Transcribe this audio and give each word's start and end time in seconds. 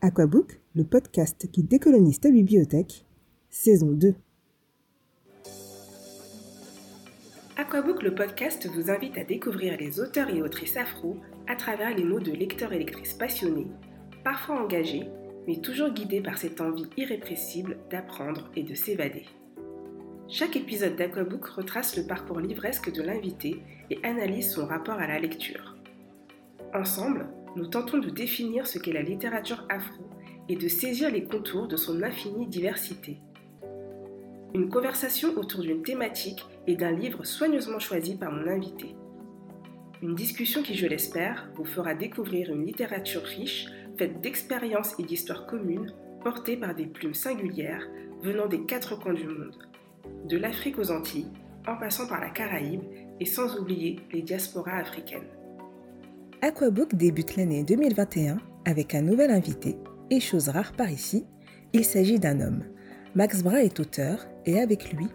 Aquabook, 0.00 0.60
le 0.76 0.84
podcast 0.84 1.50
qui 1.50 1.64
décolonise 1.64 2.20
ta 2.20 2.30
bibliothèque, 2.30 3.04
saison 3.50 3.90
2. 3.90 4.14
Aquabook, 7.56 8.04
le 8.04 8.14
podcast, 8.14 8.68
vous 8.72 8.92
invite 8.92 9.18
à 9.18 9.24
découvrir 9.24 9.76
les 9.76 9.98
auteurs 9.98 10.30
et 10.30 10.40
autrices 10.40 10.76
afro 10.76 11.16
à 11.48 11.56
travers 11.56 11.96
les 11.96 12.04
mots 12.04 12.20
de 12.20 12.30
lecteurs 12.30 12.72
et 12.72 12.78
lectrices 12.78 13.14
passionnés, 13.14 13.66
parfois 14.22 14.62
engagés, 14.62 15.08
mais 15.48 15.56
toujours 15.56 15.90
guidés 15.90 16.20
par 16.20 16.38
cette 16.38 16.60
envie 16.60 16.86
irrépressible 16.96 17.76
d'apprendre 17.90 18.52
et 18.54 18.62
de 18.62 18.74
s'évader. 18.74 19.24
Chaque 20.28 20.54
épisode 20.54 20.94
d'Aquabook 20.94 21.44
retrace 21.44 21.96
le 21.96 22.04
parcours 22.04 22.38
livresque 22.38 22.92
de 22.92 23.02
l'invité 23.02 23.60
et 23.90 23.98
analyse 24.04 24.52
son 24.52 24.64
rapport 24.64 25.00
à 25.00 25.08
la 25.08 25.18
lecture. 25.18 25.76
Ensemble, 26.72 27.26
nous 27.56 27.66
tentons 27.66 27.98
de 27.98 28.10
définir 28.10 28.66
ce 28.66 28.78
qu'est 28.78 28.92
la 28.92 29.02
littérature 29.02 29.66
afro 29.68 30.04
et 30.48 30.56
de 30.56 30.68
saisir 30.68 31.10
les 31.10 31.24
contours 31.24 31.68
de 31.68 31.76
son 31.76 32.02
infinie 32.02 32.46
diversité. 32.46 33.18
Une 34.54 34.70
conversation 34.70 35.36
autour 35.36 35.60
d'une 35.60 35.82
thématique 35.82 36.44
et 36.66 36.74
d'un 36.74 36.92
livre 36.92 37.24
soigneusement 37.24 37.78
choisi 37.78 38.16
par 38.16 38.32
mon 38.32 38.46
invité. 38.46 38.96
Une 40.02 40.14
discussion 40.14 40.62
qui, 40.62 40.74
je 40.74 40.86
l'espère, 40.86 41.50
vous 41.54 41.64
fera 41.64 41.94
découvrir 41.94 42.52
une 42.52 42.64
littérature 42.64 43.22
riche, 43.22 43.66
faite 43.98 44.20
d'expériences 44.20 44.94
et 44.98 45.02
d'histoires 45.02 45.46
communes, 45.46 45.92
portées 46.22 46.56
par 46.56 46.74
des 46.74 46.86
plumes 46.86 47.14
singulières 47.14 47.86
venant 48.22 48.46
des 48.46 48.64
quatre 48.64 48.98
coins 48.98 49.14
du 49.14 49.26
monde, 49.26 49.68
de 50.24 50.36
l'Afrique 50.36 50.78
aux 50.78 50.90
Antilles, 50.90 51.32
en 51.66 51.76
passant 51.76 52.08
par 52.08 52.20
la 52.20 52.30
Caraïbe 52.30 52.82
et 53.20 53.26
sans 53.26 53.58
oublier 53.58 54.00
les 54.12 54.22
diasporas 54.22 54.78
africaines. 54.78 55.37
Aquabook 56.40 56.94
débute 56.94 57.34
l'année 57.34 57.64
2021 57.64 58.38
avec 58.64 58.94
un 58.94 59.02
nouvel 59.02 59.32
invité, 59.32 59.76
et 60.08 60.20
chose 60.20 60.48
rare 60.48 60.72
par 60.72 60.88
ici, 60.88 61.26
il 61.72 61.84
s'agit 61.84 62.20
d'un 62.20 62.40
homme. 62.40 62.62
Max 63.16 63.42
Bra 63.42 63.64
est 63.64 63.80
auteur, 63.80 64.24
et 64.46 64.60
avec 64.60 64.92
lui, 64.92 65.08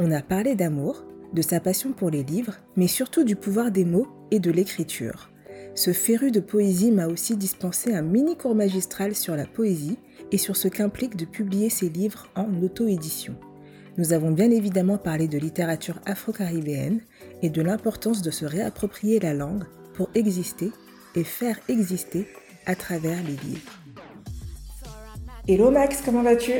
on 0.00 0.10
a 0.10 0.20
parlé 0.20 0.56
d'amour, 0.56 1.04
de 1.32 1.42
sa 1.42 1.60
passion 1.60 1.92
pour 1.92 2.10
les 2.10 2.24
livres, 2.24 2.56
mais 2.74 2.88
surtout 2.88 3.22
du 3.22 3.36
pouvoir 3.36 3.70
des 3.70 3.84
mots 3.84 4.08
et 4.32 4.40
de 4.40 4.50
l'écriture. 4.50 5.30
Ce 5.76 5.92
féru 5.92 6.32
de 6.32 6.40
poésie 6.40 6.90
m'a 6.90 7.06
aussi 7.06 7.36
dispensé 7.36 7.94
un 7.94 8.02
mini 8.02 8.36
cours 8.36 8.56
magistral 8.56 9.14
sur 9.14 9.36
la 9.36 9.46
poésie 9.46 9.98
et 10.32 10.38
sur 10.38 10.56
ce 10.56 10.66
qu'implique 10.66 11.14
de 11.14 11.24
publier 11.24 11.70
ses 11.70 11.88
livres 11.88 12.26
en 12.34 12.48
auto-édition. 12.60 13.36
Nous 13.96 14.12
avons 14.12 14.32
bien 14.32 14.50
évidemment 14.50 14.98
parlé 14.98 15.28
de 15.28 15.38
littérature 15.38 16.00
afro-caribéenne 16.04 17.00
et 17.42 17.50
de 17.50 17.62
l'importance 17.62 18.22
de 18.22 18.32
se 18.32 18.44
réapproprier 18.44 19.20
la 19.20 19.34
langue 19.34 19.66
pour 19.94 20.10
exister 20.14 20.70
et 21.14 21.24
faire 21.24 21.56
exister 21.68 22.26
à 22.66 22.74
travers 22.74 23.22
les 23.22 23.36
livres. 23.48 23.72
Hello 25.46 25.70
Max, 25.70 26.02
comment 26.04 26.22
vas-tu? 26.22 26.52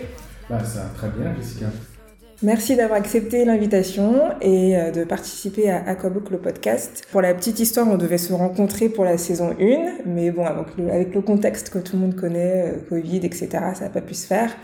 Bah, 0.48 0.64
Ça 0.64 0.84
va 0.84 0.88
très 0.90 1.08
bien 1.10 1.34
Jessica. 1.36 1.66
Merci 2.42 2.76
d'avoir 2.76 2.98
accepté 2.98 3.44
l'invitation 3.44 4.32
et 4.42 4.76
euh, 4.76 4.90
de 4.90 5.04
participer 5.04 5.70
à 5.70 5.88
Aquabook 5.88 6.30
le 6.30 6.38
podcast. 6.38 7.06
Pour 7.10 7.22
la 7.22 7.32
petite 7.32 7.60
histoire, 7.60 7.88
on 7.88 7.96
devait 7.96 8.18
se 8.18 8.32
rencontrer 8.34 8.88
pour 8.88 9.04
la 9.04 9.16
saison 9.16 9.56
1, 9.58 10.04
mais 10.04 10.30
bon, 10.30 10.44
avec 10.44 11.14
le, 11.14 11.22
contexte 11.22 11.70
que 11.70 11.78
tout 11.78 11.96
le 11.96 12.02
monde 12.02 12.16
connaît, 12.16 12.74
euh, 12.74 12.88
Covid, 12.88 13.18
etc., 13.18 13.48
ça 13.74 13.84
n'a 13.84 13.90
pas 13.90 14.02
pu 14.02 14.14
se 14.14 14.26
faire. 14.26 14.54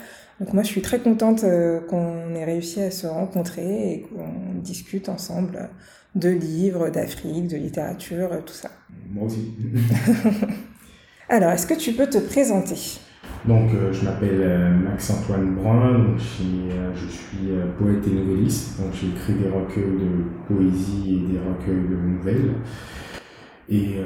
Donc 0.40 0.52
moi, 0.52 0.62
je 0.62 0.68
suis 0.68 0.82
très 0.82 0.98
contente 0.98 1.44
euh, 1.44 1.80
qu'on 1.80 2.34
ait 2.34 2.44
réussi 2.44 2.82
à 2.82 2.90
se 2.90 3.06
rencontrer 3.06 3.92
et 3.92 4.02
qu'on 4.02 4.60
discute 4.60 5.08
ensemble 5.08 5.70
de 6.14 6.28
livres, 6.28 6.88
d'Afrique, 6.90 7.48
de 7.48 7.56
littérature, 7.56 8.30
tout 8.44 8.52
ça. 8.52 8.70
Moi 9.10 9.26
aussi. 9.26 9.54
Alors, 11.28 11.50
est-ce 11.50 11.66
que 11.66 11.74
tu 11.74 11.92
peux 11.92 12.08
te 12.08 12.18
présenter? 12.18 13.00
Donc, 13.46 13.72
euh, 13.72 13.92
je 13.92 14.04
m'appelle 14.04 14.40
euh, 14.42 14.70
Max-Antoine 14.76 15.54
Brun, 15.54 15.98
donc 15.98 16.18
euh, 16.18 16.90
je 16.94 17.06
suis 17.06 17.48
poète 17.78 18.06
et 18.06 18.10
nouvelliste. 18.10 18.80
Donc, 18.80 18.92
j'ai 18.92 19.08
écrit 19.08 19.34
des 19.34 19.48
recueils 19.48 19.84
de 19.84 20.24
poésie 20.46 21.14
et 21.14 21.32
des 21.32 21.38
recueils 21.38 21.88
de 21.88 21.96
nouvelles. 21.96 22.54
Et 23.68 23.98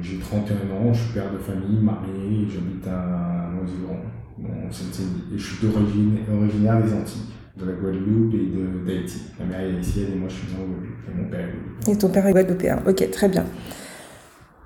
j'ai 0.00 0.18
31 0.18 0.54
ans, 0.54 0.92
je 0.92 1.02
suis 1.02 1.12
père 1.14 1.32
de 1.32 1.38
famille, 1.38 1.80
marié, 1.80 2.46
j'habite 2.48 2.86
à 2.86 3.50
Noisy-le-Grand, 3.52 3.98
en 4.38 4.70
Et 4.70 5.36
je 5.36 5.44
suis 5.44 5.66
d'origine 5.66 6.18
originaire 6.32 6.80
des 6.80 6.92
Antilles 6.92 7.37
de 7.58 7.66
la 7.66 7.72
Guadeloupe 7.72 8.34
et 8.34 8.86
d'Haïti. 8.86 9.22
Ma 9.38 9.46
mère 9.46 9.60
est 9.60 9.76
haïtienne 9.76 10.06
et 10.14 10.16
moi 10.16 10.28
je 10.28 10.34
suis 10.34 10.54
en 10.54 10.64
Guadeloupe. 10.64 10.98
Et 11.08 11.22
mon 11.22 11.28
père 11.28 11.40
est 11.40 11.52
Guadeloupe. 11.52 11.88
Et 11.88 11.98
ton 11.98 12.08
père 12.08 12.26
est 12.26 12.32
guadeloupéen. 12.32 12.82
Ok, 12.86 13.10
très 13.10 13.28
bien. 13.28 13.44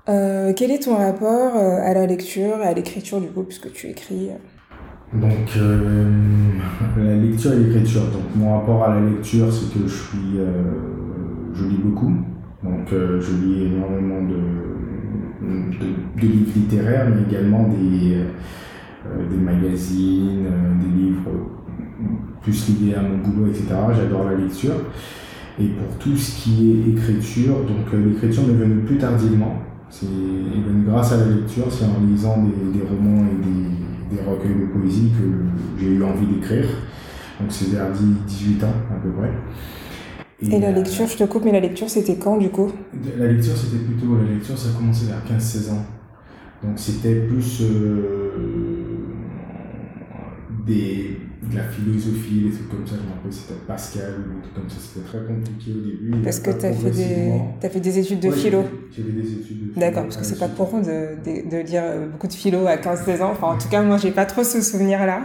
Euh, 0.09 0.51
quel 0.53 0.71
est 0.71 0.83
ton 0.83 0.97
rapport 0.97 1.55
euh, 1.55 1.79
à 1.81 1.93
la 1.93 2.05
lecture 2.05 2.57
et 2.61 2.67
à 2.67 2.73
l'écriture 2.73 3.21
du 3.21 3.27
coup, 3.27 3.43
puisque 3.43 3.71
tu 3.71 3.87
écris 3.87 4.29
Donc, 5.13 5.31
euh, 5.57 6.11
la 6.97 7.15
lecture 7.15 7.53
et 7.53 7.59
l'écriture. 7.59 8.01
Donc, 8.03 8.35
mon 8.35 8.59
rapport 8.59 8.83
à 8.83 8.95
la 8.95 9.01
lecture, 9.09 9.51
c'est 9.51 9.73
que 9.73 9.87
je 9.87 9.93
suis, 9.93 10.39
je 11.53 11.65
lis 11.65 11.77
beaucoup. 11.77 12.13
Donc, 12.63 12.89
je 12.91 13.45
lis 13.45 13.65
énormément 13.65 14.21
de, 14.21 15.79
de, 15.79 16.21
livres 16.21 16.51
littéraires, 16.55 17.07
mais 17.09 17.23
également 17.29 17.67
des, 17.69 18.25
des 19.29 19.37
magazines, 19.37 20.45
des 20.81 21.01
livres 21.01 21.29
plus 22.41 22.69
liés 22.69 22.95
à 22.95 23.01
mon 23.01 23.17
boulot, 23.17 23.47
etc. 23.47 23.67
J'adore 23.95 24.25
la 24.25 24.35
lecture. 24.35 24.75
Et 25.59 25.67
pour 25.67 25.97
tout 25.99 26.17
ce 26.17 26.41
qui 26.41 26.71
est 26.71 26.89
écriture, 26.91 27.55
donc 27.65 27.93
l'écriture 27.93 28.43
m'est 28.47 28.53
venue 28.53 28.81
plus 28.81 28.97
tardivement. 28.97 29.55
C'est 29.89 30.07
grâce 30.87 31.11
à 31.11 31.17
la 31.17 31.25
lecture, 31.27 31.65
c'est 31.69 31.85
en 31.85 32.03
lisant 32.09 32.37
des, 32.43 32.81
romans 32.81 33.23
et 33.25 34.15
des, 34.15 34.21
recueils 34.23 34.55
de 34.55 34.65
poésie 34.65 35.11
que 35.11 35.79
j'ai 35.79 35.91
eu 35.91 36.03
envie 36.03 36.25
d'écrire. 36.25 36.65
Donc 37.39 37.51
c'est 37.51 37.69
vers 37.69 37.91
18 37.91 38.63
ans 38.63 38.73
à 38.91 38.95
peu 38.95 39.11
près. 39.11 39.31
Et, 40.41 40.59
la 40.59 40.71
lecture, 40.71 41.07
je 41.07 41.17
te 41.17 41.23
coupe, 41.23 41.45
mais 41.45 41.51
la 41.51 41.59
lecture 41.59 41.89
c'était 41.89 42.15
quand 42.15 42.37
du 42.37 42.49
coup? 42.49 42.71
La 43.17 43.27
lecture 43.27 43.55
c'était 43.55 43.83
plutôt, 43.83 44.17
la 44.17 44.33
lecture 44.33 44.57
ça 44.57 44.69
a 44.69 44.73
commencé 44.73 45.05
vers 45.05 45.21
15-16 45.39 45.71
ans. 45.71 45.85
Donc 46.63 46.73
c'était 46.77 47.15
plus 47.27 47.61
euh, 47.61 48.31
des, 50.65 51.19
de 51.53 51.57
la 51.57 51.63
philosophie, 51.63 52.41
des 52.41 52.51
trucs 52.51 52.69
comme 52.69 52.85
ça. 52.85 52.95
Je 52.95 53.07
me 53.07 53.13
rappelle, 53.13 53.33
c'était 53.33 53.59
Pascal 53.67 54.13
ou 54.19 54.35
des 54.35 54.41
trucs 54.41 54.53
comme 54.53 54.69
ça. 54.69 54.75
C'était 54.79 55.05
très 55.05 55.19
compliqué 55.25 55.71
au 55.71 55.81
début. 55.85 56.21
Parce 56.23 56.39
que 56.39 56.51
tu 56.51 56.65
as, 56.65 56.73
fait 56.73 56.91
des... 56.91 57.31
as 57.63 57.69
fait 57.69 57.79
des 57.79 57.99
études 57.99 58.19
de 58.19 58.31
philo 58.31 58.63
J'ai 58.91 59.03
fait 59.03 59.11
des 59.11 59.31
études 59.33 59.39
de 59.39 59.73
philo. 59.73 59.79
D'accord, 59.79 60.03
parce 60.03 60.17
que 60.17 60.25
c'est 60.25 60.39
pas 60.39 60.47
pour 60.47 60.67
de, 60.73 61.15
de, 61.23 61.49
de, 61.49 61.61
dire 61.63 61.83
euh, 61.85 62.07
beaucoup 62.07 62.27
de 62.27 62.33
philo 62.33 62.67
à 62.67 62.77
15-16 62.77 63.21
ans. 63.21 63.31
Enfin, 63.31 63.47
en 63.47 63.57
tout 63.57 63.69
cas, 63.69 63.81
moi, 63.81 63.97
j'ai 63.97 64.11
pas 64.11 64.25
trop 64.25 64.43
ce 64.43 64.61
souvenir-là. 64.61 65.21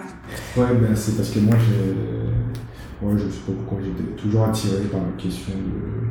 Ouais, 0.57 0.75
ben, 0.81 0.95
c'est 0.95 1.17
parce 1.17 1.31
que 1.31 1.41
moi, 1.41 1.57
j'ai. 1.59 3.07
Ouais, 3.07 3.15
je 3.17 3.31
sais 3.31 3.41
pas 3.47 3.53
pourquoi 3.53 3.79
j'étais 3.83 4.11
toujours 4.21 4.45
attiré 4.45 4.83
par 4.91 5.01
la 5.01 5.23
question 5.23 5.53
de 5.55 6.09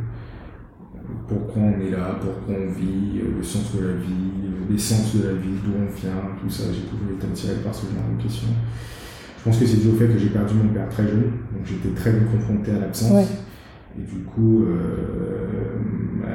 pourquoi 1.27 1.61
on 1.61 1.81
est 1.81 1.91
là, 1.91 2.17
pourquoi 2.21 2.55
on 2.55 2.71
vit, 2.71 3.19
le 3.37 3.43
sens 3.43 3.75
de 3.75 3.85
la 3.85 3.93
vie, 3.95 4.47
l'essence 4.69 5.15
de 5.15 5.27
la 5.27 5.33
vie, 5.33 5.59
d'où 5.63 5.71
on 5.73 5.91
vient, 5.93 6.21
tout 6.41 6.49
ça. 6.49 6.63
J'ai 6.71 6.87
toujours 6.87 7.17
été 7.17 7.27
attiré 7.27 7.55
par 7.63 7.75
ce 7.75 7.81
genre 7.81 8.17
de 8.17 8.23
questions. 8.23 8.47
Je 9.47 9.51
pense 9.53 9.61
que 9.61 9.65
c'est 9.65 9.77
dû 9.81 9.87
au 9.87 9.95
fait 9.95 10.07
que 10.07 10.17
j'ai 10.19 10.27
perdu 10.27 10.55
mon 10.55 10.73
père 10.73 10.89
très 10.89 11.03
jeune, 11.03 11.31
donc 11.53 11.63
j'étais 11.63 11.95
très 11.95 12.11
vite 12.11 12.29
confronté 12.29 12.71
à 12.71 12.79
l'absence. 12.79 13.29
Et 13.97 14.01
du 14.01 14.23
coup, 14.23 14.63
euh, 14.63 15.79
bah, 16.21 16.27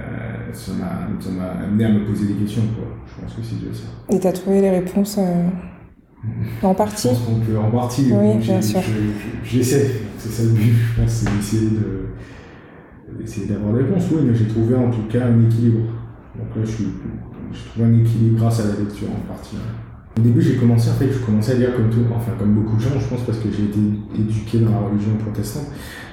ça 0.54 0.72
m'a 0.72 1.62
amené 1.62 1.84
à 1.84 1.90
me 1.90 2.06
poser 2.06 2.28
des 2.28 2.34
questions. 2.34 2.62
Quoi. 2.74 2.86
Je 3.06 3.20
pense 3.20 3.34
que 3.34 3.42
c'est 3.42 3.56
dû 3.56 3.68
à 3.68 3.74
ça. 3.74 4.16
Et 4.16 4.18
tu 4.18 4.26
as 4.26 4.32
trouvé 4.32 4.62
les 4.62 4.70
réponses 4.70 5.18
euh, 5.18 5.48
en 6.62 6.72
partie 6.74 7.08
Je 7.08 7.14
pense 7.14 7.26
qu'on 7.26 7.40
peut 7.40 7.58
en 7.58 7.70
partie. 7.70 8.10
Oui, 8.14 8.38
bien 8.38 8.62
sûr. 8.62 8.80
J'essaie, 9.44 9.90
c'est 10.16 10.30
ça 10.30 10.44
le 10.44 10.48
but, 10.52 10.72
je 10.72 11.02
pense, 11.02 11.10
c'est 11.10 11.30
d'essayer 13.18 13.46
de, 13.46 13.52
d'avoir 13.52 13.74
des 13.74 13.82
réponses. 13.82 14.04
Oui, 14.10 14.22
mais 14.24 14.34
j'ai 14.34 14.46
trouvé 14.46 14.74
en 14.74 14.90
tout 14.90 15.06
cas 15.10 15.26
un 15.26 15.44
équilibre. 15.44 15.84
Donc 16.34 16.56
là, 16.56 16.62
je, 16.64 16.84
je 17.52 17.68
trouve 17.68 17.84
un 17.84 17.92
équilibre 17.92 18.38
grâce 18.38 18.60
à 18.60 18.68
la 18.68 18.76
lecture 18.80 19.08
en 19.10 19.20
partie. 19.30 19.56
Au 20.18 20.20
début, 20.20 20.42
j'ai 20.42 20.56
commencé, 20.56 20.90
en 20.90 20.94
fait, 20.94 21.10
je 21.10 21.18
commençais 21.24 21.52
à 21.52 21.54
lire 21.54 21.74
comme 21.74 21.88
tout, 21.88 22.04
enfin, 22.14 22.32
comme 22.38 22.52
beaucoup 22.52 22.76
de 22.76 22.82
gens, 22.82 22.90
je 23.00 23.06
pense, 23.06 23.22
parce 23.22 23.38
que 23.38 23.48
j'ai 23.50 23.64
été 23.64 23.78
éduqué 24.14 24.58
dans 24.58 24.70
la 24.70 24.78
religion 24.80 25.16
protestante. 25.16 25.68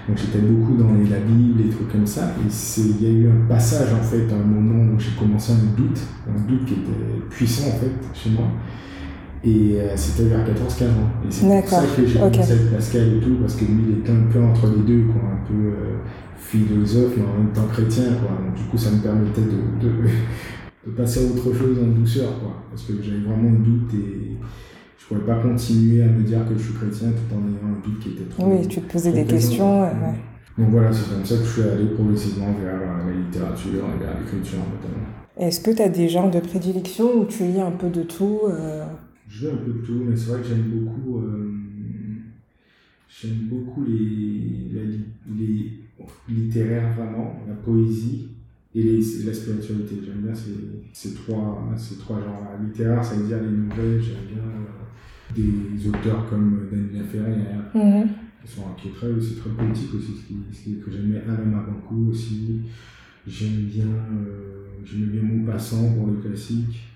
Donc, 0.07 0.17
j'étais 0.17 0.39
beaucoup 0.39 0.77
dans 0.77 0.93
les, 0.93 1.09
la 1.09 1.19
Bible, 1.19 1.61
les 1.61 1.69
trucs 1.69 1.91
comme 1.91 2.07
ça. 2.07 2.31
Et 2.39 2.49
il 2.79 3.03
y 3.03 3.07
a 3.07 3.09
eu 3.09 3.27
un 3.27 3.47
passage, 3.47 3.93
en 3.93 4.01
fait, 4.01 4.25
à 4.31 4.35
un 4.35 4.47
moment 4.47 4.93
où 4.93 4.99
j'ai 4.99 5.11
commencé 5.19 5.51
à 5.51 5.55
me 5.55 5.75
doute, 5.75 5.99
un 6.27 6.47
doute 6.47 6.65
qui 6.65 6.75
était 6.75 7.27
puissant, 7.29 7.67
en 7.67 7.77
fait, 7.77 7.91
chez 8.13 8.29
moi. 8.29 8.45
Et 9.43 9.75
euh, 9.75 9.93
c'était 9.95 10.29
vers 10.29 10.45
14-15 10.45 10.83
ans. 10.85 11.11
Et 11.27 11.31
c'est 11.31 11.45
pour 11.45 11.69
ça 11.69 11.83
que 11.95 12.05
j'ai 12.05 12.19
commencé 12.19 12.51
avec 12.53 12.71
Pascal 12.71 13.17
et 13.17 13.19
tout, 13.19 13.35
parce 13.41 13.55
que 13.55 13.65
lui, 13.65 13.83
il 13.89 13.97
était 13.99 14.11
un 14.11 14.31
peu 14.31 14.41
entre 14.41 14.67
les 14.67 14.83
deux, 14.83 15.07
quoi, 15.07 15.21
un 15.29 15.45
peu 15.45 15.53
euh, 15.53 15.97
philosophe 16.37 17.17
et 17.17 17.21
en 17.21 17.43
même 17.43 17.51
temps 17.53 17.67
chrétien, 17.69 18.05
quoi. 18.21 18.31
Donc, 18.45 18.55
du 18.55 18.63
coup, 18.63 18.77
ça 18.77 18.91
me 18.91 18.99
permettait 19.01 19.41
de, 19.41 19.85
de 19.85 19.91
de 20.85 20.91
passer 20.91 21.25
à 21.27 21.31
autre 21.31 21.53
chose 21.53 21.77
en 21.79 21.87
douceur, 21.87 22.39
quoi. 22.39 22.63
Parce 22.69 22.83
que 22.83 22.93
j'avais 23.01 23.19
vraiment 23.19 23.49
un 23.49 23.61
doute 23.61 23.93
et 23.93 24.37
je 24.97 25.05
pouvais 25.07 25.25
pas 25.25 25.41
continuer 25.41 26.03
à 26.03 26.07
me 26.07 26.23
dire 26.23 26.47
que 26.47 26.57
je 26.57 26.63
suis 26.63 26.73
chrétien 26.73 27.09
tout 27.09 27.35
en 27.35 27.39
ayant 27.39 27.75
un 27.75 27.81
doute 27.85 27.99
qui 27.99 28.09
était 28.09 28.25
trop. 28.25 28.45
Oui, 28.47 28.67
tu 28.67 28.81
te 28.81 28.91
posais 28.91 29.11
des 29.11 29.25
questions. 29.25 29.81
Ouais. 29.81 29.89
Donc 30.57 30.69
voilà, 30.71 30.91
c'est 30.91 31.09
comme 31.09 31.25
ça 31.25 31.35
que 31.37 31.43
je 31.43 31.49
suis 31.49 31.61
allé 31.61 31.85
progressivement 31.87 32.53
vers 32.61 32.79
la 32.79 33.13
littérature 33.13 33.83
et 33.95 34.03
vers 34.03 34.19
l'écriture 34.19 34.59
notamment. 34.59 35.05
Est-ce 35.37 35.61
que 35.61 35.71
tu 35.71 35.81
as 35.81 35.89
des 35.89 36.09
genres 36.09 36.29
de 36.29 36.39
prédilection 36.39 37.21
où 37.21 37.25
tu 37.25 37.43
lis 37.43 37.61
un 37.61 37.71
peu 37.71 37.89
de 37.89 38.03
tout 38.03 38.39
euh... 38.49 38.83
Je 39.29 39.45
lis 39.45 39.53
un 39.53 39.57
peu 39.57 39.71
de 39.71 39.85
tout, 39.85 40.03
mais 40.05 40.17
c'est 40.17 40.31
vrai 40.31 40.41
que 40.41 40.47
j'aime 40.47 40.63
beaucoup, 40.63 41.19
euh, 41.19 41.53
j'aime 43.07 43.47
beaucoup 43.49 43.85
les, 43.85 44.69
les 45.37 45.71
littéraires 46.27 46.93
vraiment, 46.93 47.39
la 47.47 47.53
poésie 47.53 48.29
et, 48.79 49.25
la 49.25 49.33
spiritualité. 49.33 49.95
J'aime 50.05 50.21
bien 50.23 50.33
ces, 50.33 50.55
ces, 50.93 51.13
trois, 51.13 51.69
ces 51.77 51.97
trois 51.97 52.17
genres-là. 52.17 52.59
Littéraire, 52.63 53.03
ça 53.03 53.15
veut 53.15 53.27
dire 53.27 53.37
les 53.41 53.49
nouvelles, 53.49 54.01
j'aime 54.01 54.25
bien 54.33 54.43
euh, 54.43 55.35
des 55.35 55.87
auteurs 55.87 56.29
comme 56.29 56.67
Daniel 56.71 57.05
Ferrière, 57.05 57.71
mm 57.73 58.09
qui, 58.41 58.51
sont, 58.51 58.61
qui 58.81 58.87
est 58.87 58.91
très, 58.91 59.07
aussi 59.07 59.35
très 59.35 59.49
politique 59.49 59.93
aussi, 59.93 60.13
ce, 60.51 60.63
qui, 60.63 60.79
que 60.79 60.91
j'aime 60.91 61.11
bien 61.11 61.21
Alain 61.27 61.45
Mabankou 61.45 62.09
aussi. 62.11 62.61
J'aime 63.27 63.65
bien, 63.65 63.85
euh, 63.85 64.65
bien 64.81 65.21
Maupassant 65.21 65.93
pour 65.93 66.07
le 66.07 66.13
classique. 66.13 66.87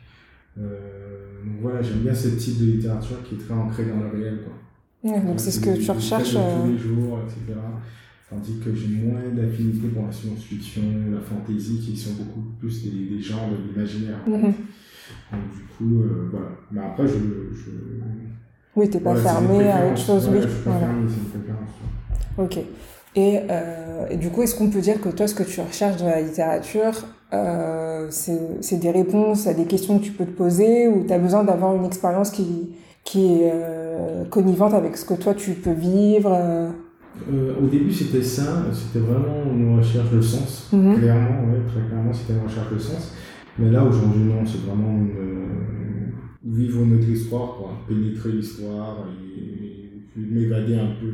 Euh, 0.58 1.44
donc 1.46 1.56
voilà, 1.62 1.82
j'aime 1.82 2.00
bien 2.00 2.14
ce 2.14 2.30
type 2.30 2.60
de 2.60 2.66
littérature 2.74 3.18
qui 3.24 3.36
est 3.36 3.38
très 3.38 3.54
ancrée 3.54 3.86
dans 3.86 4.00
le 4.00 4.20
réel. 4.20 4.40
Quoi. 4.44 5.20
Donc 5.20 5.40
c'est 5.40 5.52
ce 5.52 5.60
que 5.60 5.78
tu 5.78 5.92
recherches. 5.92 6.32
Tous 6.32 6.38
euh, 6.38 6.72
les 6.72 6.78
jours, 6.78 7.20
etc. 7.26 7.60
Tandis 8.30 8.60
que 8.64 8.74
j'ai 8.74 8.88
moins 8.88 9.22
d'affinité 9.34 9.88
pour 9.90 10.06
la 10.06 10.12
science-fiction, 10.12 10.82
la 11.12 11.20
fantasy, 11.20 11.80
qui 11.80 11.96
sont 11.96 12.14
beaucoup 12.14 12.42
plus 12.60 12.84
des, 12.84 13.16
des 13.16 13.22
genres 13.22 13.50
de 13.50 13.58
l'imaginaire. 13.68 14.20
Mhm. 14.26 14.54
Donc 15.32 15.52
du 15.54 15.64
coup, 15.78 16.02
euh, 16.02 16.30
voilà. 16.32 16.48
Mais 16.72 16.82
après, 16.82 17.08
je... 17.08 17.14
je... 17.14 17.70
Oui, 18.76 18.90
t'es 18.90 19.00
pas 19.00 19.16
fermé 19.16 19.70
à 19.70 19.86
autre 19.86 19.98
chose, 19.98 20.30
oui. 20.32 20.40
Je 20.42 20.48
suis 20.48 20.64
pas 20.64 20.80
fermé, 20.80 21.08
c'est 21.08 21.38
une 21.38 21.42
préférence. 21.42 21.70
Ok. 22.38 22.58
Et, 23.16 23.40
euh, 23.50 24.08
et, 24.10 24.18
du 24.18 24.30
coup, 24.30 24.42
est-ce 24.42 24.56
qu'on 24.56 24.70
peut 24.70 24.82
dire 24.82 25.00
que 25.00 25.10
toi, 25.10 25.28
ce 25.28 25.36
que 25.36 25.44
tu 25.44 25.62
recherches 25.62 25.98
dans 25.98 26.08
la 26.08 26.22
littérature, 26.22 26.94
euh, 27.34 28.08
c'est 28.10 28.78
des 28.78 28.90
réponses 28.90 29.46
à 29.46 29.54
des 29.54 29.66
questions 29.66 30.00
que 30.00 30.04
tu 30.04 30.12
peux 30.12 30.26
te 30.26 30.32
poser 30.32 30.88
ou 30.88 31.06
tu 31.06 31.14
as 31.14 31.20
besoin 31.20 31.44
d'avoir 31.44 31.76
une 31.76 31.86
expérience 31.86 32.32
qui, 32.32 32.72
qui 33.04 33.26
est 33.26 33.52
euh, 33.54 34.26
connivente 34.26 34.74
avec 34.74 34.98
ce 34.98 35.06
que 35.06 35.14
toi, 35.14 35.36
tu 35.36 35.52
peux 35.52 35.74
vivre 35.74 36.74
euh? 37.32 37.54
Au 37.62 37.68
début, 37.68 37.92
c'était 37.92 38.24
ça, 38.24 38.66
c'était 38.74 39.06
vraiment 39.06 39.44
une 39.54 39.78
recherche 39.78 40.12
de 40.12 40.22
sens, 40.22 40.70
mhm. 40.74 41.00
clairement, 41.00 41.52
ouais, 41.52 41.60
très 41.68 41.88
clairement, 41.88 42.14
c'était 42.14 42.34
une 42.34 42.46
recherche 42.46 42.74
de 42.74 42.78
sens. 42.78 43.14
Mais 43.60 43.70
là, 43.70 43.84
aujourd'hui, 43.84 44.24
non, 44.24 44.46
c'est 44.46 44.66
vraiment 44.66 44.98
une, 44.98 45.12
euh, 45.12 45.44
vivre 46.44 46.86
notre 46.86 47.08
histoire, 47.08 47.56
quoi, 47.58 47.86
pénétrer 47.88 48.32
l'histoire 48.32 49.08
et, 49.10 49.90
m'évader 50.16 50.76
un 50.76 50.92
peu. 51.02 51.12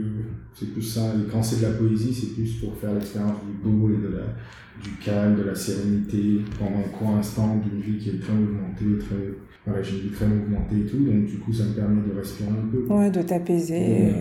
C'est 0.54 0.74
plus 0.74 0.82
ça. 0.82 1.14
Et 1.16 1.32
quand 1.32 1.42
c'est 1.42 1.66
de 1.66 1.72
la 1.72 1.78
poésie, 1.78 2.14
c'est 2.14 2.34
plus 2.34 2.56
pour 2.56 2.76
faire 2.76 2.94
l'expérience 2.94 3.38
du 3.46 3.70
beau 3.70 3.90
et 3.90 3.98
de 3.98 4.14
la, 4.14 4.26
du 4.84 4.90
calme, 5.02 5.38
de 5.38 5.44
la 5.44 5.56
sérénité, 5.56 6.42
pendant 6.58 6.80
un 6.80 6.90
court 6.98 7.16
instant 7.16 7.62
d'une 7.64 7.80
vie 7.80 7.98
qui 7.98 8.10
est 8.10 8.20
très 8.20 8.34
mouvementée, 8.34 8.98
très 9.00 9.16
voilà, 9.70 9.84
j'ai 9.84 9.98
une 9.98 10.02
vie 10.04 10.10
très 10.10 10.28
mouvementée 10.28 10.80
et 10.80 10.86
tout, 10.86 10.98
donc 10.98 11.26
du 11.26 11.38
coup 11.38 11.54
ça 11.54 11.64
me 11.64 11.74
permet 11.74 12.02
de 12.08 12.18
respirer 12.18 12.50
un 12.50 12.68
peu. 12.72 12.94
Ouais, 12.94 13.10
de 13.12 13.22
t'apaiser. 13.22 14.12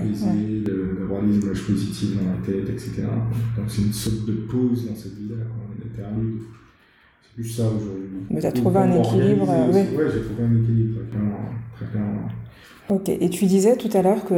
d'avoir 0.65 1.23
des 1.23 1.39
images 1.39 1.63
positives 1.63 2.19
dans 2.19 2.31
la 2.31 2.47
tête, 2.47 2.69
etc. 2.69 3.03
Donc 3.57 3.67
c'est 3.69 3.83
une 3.83 3.93
sorte 3.93 4.27
de 4.27 4.33
pause 4.33 4.87
dans 4.87 4.95
cette 4.95 5.15
vie-là, 5.15 5.37
on 5.57 5.87
interlude. 5.87 6.41
C'est 7.23 7.35
plus 7.35 7.49
ça 7.49 7.65
aujourd'hui. 7.67 8.27
Mais 8.31 8.41
tu 8.41 8.47
as 8.47 8.53
trouvé 8.53 8.79
un 8.79 8.93
équilibre. 8.93 9.49
Oui, 9.73 9.97
ouais, 9.97 10.07
j'ai 10.13 10.23
trouvé 10.23 10.45
un 10.45 10.63
équilibre, 10.63 11.01
très 11.75 11.87
clairement. 11.87 12.29
Ok, 12.91 13.11
et 13.11 13.29
tu 13.29 13.45
disais 13.45 13.77
tout 13.77 13.91
à 13.93 14.01
l'heure 14.01 14.25
que 14.25 14.35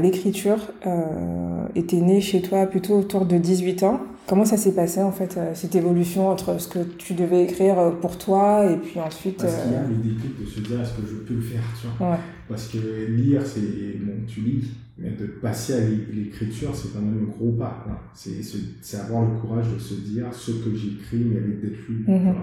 l'écriture 0.00 0.58
euh, 0.86 1.66
était 1.74 2.00
née 2.00 2.20
chez 2.20 2.40
toi 2.40 2.66
plutôt 2.66 2.96
autour 2.96 3.26
de 3.26 3.36
18 3.36 3.82
ans. 3.82 4.00
Comment 4.28 4.44
ça 4.44 4.56
s'est 4.56 4.74
passé 4.74 5.02
en 5.02 5.10
fait, 5.10 5.36
euh, 5.36 5.50
cette 5.54 5.74
évolution 5.74 6.28
entre 6.28 6.60
ce 6.60 6.68
que 6.68 6.78
tu 6.78 7.14
devais 7.14 7.42
écrire 7.42 7.80
euh, 7.80 7.90
pour 7.90 8.16
toi 8.16 8.64
et 8.70 8.76
puis 8.76 9.00
ensuite. 9.00 9.38
Parce 9.38 9.62
qu'il 9.62 9.72
y 9.72 9.74
a 9.74 9.82
le 9.82 9.96
déclic 9.96 10.40
de 10.40 10.46
se 10.46 10.60
dire 10.60 10.80
est-ce 10.80 10.92
que 10.92 11.02
je 11.04 11.16
peux 11.16 11.34
le 11.34 11.40
faire, 11.40 11.62
tu 11.80 11.88
vois? 11.98 12.16
Parce 12.48 12.68
que 12.68 12.78
lire, 13.08 13.42
c'est. 13.44 13.98
Bon, 13.98 14.12
tu 14.28 14.40
lis, 14.40 14.68
mais 15.00 15.10
de 15.12 15.26
passer 15.26 15.72
à 15.72 15.80
l'écriture, 16.12 16.76
c'est 16.76 16.92
quand 16.92 17.00
même 17.00 17.24
un 17.24 17.30
gros 17.30 17.52
pas. 17.52 17.86
C'est 18.14 18.96
avoir 18.98 19.22
le 19.22 19.40
courage 19.40 19.72
de 19.72 19.78
se 19.78 19.94
dire 19.94 20.26
ce 20.32 20.52
que 20.52 20.74
j'écris 20.74 21.24
mérite 21.24 21.60
d'être 21.62 21.88
lu. 21.88 22.04
Mhm. 22.06 22.34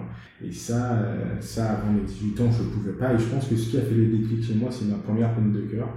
Et 0.44 0.52
ça, 0.52 1.06
ça, 1.40 1.72
avant 1.72 1.94
mes 1.94 2.02
18 2.02 2.42
ans, 2.42 2.52
je 2.52 2.64
ne 2.64 2.70
pouvais 2.70 2.94
pas. 2.94 3.14
Et 3.14 3.20
je 3.20 3.26
pense 3.26 3.48
que 3.48 3.56
ce 3.56 3.70
qui 3.70 3.78
a 3.78 3.82
fait 3.82 3.96
le 3.96 4.08
déclic 4.08 4.44
chez 4.44 4.56
moi, 4.56 4.70
c'est 4.72 4.86
ma 4.86 4.98
première 4.98 5.34
peine 5.36 5.54
de 5.54 5.62
cœur. 5.62 5.88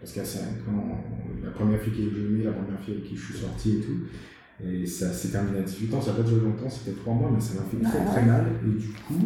Parce 0.00 0.12
que 0.12 0.20
quand 0.64 1.02
la 1.42 1.50
première 1.50 1.80
fille 1.80 1.92
que 1.92 2.14
j'ai 2.14 2.24
aimée, 2.26 2.44
la 2.44 2.52
première 2.52 2.80
fille 2.80 2.94
avec 2.94 3.06
qui 3.06 3.16
je 3.16 3.24
suis 3.24 3.34
sorti 3.34 3.78
et 3.78 3.80
tout. 3.80 3.98
Et 4.62 4.86
ça 4.86 5.12
s'est 5.12 5.30
terminé 5.30 5.58
à 5.58 5.62
18 5.62 5.94
ans, 5.94 6.00
ça 6.00 6.12
n'a 6.12 6.18
pas 6.18 6.22
duré 6.22 6.40
longtemps, 6.42 6.70
c'était 6.70 6.96
3 6.96 7.12
mois, 7.14 7.30
mais 7.34 7.40
ça 7.40 7.54
m'a 7.54 7.62
fait 7.62 7.78
très 7.82 8.04
très 8.04 8.24
mal. 8.24 8.44
Et 8.64 8.78
du 8.78 8.88
coup, 8.88 9.18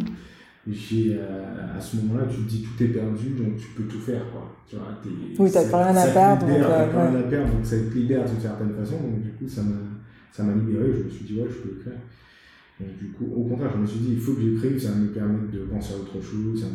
j'ai, 0.71 1.17
euh, 1.17 1.77
à 1.77 1.79
ce 1.79 1.97
moment-là, 1.97 2.25
tu 2.29 2.41
te 2.43 2.49
dis 2.49 2.61
tout 2.61 2.83
est 2.83 2.87
perdu, 2.87 3.29
donc 3.29 3.57
tu 3.57 3.67
peux 3.75 3.83
tout 3.83 3.99
faire. 3.99 4.23
Quoi. 4.31 4.55
Tu 4.67 4.75
vois, 4.75 4.99
oui, 5.39 5.51
t'as 5.51 5.69
pas 5.69 5.85
rien 5.85 5.95
à 5.95 6.07
perdre. 6.07 6.45
Donc, 6.45 6.57
euh, 6.57 6.91
rien 6.91 7.19
à 7.19 7.23
perdre, 7.23 7.53
donc 7.53 7.65
ça 7.65 7.77
te 7.77 7.93
libère 7.93 8.25
d'une 8.25 8.39
certaine 8.39 8.73
façon. 8.73 8.97
Donc 9.01 9.21
du 9.21 9.29
coup, 9.31 9.47
ça 9.47 9.63
m'a, 9.63 9.75
ça 10.31 10.43
m'a 10.43 10.53
libéré. 10.53 10.93
Je 10.97 11.03
me 11.03 11.09
suis 11.09 11.25
dit, 11.25 11.35
ouais, 11.39 11.47
je 11.49 11.69
peux 11.69 11.75
faire. 11.75 11.99
Donc 12.79 12.97
du 12.97 13.09
coup, 13.09 13.25
au 13.35 13.43
contraire, 13.43 13.71
je 13.75 13.81
me 13.81 13.87
suis 13.87 13.99
dit, 13.99 14.13
il 14.13 14.19
faut 14.19 14.33
que 14.33 14.41
j'écrive, 14.41 14.79
ça 14.79 14.95
me 14.95 15.07
permettre 15.07 15.51
de 15.51 15.59
penser 15.65 15.93
à 15.93 15.97
autre 15.97 16.21
chose. 16.21 16.65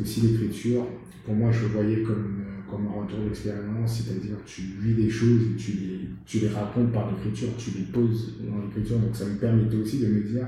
aussi 0.00 0.20
l'écriture, 0.20 0.86
pour 1.24 1.34
moi, 1.34 1.50
je 1.50 1.62
le 1.62 1.68
voyais 1.68 2.02
comme 2.02 2.42
comme 2.72 2.86
un 2.86 3.02
retour 3.02 3.18
d'expérience, 3.24 4.00
c'est-à-dire 4.00 4.36
tu 4.46 4.62
vis 4.80 4.94
des 4.94 5.10
choses 5.10 5.42
et 5.42 5.56
tu 5.56 5.72
les, 5.72 6.00
tu 6.24 6.38
les 6.38 6.48
racontes 6.48 6.90
par 6.90 7.10
l'écriture, 7.10 7.48
tu 7.58 7.70
les 7.76 7.84
poses 7.84 8.38
dans 8.40 8.64
l'écriture. 8.64 8.98
Donc 8.98 9.14
ça 9.14 9.26
me 9.26 9.34
permettait 9.34 9.76
aussi 9.76 9.98
de 9.98 10.06
me 10.06 10.22
dire, 10.22 10.46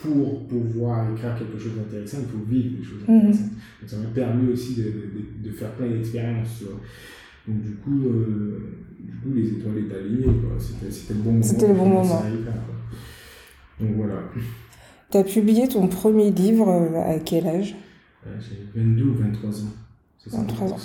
pour 0.00 0.46
pouvoir 0.46 1.10
écrire 1.12 1.38
quelque 1.38 1.58
chose 1.58 1.76
d'intéressant, 1.76 2.18
il 2.22 2.28
faut 2.28 2.44
vivre 2.46 2.78
des 2.78 2.84
choses 2.84 3.02
mhm. 3.06 3.16
intéressantes. 3.16 3.50
Donc 3.80 3.90
ça 3.90 3.96
m'a 3.98 4.08
permis 4.08 4.52
aussi 4.52 4.74
de, 4.76 4.82
de, 4.82 5.48
de 5.48 5.50
faire 5.50 5.70
plein 5.72 5.88
d'expériences. 5.88 6.64
Donc 7.46 7.62
du 7.62 7.74
coup, 7.76 8.08
euh, 8.08 8.78
du 8.98 9.12
coup, 9.18 9.34
les 9.34 9.48
étoiles 9.48 9.78
étaient 9.78 9.96
alignées, 9.96 10.26
c'était 10.90 11.14
le 11.14 11.20
bon 11.20 11.32
moment. 11.32 11.42
C'était 11.42 11.68
le 11.68 11.74
bon 11.74 11.86
moment. 11.86 12.22
Donc 13.80 13.90
voilà. 13.96 14.14
Tu 15.10 15.16
as 15.16 15.24
publié 15.24 15.68
ton 15.68 15.88
premier 15.88 16.30
livre 16.30 16.68
euh, 16.68 17.16
à 17.16 17.18
quel 17.18 17.46
âge? 17.46 17.74
J'ai 18.24 18.80
22 18.80 19.04
ou 19.04 19.14
23 19.14 19.50
ans. 19.50 19.72
C'est 20.18 20.32
23 20.32 20.68
ans. 20.68 20.76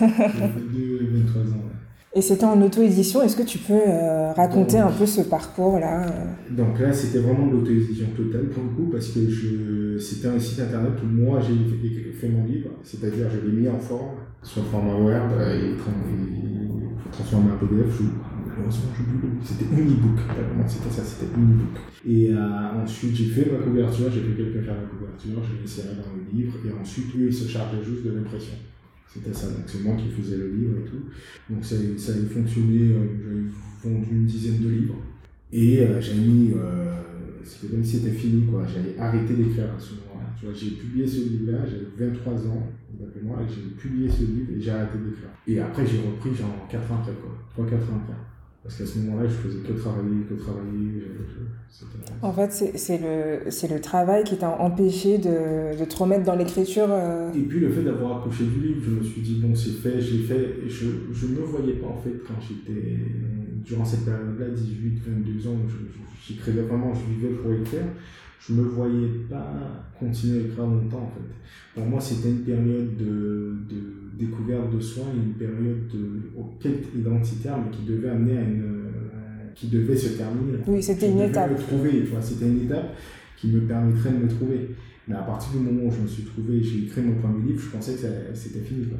23 0.00 0.08
ans, 1.42 1.70
Et 2.12 2.22
c'était 2.22 2.44
en 2.44 2.60
auto-édition, 2.60 3.22
est-ce 3.22 3.36
que 3.36 3.44
tu 3.44 3.58
peux 3.58 3.72
euh, 3.72 4.32
raconter 4.32 4.78
un 4.78 4.90
peu 4.90 5.06
ce 5.06 5.20
parcours-là 5.20 6.06
euh? 6.06 6.56
Donc 6.56 6.80
là, 6.80 6.92
c'était 6.92 7.20
vraiment 7.20 7.46
de 7.46 7.52
l'auto-édition 7.52 8.06
totale 8.16 8.48
pour 8.48 8.64
le 8.64 8.70
coup, 8.70 8.90
parce 8.90 9.10
que 9.10 9.30
je... 9.30 9.96
c'était 9.96 10.26
un 10.26 10.38
site 10.40 10.58
internet 10.58 10.94
où 11.04 11.06
moi 11.06 11.38
j'ai 11.40 11.54
fait 12.12 12.28
mon 12.28 12.44
livre, 12.44 12.70
c'est-à-dire 12.82 13.26
je 13.30 13.48
l'ai 13.48 13.56
mis 13.56 13.68
en 13.68 13.78
forme, 13.78 14.16
sur 14.42 14.64
format 14.66 14.94
Word, 14.94 15.40
et, 15.52 15.76
transformer 17.12 17.52
en 17.52 17.58
PDF. 17.58 17.96
Je... 17.96 18.04
Malheureusement, 18.56 18.90
C'était 19.44 19.64
un 19.72 19.78
e-book, 19.78 20.18
c'était 20.66 20.90
ça, 20.90 21.04
c'était 21.04 21.32
un 21.32 21.38
e-book. 21.38 21.78
Et 22.04 22.30
euh, 22.30 22.82
ensuite, 22.82 23.14
j'ai 23.14 23.26
fait 23.26 23.52
ma 23.52 23.58
couverture, 23.64 24.10
j'ai 24.10 24.20
fait 24.20 24.36
quelqu'un 24.36 24.62
faire 24.62 24.74
la 24.74 24.88
couverture, 24.88 25.40
j'ai 25.44 25.62
inséré 25.62 25.94
dans 25.94 26.12
le 26.12 26.36
livre, 26.36 26.54
et 26.66 26.72
ensuite, 26.72 27.06
eux, 27.16 27.26
ils 27.26 27.32
se 27.32 27.46
chargeaient 27.46 27.84
juste 27.84 28.04
de 28.04 28.10
l'impression. 28.10 28.54
C'était 29.12 29.34
ça, 29.34 29.48
donc 29.48 29.64
c'est 29.66 29.82
moi 29.82 29.96
qui 29.96 30.08
faisais 30.08 30.36
le 30.36 30.52
livre 30.52 30.78
et 30.78 30.88
tout. 30.88 31.02
Donc 31.52 31.64
ça, 31.64 31.74
ça 31.98 32.12
a 32.12 32.32
fonctionné, 32.32 32.92
euh, 32.92 33.50
j'avais 33.82 33.94
vendu 33.94 34.08
une 34.12 34.26
dizaine 34.26 34.62
de 34.62 34.68
livres. 34.68 34.98
Et 35.52 35.80
euh, 35.80 36.00
j'ai 36.00 36.14
mis, 36.14 36.52
euh, 36.54 36.94
c'était 37.44 37.74
comme 37.74 37.84
si 37.84 37.98
c'était 37.98 38.12
fini, 38.12 38.46
quoi. 38.46 38.64
J'avais 38.72 38.96
arrêté 38.98 39.34
d'écrire 39.34 39.74
à 39.76 39.80
ce 39.80 39.94
moment-là. 39.94 40.52
J'ai 40.54 40.70
publié 40.70 41.06
ce 41.06 41.28
livre-là, 41.28 41.58
j'avais 41.66 42.10
23 42.12 42.34
ans, 42.46 42.68
moi, 43.22 43.38
et 43.42 43.52
j'ai 43.52 43.70
publié 43.76 44.08
ce 44.08 44.22
livre 44.22 44.52
et 44.56 44.60
j'ai 44.60 44.70
arrêté 44.70 44.98
d'écrire. 44.98 45.30
Et 45.46 45.58
après, 45.58 45.84
j'ai 45.84 45.98
repris 45.98 46.32
genre 46.34 46.68
4 46.70 46.92
ans 46.92 46.98
après, 47.00 47.12
quoi. 47.20 47.66
3-4 47.66 47.74
ans 47.74 48.00
après. 48.04 48.14
Parce 48.62 48.76
qu'à 48.76 48.86
ce 48.86 48.98
moment-là, 48.98 49.26
je 49.26 49.34
faisais 49.34 49.60
que 49.60 49.72
travailler, 49.72 50.22
que 50.28 50.34
travailler. 50.34 51.04
En 52.20 52.32
fait, 52.32 52.52
c'est 52.76 52.98
le, 52.98 53.74
le 53.74 53.80
travail 53.80 54.24
qui 54.24 54.36
t'a 54.36 54.50
empêché 54.60 55.16
de, 55.18 55.78
de, 55.78 55.84
te 55.84 55.96
remettre 55.96 56.24
dans 56.24 56.36
l'écriture. 56.36 56.88
Euh. 56.90 57.32
Et 57.32 57.40
puis 57.40 57.60
le 57.60 57.70
fait 57.70 57.82
d'avoir 57.82 58.18
accroché 58.18 58.44
du 58.44 58.60
livre, 58.60 58.82
je 58.84 58.90
me 58.90 59.02
suis 59.02 59.22
dit, 59.22 59.40
bon, 59.40 59.54
c'est 59.54 59.70
fait, 59.70 60.00
j'ai 60.00 60.18
fait. 60.18 60.56
Et 60.66 60.68
je 60.68 60.86
ne 61.26 61.32
me 61.32 61.40
voyais 61.40 61.74
pas, 61.74 61.86
en 61.86 61.96
fait, 61.96 62.12
quand 62.26 62.34
j'étais. 62.40 62.98
Durant 63.64 63.84
cette 63.84 64.06
période-là, 64.06 64.46
18, 64.48 65.00
22 65.06 65.48
ans, 65.48 65.56
j'écrivais 66.26 66.62
vraiment, 66.62 66.92
je 66.94 67.14
vivais 67.14 67.34
pour 67.34 67.52
écrire 67.52 67.84
je 68.40 68.54
me 68.54 68.62
voyais 68.62 69.08
pas 69.28 69.86
continuer 69.98 70.38
à 70.38 70.46
écrire 70.46 70.66
longtemps 70.66 71.02
en 71.02 71.10
fait. 71.10 71.34
Pour 71.74 71.86
moi, 71.86 72.00
c'était 72.00 72.30
une 72.30 72.40
période 72.40 72.96
de, 72.96 73.56
de, 73.68 74.18
découverte 74.18 74.74
de 74.74 74.80
soi, 74.80 75.04
une 75.14 75.34
période 75.34 75.86
de, 75.88 76.22
quête 76.58 76.86
identitaire, 76.96 77.58
mais 77.58 77.70
qui 77.70 77.84
devait 77.84 78.08
amener 78.08 78.38
à 78.38 78.42
une, 78.42 78.80
qui 79.54 79.68
devait 79.68 79.96
se 79.96 80.16
terminer. 80.16 80.58
Oui, 80.66 80.82
c'était 80.82 81.10
une 81.10 81.20
étape. 81.20 81.50
Me 81.50 81.56
trouver, 81.56 82.04
c'était 82.22 82.46
une 82.46 82.62
étape 82.62 82.96
qui 83.36 83.48
me 83.48 83.60
permettrait 83.60 84.10
de 84.10 84.24
me 84.24 84.28
trouver. 84.28 84.70
Mais 85.06 85.16
à 85.16 85.22
partir 85.22 85.52
du 85.52 85.64
moment 85.64 85.88
où 85.88 85.92
je 85.92 86.00
me 86.00 86.06
suis 86.06 86.22
trouvé, 86.22 86.62
j'ai 86.62 86.84
écrit 86.84 87.02
mon 87.02 87.20
premier 87.20 87.48
livre, 87.48 87.60
je 87.60 87.76
pensais 87.76 87.94
que 87.94 88.06
c'était 88.34 88.60
fini. 88.60 88.86
Quoi. 88.86 88.98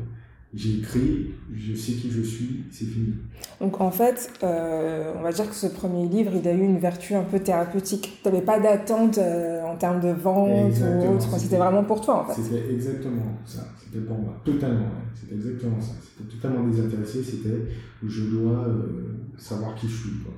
J'ai 0.53 0.79
écrit, 0.79 1.31
je 1.55 1.75
sais 1.75 1.93
qui 1.93 2.11
je 2.11 2.23
suis, 2.23 2.65
c'est 2.73 2.85
fini. 2.85 3.15
Donc 3.61 3.81
en 3.81 3.91
fait, 3.91 4.33
euh, 4.43 5.13
on 5.17 5.23
va 5.23 5.31
dire 5.31 5.49
que 5.49 5.55
ce 5.55 5.69
premier 5.69 6.09
livre, 6.09 6.33
il 6.35 6.47
a 6.49 6.53
eu 6.53 6.63
une 6.63 6.79
vertu 6.79 7.15
un 7.15 7.23
peu 7.23 7.39
thérapeutique. 7.39 8.19
Tu 8.23 8.29
n'avais 8.29 8.43
pas 8.43 8.59
d'attente 8.59 9.19
euh, 9.19 9.63
en 9.65 9.77
termes 9.77 10.01
de 10.01 10.09
vente 10.09 10.73
ou 10.81 11.15
autre, 11.15 11.39
c'était 11.39 11.57
vraiment 11.57 11.85
pour 11.85 12.01
toi 12.01 12.23
en 12.23 12.33
fait. 12.33 12.43
C'était 12.43 12.73
exactement 12.73 13.39
ça, 13.45 13.65
c'était 13.79 14.05
pour 14.05 14.19
moi, 14.19 14.35
totalement, 14.45 14.91
c'était 15.15 15.35
exactement 15.37 15.81
ça. 15.81 15.93
C'était 16.03 16.35
totalement 16.35 16.67
désintéressé, 16.67 17.23
c'était 17.23 17.67
je 18.03 18.25
dois 18.25 18.67
euh, 18.67 19.19
savoir 19.37 19.75
qui 19.77 19.89
je 19.89 19.97
suis. 19.97 20.19
Quoi. 20.25 20.33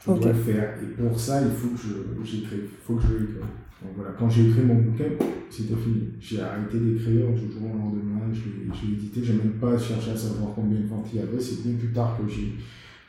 Je 0.00 0.20
dois 0.20 0.32
le 0.32 0.38
faire. 0.38 0.74
Et 0.82 1.02
pour 1.02 1.18
ça, 1.18 1.42
il 1.42 1.50
faut 1.50 1.68
que 1.68 2.24
j'écrive, 2.24 2.70
il 2.72 2.84
faut 2.86 2.94
que 2.94 3.02
je 3.02 3.12
l'écrive. 3.18 3.44
Donc 3.82 3.92
voilà, 3.96 4.10
quand 4.18 4.28
j'ai 4.28 4.48
écrit 4.48 4.62
mon 4.62 4.74
bouquin, 4.74 5.04
c'était 5.50 5.76
fini. 5.76 6.08
J'ai 6.20 6.40
arrêté 6.40 6.78
d'écrire 6.78 7.28
du 7.32 7.52
jour 7.52 7.62
au 7.74 7.78
lendemain, 7.78 8.26
j'ai 8.32 8.92
édité, 8.92 9.20
j'ai 9.22 9.34
même 9.34 9.58
pas 9.60 9.78
cherché 9.78 10.10
à 10.10 10.16
savoir 10.16 10.52
combien 10.54 10.80
de 10.80 10.86
ventes 10.86 11.08
il 11.12 11.20
y 11.20 11.22
avait, 11.22 11.40
c'est 11.40 11.62
bien 11.62 11.74
plus 11.78 11.92
tard 11.92 12.18
que 12.18 12.28
j'ai 12.28 12.54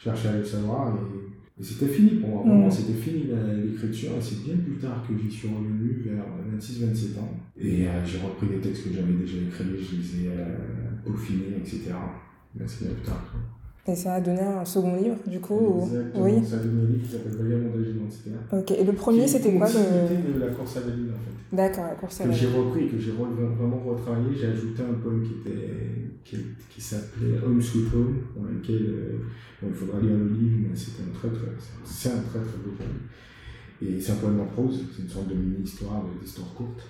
cherché 0.01 0.27
à 0.27 0.37
le 0.37 0.45
savoir 0.45 0.95
et, 0.95 1.29
c'était 1.61 1.87
fini 1.87 2.11
pour 2.21 2.29
moi, 2.29 2.43
vraiment, 2.45 2.67
mm. 2.67 2.71
c'était 2.71 2.93
fini 2.93 3.25
l'écriture 3.65 4.11
et 4.17 4.21
c'est 4.21 4.45
bien 4.45 4.55
plus 4.55 4.75
tard 4.75 5.05
que 5.05 5.13
j'y 5.21 5.29
suis 5.29 5.49
revenu 5.49 6.03
vers 6.05 6.23
26-27 6.57 7.19
ans 7.19 7.37
et 7.59 7.85
euh, 7.85 8.05
j'ai 8.05 8.19
repris 8.19 8.47
des 8.47 8.59
textes 8.59 8.85
que 8.85 8.93
j'avais 8.93 9.11
déjà 9.11 9.35
écrits, 9.45 9.65
je 9.77 9.97
les 9.97 10.23
ai 10.23 10.29
euh, 10.29 10.55
peaufinés, 11.03 11.57
etc. 11.57 11.91
Mais 12.55 12.65
c'est 12.65 12.85
bien 12.85 12.93
plus 12.93 13.03
tard. 13.03 13.25
Et 13.87 13.95
ça 13.95 14.15
a 14.15 14.21
donné 14.21 14.41
un 14.41 14.65
second 14.65 14.95
livre, 14.97 15.15
du 15.25 15.39
coup 15.39 15.81
Exactement, 15.83 16.25
oui. 16.25 16.45
ça 16.45 16.57
a 16.57 16.59
donné 16.59 16.81
un 16.81 16.85
livre 16.91 17.03
qui 17.03 17.11
s'appelle 17.11 17.31
Vagabondage 17.31 17.87
identitaire. 17.89 18.39
Ok, 18.51 18.71
et 18.71 18.83
le 18.83 18.93
premier, 18.93 19.27
c'était 19.27 19.53
quoi 19.53 19.67
le... 19.67 20.33
de 20.33 20.39
la 20.39 20.47
course 20.47 20.77
à 20.77 20.81
la 20.81 20.95
lune, 20.95 21.09
en 21.09 21.17
fait. 21.17 21.55
D'accord, 21.55 21.85
la 21.85 21.95
course 21.95 22.21
à 22.21 22.25
la 22.25 22.29
lune. 22.29 22.39
Que 22.39 22.45
j'ai 22.45 22.57
repris, 22.57 22.89
que 22.89 22.99
j'ai 22.99 23.11
vraiment 23.11 23.79
retravaillé. 23.79 24.35
J'ai 24.39 24.47
ajouté 24.47 24.83
un 24.83 24.93
poème 24.93 25.23
qui, 25.23 25.49
était, 25.49 25.69
qui, 26.23 26.37
qui 26.69 26.81
s'appelait 26.81 27.39
Home 27.43 27.61
Sweet 27.61 27.87
Home, 27.95 28.17
dans 28.35 28.43
lequel 28.43 28.85
euh, 28.89 29.17
bon, 29.61 29.69
il 29.69 29.75
faudra 29.75 29.99
lire 30.01 30.17
le 30.17 30.27
livre, 30.27 30.67
mais 30.69 30.75
c'était 30.75 31.03
un 31.03 31.17
très, 31.17 31.29
très, 31.29 31.47
c'est 31.83 32.09
un 32.09 32.21
très 32.21 32.39
très 32.39 32.57
beau 32.63 32.71
poème. 32.77 32.99
Et 33.81 33.99
c'est 33.99 34.11
un 34.11 34.15
poème 34.15 34.41
en 34.41 34.45
prose, 34.45 34.83
c'est 34.93 35.03
une 35.03 35.09
sorte 35.09 35.29
de 35.29 35.35
mini-histoire, 35.35 36.03
d'histoire 36.21 36.53
courte, 36.53 36.81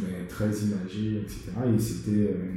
mais 0.00 0.26
très 0.28 0.48
imagée, 0.48 1.20
etc. 1.20 1.50
Et 1.74 1.78
c'était. 1.78 2.30
Euh, 2.30 2.52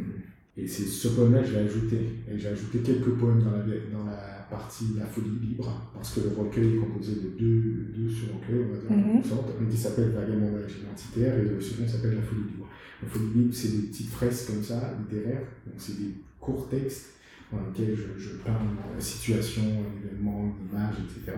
et 0.58 0.68
c'est 0.68 0.84
ce 0.86 1.10
poème-là 1.10 1.42
que 1.42 1.50
j'ai 1.50 1.58
ajouté. 1.58 1.98
Et 2.30 2.38
j'ai 2.38 2.48
ajouté 2.48 2.80
quelques 2.80 3.12
poèmes 3.12 3.44
dans 3.44 3.52
la, 3.52 3.60
dans 3.92 4.06
la 4.06 4.48
partie 4.50 4.86
La 4.98 5.06
folie 5.06 5.38
libre, 5.42 5.70
parce 5.94 6.16
que 6.16 6.22
le 6.22 6.30
recueil 6.36 6.76
est 6.76 6.80
composé 6.80 7.16
de 7.16 7.30
deux, 7.38 7.92
deux 7.96 8.10
sous-recueils, 8.10 8.66
on 8.66 8.74
va 8.74 8.80
dire, 8.80 8.92
mm 8.92 9.22
-hmm. 9.22 9.64
un 9.64 9.70
qui 9.70 9.78
s'appelle 9.78 10.10
Vagabondage 10.10 10.72
identitaire 10.82 11.38
et 11.40 11.44
le 11.44 11.62
second 11.62 11.88
s'appelle 11.88 12.16
La 12.16 12.22
folie 12.22 12.48
libre. 12.52 12.68
La 13.04 13.08
folie 13.10 13.32
libre, 13.36 13.54
c'est 13.54 13.72
des 13.76 13.84
petites 13.90 14.10
fresques 14.10 14.48
comme 14.52 14.64
ça, 14.64 14.80
littéraires, 15.00 15.46
donc 15.66 15.76
c'est 15.78 15.98
des 16.00 16.12
courts 16.40 16.68
textes 16.70 17.08
dans 17.52 17.60
lesquels 17.66 17.96
je, 17.96 18.08
je 18.26 18.32
parle 18.46 18.68
de 18.72 18.96
la 18.96 19.02
situation, 19.02 19.64
événement, 19.98 20.56
image, 20.66 20.96
etc. 21.06 21.38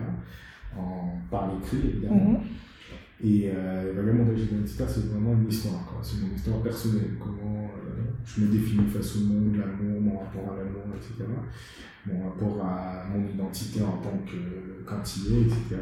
En, 0.78 1.18
par 1.30 1.44
l'écrit, 1.52 1.82
évidemment. 1.90 2.30
Mm 2.30 2.36
-hmm. 2.36 3.28
Et 3.30 3.40
euh, 3.54 3.92
Vagabondage 3.96 4.40
identitaire, 4.48 4.88
c'est 4.94 5.06
vraiment 5.12 5.34
une 5.38 5.48
histoire, 5.54 5.84
c'est 6.02 6.18
une 6.24 6.34
histoire 6.38 6.60
personnelle, 6.62 7.12
comment 7.24 7.60
je 8.24 8.40
me 8.42 8.48
définis 8.48 8.86
face 8.86 9.16
au 9.16 9.20
monde, 9.20 9.56
l'amour, 9.56 10.00
mon 10.00 10.18
rapport 10.18 10.52
à 10.52 10.56
l'amour, 10.56 10.82
etc. 10.96 11.28
Mon 12.06 12.24
rapport 12.24 12.64
à 12.64 13.04
mon 13.12 13.28
identité 13.28 13.82
en 13.82 13.98
tant 13.98 14.18
que 14.26 14.84
quantité, 14.88 15.42
etc. 15.42 15.76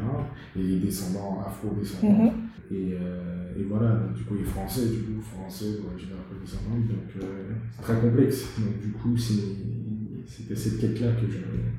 Et 0.57 0.77
descendant, 0.77 1.41
afro-descendant. 1.45 2.25
Mhm. 2.25 2.31
et, 2.71 2.93
euh, 2.93 3.59
et, 3.59 3.63
voilà, 3.63 3.95
donc, 3.95 4.13
du 4.13 4.23
coup, 4.23 4.35
il 4.37 4.41
est 4.41 4.49
français, 4.49 4.87
du 4.87 4.99
coup, 4.99 5.21
français 5.21 5.77
d'origine 5.81 6.09
afro-descendante, 6.13 6.87
donc 6.87 7.23
euh, 7.23 7.53
c'est 7.75 7.81
très 7.81 7.99
complexe. 7.99 8.45
Donc 8.57 8.79
du 8.79 8.91
coup, 8.91 9.17
c'était 9.17 10.55
cette 10.55 10.79
quête-là 10.79 11.11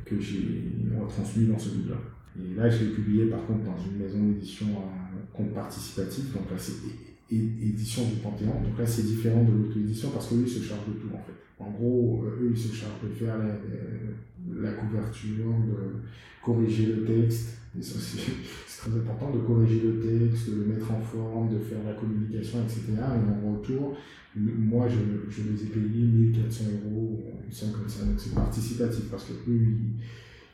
que 0.05 0.21
j'ai 0.21 0.65
retransmis 0.99 1.47
dans 1.47 1.59
ce 1.59 1.71
livre-là. 1.77 2.01
Et 2.39 2.55
là, 2.55 2.71
je 2.71 2.85
l'ai 2.85 2.91
publié 2.91 3.27
par 3.27 3.45
contre 3.47 3.65
dans 3.65 3.77
une 3.77 3.99
maison 3.99 4.19
d'édition 4.29 4.67
à 4.79 5.37
compte 5.37 5.53
participatif, 5.53 6.33
donc 6.33 6.51
là 6.51 6.57
c'est 6.59 6.81
édition 7.31 8.05
du 8.09 8.17
Panthéon. 8.17 8.61
Donc 8.63 8.79
là, 8.79 8.87
c'est 8.87 9.03
différent 9.03 9.45
de 9.45 9.53
l'auto-édition 9.53 10.11
parce 10.11 10.29
qu'eux, 10.29 10.43
ils 10.45 10.51
se 10.51 10.63
chargent 10.63 10.89
de 10.89 10.95
tout 10.95 11.09
en 11.15 11.19
fait. 11.19 11.41
En 11.61 11.71
gros, 11.71 12.25
euh, 12.25 12.45
eux, 12.45 12.51
ils 12.53 12.59
se 12.59 12.75
chargent 12.75 13.03
de 13.05 13.15
faire 13.15 13.37
la, 13.39 14.73
couverture, 14.73 15.53
de 15.69 16.01
corriger 16.43 16.87
le 16.87 17.05
texte. 17.05 17.59
c'est 17.81 18.91
très 18.91 18.99
important 18.99 19.31
de 19.31 19.41
corriger 19.41 19.83
le 19.85 20.01
texte, 20.01 20.51
de 20.51 20.57
le 20.57 20.65
mettre 20.65 20.91
en 20.91 21.01
forme, 21.01 21.53
de 21.53 21.59
faire 21.59 21.79
la 21.87 21.93
communication, 21.93 22.59
etc. 22.65 22.83
Et 22.97 23.47
en 23.47 23.53
retour, 23.53 23.97
moi, 24.35 24.89
je, 24.89 25.43
les 25.43 25.63
ai 25.63 25.67
payés 25.67 26.05
1400 26.05 26.65
euros, 26.87 27.23
une 27.45 27.73
comme 27.73 27.89
ça. 27.89 28.05
Donc 28.05 28.19
c'est 28.19 28.35
participatif 28.35 29.05
parce 29.11 29.25
que 29.25 29.33
eux, 29.51 29.61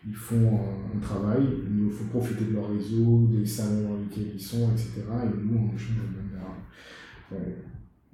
ils, 0.06 0.14
font 0.14 0.61
un, 0.95 0.99
travail, 0.99 1.42
il 1.71 1.90
faut 1.90 2.04
profiter 2.04 2.45
de 2.47 2.54
leur 2.54 2.71
réseau, 2.71 3.28
des 3.30 3.47
salons 3.47 3.88
dans 3.88 3.97
lesquels 3.97 4.33
ils 4.35 4.42
sont, 4.42 4.71
etc. 4.73 5.02
Et 5.25 5.45
nous, 5.45 5.71
on 5.73 5.76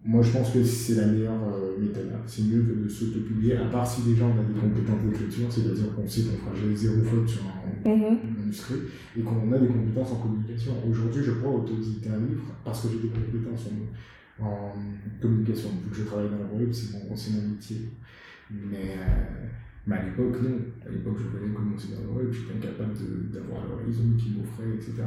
moi, 0.05 0.21
je 0.21 0.33
pense 0.33 0.51
que 0.51 0.65
c'est 0.65 0.97
la 0.97 1.07
meilleure 1.07 1.45
euh, 1.55 1.79
méthode. 1.79 2.11
Hein. 2.13 2.21
C'est 2.27 2.43
mieux 2.43 2.61
que 2.63 2.85
de 2.85 2.89
s'auto-publier, 2.89 3.57
à 3.57 3.67
part 3.67 3.87
si 3.87 4.03
déjà 4.03 4.25
on 4.25 4.33
a 4.33 4.43
des 4.43 4.59
compétences 4.59 5.01
d'écriture, 5.05 5.47
c'est-à-dire 5.49 5.95
qu'on 5.95 6.09
sait 6.09 6.23
qu'on 6.23 6.39
fera 6.39 6.75
zéro 6.75 7.01
faute 7.03 7.29
sur 7.29 7.43
un, 7.43 7.89
mhm. 7.89 8.19
manuscrit 8.37 8.81
et 9.17 9.21
qu'on 9.21 9.53
a 9.53 9.59
des 9.59 9.69
compétences 9.69 10.13
en 10.13 10.17
communication. 10.17 10.73
Aujourd'hui, 10.91 11.23
je 11.23 11.31
crois 11.33 11.53
auto-éditer 11.53 12.11
un 12.11 12.19
livre 12.19 12.43
parce 12.65 12.83
que 12.83 12.89
j'ai 12.89 13.09
des 13.09 13.15
compétences 13.15 13.69
en, 14.41 14.73
communication. 15.21 15.69
Vu 15.85 15.91
que 15.91 15.97
je 15.97 16.03
travaille 16.03 16.31
dans 16.31 16.39
la 16.39 16.53
web, 16.53 16.73
c'est 16.73 16.95
mon, 16.95 17.05
mon 17.05 17.49
métier. 17.51 17.77
Mais, 18.51 18.97
euh, 18.99 19.47
mais 19.87 19.97
à 19.97 20.05
l'époque, 20.05 20.43
non. 20.43 20.59
À 20.85 20.91
l'époque, 20.91 21.19
je 21.19 21.39
voulais 21.39 21.55
commencer 21.55 21.89
dans 21.95 22.13
la 22.13 22.19
web, 22.19 22.33
j'étais 22.33 22.59
incapable 22.59 22.95
d'avoir 23.33 23.69
le 23.69 23.87
réseau 23.87 24.03
qui 24.19 24.31
m'offrait, 24.37 24.75
etc. 24.75 25.05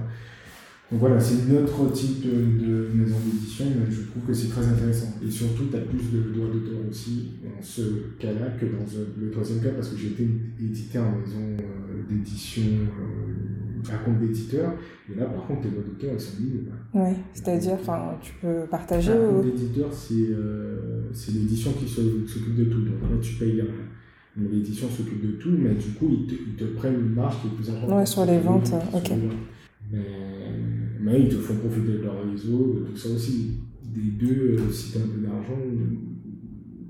Donc 0.92 1.00
voilà, 1.00 1.20
c'est 1.20 1.48
une 1.48 1.58
autre 1.58 1.92
type 1.92 2.22
de, 2.22 2.90
maison 2.94 3.16
d'édition, 3.26 3.66
mais 3.76 3.92
je 3.92 4.04
trouve 4.04 4.24
que 4.28 4.34
c'est 4.34 4.50
très 4.50 4.66
intéressant. 4.66 5.16
Et 5.26 5.32
surtout, 5.32 5.64
tu 5.72 5.76
as 5.76 5.80
plus 5.80 6.12
de 6.12 6.32
droits 6.32 6.48
d'auteur 6.54 6.80
aussi 6.90 7.32
dans 7.44 7.62
ce 7.62 7.82
cas-là 8.20 8.50
que 8.60 8.66
dans 8.66 8.86
le 9.20 9.32
troisième 9.32 9.64
cas, 9.64 9.72
parce 9.72 9.90
que 9.90 9.98
j'ai 9.98 10.10
été 10.10 10.28
édité 10.62 11.00
en 11.00 11.12
maison 11.18 11.42
euh, 11.60 12.04
d'édition 12.08 12.62
euh, 12.62 13.94
à 13.94 13.98
compte 13.98 14.20
d'éditeur. 14.20 14.74
Et 15.12 15.20
là, 15.20 15.26
par 15.26 15.48
contre, 15.48 15.64
tes 15.64 15.70
droits 15.70 15.84
d'auteur, 15.84 16.12
ils 16.14 16.20
sont 16.20 16.40
nuls. 16.40 16.66
Oui, 16.94 17.16
c'est-à-dire, 17.34 17.74
enfin, 17.74 18.18
tu 18.22 18.34
peux 18.40 18.68
partager. 18.70 19.12
Un 19.12 19.28
compte 19.28 19.46
d'éditeur, 19.46 19.90
euh, 20.12 21.10
c'est 21.14 21.32
l'édition 21.34 21.72
qui 21.72 21.88
s'occupe 21.88 22.56
de 22.56 22.66
tout. 22.66 22.82
Donc 22.82 23.02
là, 23.02 23.18
tu 23.22 23.34
payes 23.34 23.64
mais 24.38 24.50
l'édition 24.50 24.90
s'occupe 24.90 25.26
de 25.26 25.32
tout, 25.38 25.50
mais 25.58 25.74
du 25.76 25.92
coup, 25.92 26.10
ils 26.12 26.28
te, 26.28 26.34
ils 26.34 26.56
te, 26.56 26.66
prennent 26.76 27.00
une 27.00 27.14
marge 27.14 27.42
qui 27.42 27.48
est 27.48 27.52
plus 27.52 27.70
importante. 27.70 27.98
Ouais, 27.98 28.06
sur 28.06 28.26
les 28.26 28.38
ventes, 28.38 28.74
ok. 28.94 29.12
Mais, 29.92 30.00
mais 31.00 31.22
ils 31.22 31.30
te 31.30 31.36
font 31.36 31.56
profiter 31.56 31.94
de 31.94 32.04
leur 32.04 32.26
réseau, 32.26 32.74
de 32.80 32.92
tout 32.92 32.98
ça 32.98 33.10
aussi. 33.10 33.60
Des 33.84 34.12
deux, 34.12 34.58
euh, 34.58 34.72
si 34.72 34.92
tu 34.92 34.98
as 34.98 35.02
un 35.02 35.08
peu 35.08 35.22
d'argent, 35.22 35.58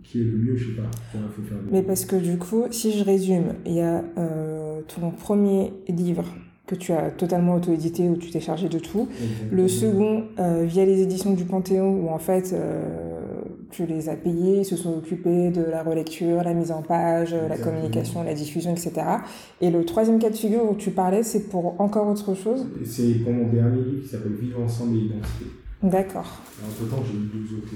qui 0.03 0.21
est 0.21 0.23
le 0.23 0.37
mieux, 0.37 0.55
je 0.55 0.69
sais 0.69 0.75
pas. 0.75 0.89
Faut 1.11 1.41
faire 1.41 1.57
mais 1.71 1.81
parce 1.81 2.05
que 2.05 2.15
du 2.15 2.37
coup, 2.37 2.65
si 2.71 2.97
je 2.97 3.03
résume, 3.03 3.53
il 3.65 3.73
y 3.73 3.81
a 3.81 4.03
euh, 4.17 4.81
ton 4.87 5.11
premier 5.11 5.73
livre 5.87 6.25
que 6.67 6.75
tu 6.75 6.91
as 6.93 7.11
totalement 7.11 7.55
auto-édité 7.55 8.09
où 8.09 8.17
tu 8.17 8.31
t'es 8.31 8.39
chargé 8.39 8.69
de 8.69 8.79
tout. 8.79 9.07
Le 9.51 9.67
second, 9.67 10.25
euh, 10.39 10.63
via 10.65 10.85
les 10.85 11.01
éditions 11.01 11.33
du 11.33 11.45
Panthéon, 11.45 12.05
où 12.05 12.09
en 12.09 12.17
fait, 12.17 12.53
euh, 12.53 13.19
tu 13.71 13.85
les 13.85 14.09
as 14.09 14.15
payés, 14.15 14.59
ils 14.59 14.65
se 14.65 14.75
sont 14.75 14.97
occupés 14.97 15.49
de 15.49 15.61
la 15.61 15.83
relecture, 15.83 16.43
la 16.43 16.53
mise 16.53 16.71
en 16.71 16.81
page, 16.81 17.35
la 17.49 17.57
communication, 17.57 18.23
la 18.23 18.33
diffusion, 18.33 18.71
etc. 18.71 18.91
Et 19.61 19.69
le 19.69 19.85
troisième 19.85 20.19
cas 20.19 20.29
de 20.29 20.35
figure 20.35 20.69
où 20.69 20.75
tu 20.75 20.91
parlais, 20.91 21.23
c'est 21.23 21.49
pour 21.49 21.79
encore 21.79 22.07
autre 22.07 22.33
chose? 22.35 22.65
C'est 22.85 23.15
pour 23.23 23.33
mon 23.33 23.49
dernier 23.49 23.81
livre 23.83 24.01
qui 24.03 24.07
s'appelle 24.07 24.33
Vivre 24.33 24.61
ensemble 24.61 24.97
et 24.97 25.01
identité. 25.01 25.45
D'accord. 25.83 26.41
Entre 26.65 26.89
temps, 26.89 27.03
j'ai 27.05 27.17
eu 27.17 27.41
deux 27.41 27.57
autres. 27.57 27.73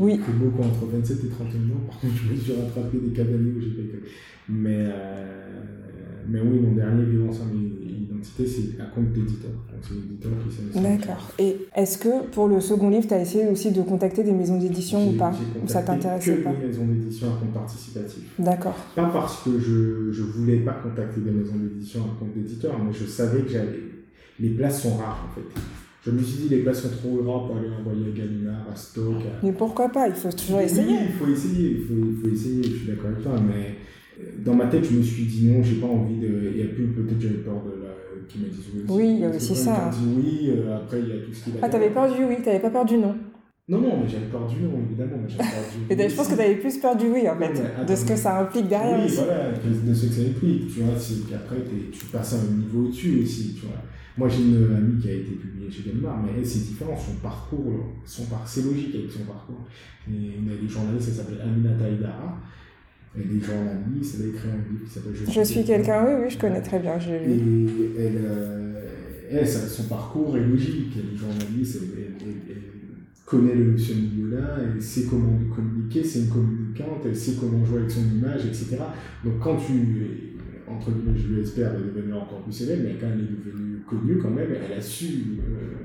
Oui. 0.00 0.18
J'ai 0.26 0.32
beaucoup 0.32 0.62
entre 0.62 0.86
27 0.86 1.24
et 1.24 1.28
31 1.28 1.46
ans. 1.46 1.80
Par 1.88 2.00
contre, 2.00 2.14
je 2.14 2.32
me 2.32 2.36
suis 2.36 2.52
rattrapé 2.54 2.98
des 2.98 3.12
cas 3.12 3.24
d'années 3.24 3.52
où 3.56 3.60
j'ai 3.60 3.68
pas 3.68 3.98
Mais, 4.48 4.78
euh, 4.78 5.62
mais 6.28 6.40
oui, 6.40 6.58
mon 6.60 6.72
dernier 6.72 7.04
Vivre 7.04 7.28
ensemble 7.28 7.56
et 7.56 7.81
c'est 8.22 8.80
un 8.80 8.86
compte 8.86 9.12
d'éditeur. 9.12 9.50
c'est 9.82 9.94
l'éditeur 9.94 10.32
qui 10.72 10.80
D'accord. 10.80 11.30
Et 11.38 11.56
est-ce 11.76 11.98
que 11.98 12.26
pour 12.30 12.48
le 12.48 12.60
second 12.60 12.90
livre, 12.90 13.06
tu 13.06 13.14
as 13.14 13.20
essayé 13.20 13.48
aussi 13.48 13.70
de 13.70 13.82
contacter 13.82 14.22
des 14.22 14.32
maisons 14.32 14.58
d'édition 14.58 15.08
ou 15.08 15.12
pas 15.12 15.32
Ou 15.62 15.68
ça 15.68 15.82
t'intéressait 15.82 16.36
pas 16.36 16.52
des 16.52 16.66
maisons 16.66 16.86
d'édition 16.86 17.28
à 17.28 17.38
compte 17.38 17.52
participatif. 17.52 18.22
D'accord. 18.38 18.76
Pas 18.94 19.10
parce 19.12 19.42
que 19.42 19.58
je 19.58 20.22
ne 20.22 20.26
voulais 20.26 20.58
pas 20.58 20.74
contacter 20.74 21.20
des 21.20 21.30
maisons 21.30 21.56
d'édition 21.56 22.00
à 22.00 22.18
compte 22.18 22.34
d'éditeur, 22.34 22.78
mais 22.82 22.92
je 22.92 23.04
savais 23.06 23.42
que 23.42 23.50
j'avais. 23.50 23.80
Les 24.40 24.50
places 24.50 24.82
sont 24.82 24.96
rares 24.96 25.28
en 25.30 25.34
fait. 25.34 25.60
Je 26.04 26.10
me 26.10 26.20
suis 26.20 26.42
dit, 26.42 26.48
les 26.48 26.62
places 26.62 26.82
sont 26.82 26.88
trop 26.88 27.22
rares 27.22 27.46
pour 27.46 27.56
aller 27.58 27.68
envoyer 27.68 28.12
à 28.12 28.16
Gallimard, 28.18 28.66
à 28.72 28.74
Stock. 28.74 29.22
Mais 29.42 29.52
pourquoi 29.52 29.88
pas? 29.88 30.08
Il 30.08 30.14
faut 30.14 30.32
toujours 30.32 30.60
essayer. 30.60 30.96
Il 31.06 31.12
faut 31.12 31.30
essayer, 31.30 31.70
il 31.70 31.84
faut, 31.84 31.94
il 31.94 32.16
faut 32.20 32.34
essayer, 32.34 32.62
je 32.62 32.68
suis 32.70 32.86
d'accord 32.88 33.10
avec 33.10 33.22
toi, 33.22 33.34
mais 33.40 33.76
euh, 34.20 34.30
dans 34.44 34.54
ma 34.54 34.66
tête, 34.66 34.84
je 34.84 34.96
me 34.96 35.02
suis 35.02 35.24
dit 35.24 35.46
non, 35.46 35.62
j'ai 35.62 35.76
pas 35.76 35.86
envie 35.86 36.18
de. 36.18 36.50
Il 36.54 36.58
y 36.58 36.62
a 36.62 36.66
plus, 36.66 36.86
peut-être 36.88 37.20
j'avais 37.20 37.34
peur 37.36 37.62
de 37.64 37.81
qui 38.28 38.38
oui. 38.88 39.14
il 39.14 39.20
y 39.20 39.24
a 39.24 39.30
aussi 39.30 39.54
ça. 39.54 39.90
dit 39.92 40.06
oui, 40.16 40.50
euh, 40.50 40.76
après 40.76 41.00
il 41.00 41.08
y 41.08 41.12
a 41.12 41.24
tout 41.24 41.32
ce 41.32 41.44
qui 41.44 41.50
Ah, 41.60 41.68
t'avais 41.68 41.90
peur 41.90 42.12
du 42.14 42.24
oui, 42.24 42.36
t'avais 42.44 42.60
pas 42.60 42.70
peur 42.70 42.84
du 42.84 42.96
non 42.96 43.14
Non, 43.68 43.80
non, 43.80 44.00
mais 44.02 44.08
j'avais 44.08 44.26
peur 44.26 44.46
du 44.46 44.60
non, 44.62 44.80
évidemment. 44.84 45.16
Mais 45.22 45.96
peur 45.96 46.04
du 46.06 46.08
je 46.10 46.16
pense 46.16 46.28
que 46.28 46.34
tu 46.34 46.40
avais 46.40 46.56
plus 46.56 46.78
peur 46.78 46.96
du 46.96 47.06
oui, 47.06 47.28
en 47.28 47.38
fait, 47.38 47.86
de 47.86 47.94
ce 47.96 48.04
que 48.04 48.16
ça 48.16 48.40
implique 48.40 48.68
derrière. 48.68 48.98
Oui, 48.98 49.12
voilà, 49.14 49.52
de 49.52 49.94
ce 49.94 50.06
que 50.06 50.12
ça 50.12 50.22
implique. 50.22 50.72
Tu 50.72 50.80
vois, 50.80 50.98
c'est 50.98 51.28
qu'après, 51.28 51.56
tu 51.92 52.04
passes 52.06 52.34
à 52.34 52.36
un 52.36 52.56
niveau 52.56 52.86
au-dessus 52.86 53.20
aussi, 53.22 53.54
tu 53.54 53.66
vois. 53.66 53.76
Moi, 54.16 54.28
j'ai 54.28 54.42
une 54.42 54.76
amie 54.76 55.00
qui 55.00 55.08
a 55.08 55.14
été 55.14 55.32
publiée 55.32 55.70
chez 55.70 55.84
Gallimard, 55.86 56.22
mais 56.22 56.44
c'est 56.44 56.58
différent, 56.68 56.96
son 56.96 57.14
parcours, 57.22 57.94
son 58.04 58.26
par... 58.26 58.46
c'est 58.46 58.62
logique 58.62 58.94
avec 58.94 59.10
son 59.10 59.24
parcours. 59.24 59.64
Et 60.06 60.12
a 60.36 60.60
des 60.60 60.68
journalistes, 60.68 61.08
elle 61.08 61.14
s'appelle 61.14 61.40
Aminata 61.40 61.88
Aydara. 61.88 62.36
Elle 63.14 63.36
est 63.36 63.44
journaliste, 63.44 64.16
elle 64.18 64.26
a 64.26 64.28
écrit 64.30 64.48
un 64.48 64.70
livre 64.70 64.84
qui 64.84 64.90
s'appelle 64.90 65.12
Je, 65.14 65.30
je 65.30 65.42
suis 65.42 65.64
quelqu'un, 65.64 66.04
oui, 66.06 66.12
oui, 66.24 66.30
je 66.30 66.38
connais 66.38 66.62
très 66.62 66.78
bien. 66.78 66.98
Et 66.98 67.38
elle, 67.98 68.20
euh, 68.24 68.72
elle, 69.30 69.46
son 69.46 69.84
parcours 69.84 70.36
est 70.36 70.46
logique. 70.46 70.92
Elle 70.96 71.14
est 71.14 71.18
journaliste, 71.18 71.78
elle, 71.96 72.56
connaît 73.32 73.54
le, 73.54 73.78
ce 73.78 73.94
milieu-là, 73.94 74.58
elle 74.62 74.82
sait 74.82 75.04
comment 75.08 75.38
communiquer, 75.54 76.04
c'est 76.04 76.20
une 76.20 76.28
communicante, 76.28 77.00
elle 77.06 77.16
sait 77.16 77.32
comment 77.40 77.64
jouer 77.64 77.78
avec 77.78 77.90
son 77.90 78.02
image, 78.02 78.44
etc. 78.44 78.76
Donc 79.24 79.38
quand 79.40 79.56
tu, 79.56 79.72
entre 80.68 80.90
guillemets, 80.90 81.18
je 81.18 81.34
l'espère, 81.34 81.72
elle 81.74 81.88
est 81.88 81.94
devenue 81.94 82.12
encore 82.12 82.42
plus 82.42 82.52
célèbre, 82.52 82.82
mais 82.84 82.96
quand 83.00 83.06
elle 83.06 83.20
est 83.20 83.48
devenue 83.48 83.78
connue 83.88 84.18
quand 84.18 84.30
même, 84.30 84.48
elle 84.50 84.76
a 84.76 84.80
su 84.82 85.38
euh, 85.38 85.76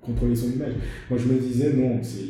contrôler 0.00 0.34
son 0.34 0.52
image. 0.52 0.72
Moi 1.10 1.18
je 1.18 1.28
me 1.28 1.38
disais, 1.38 1.74
non, 1.74 2.02
c'est 2.02 2.24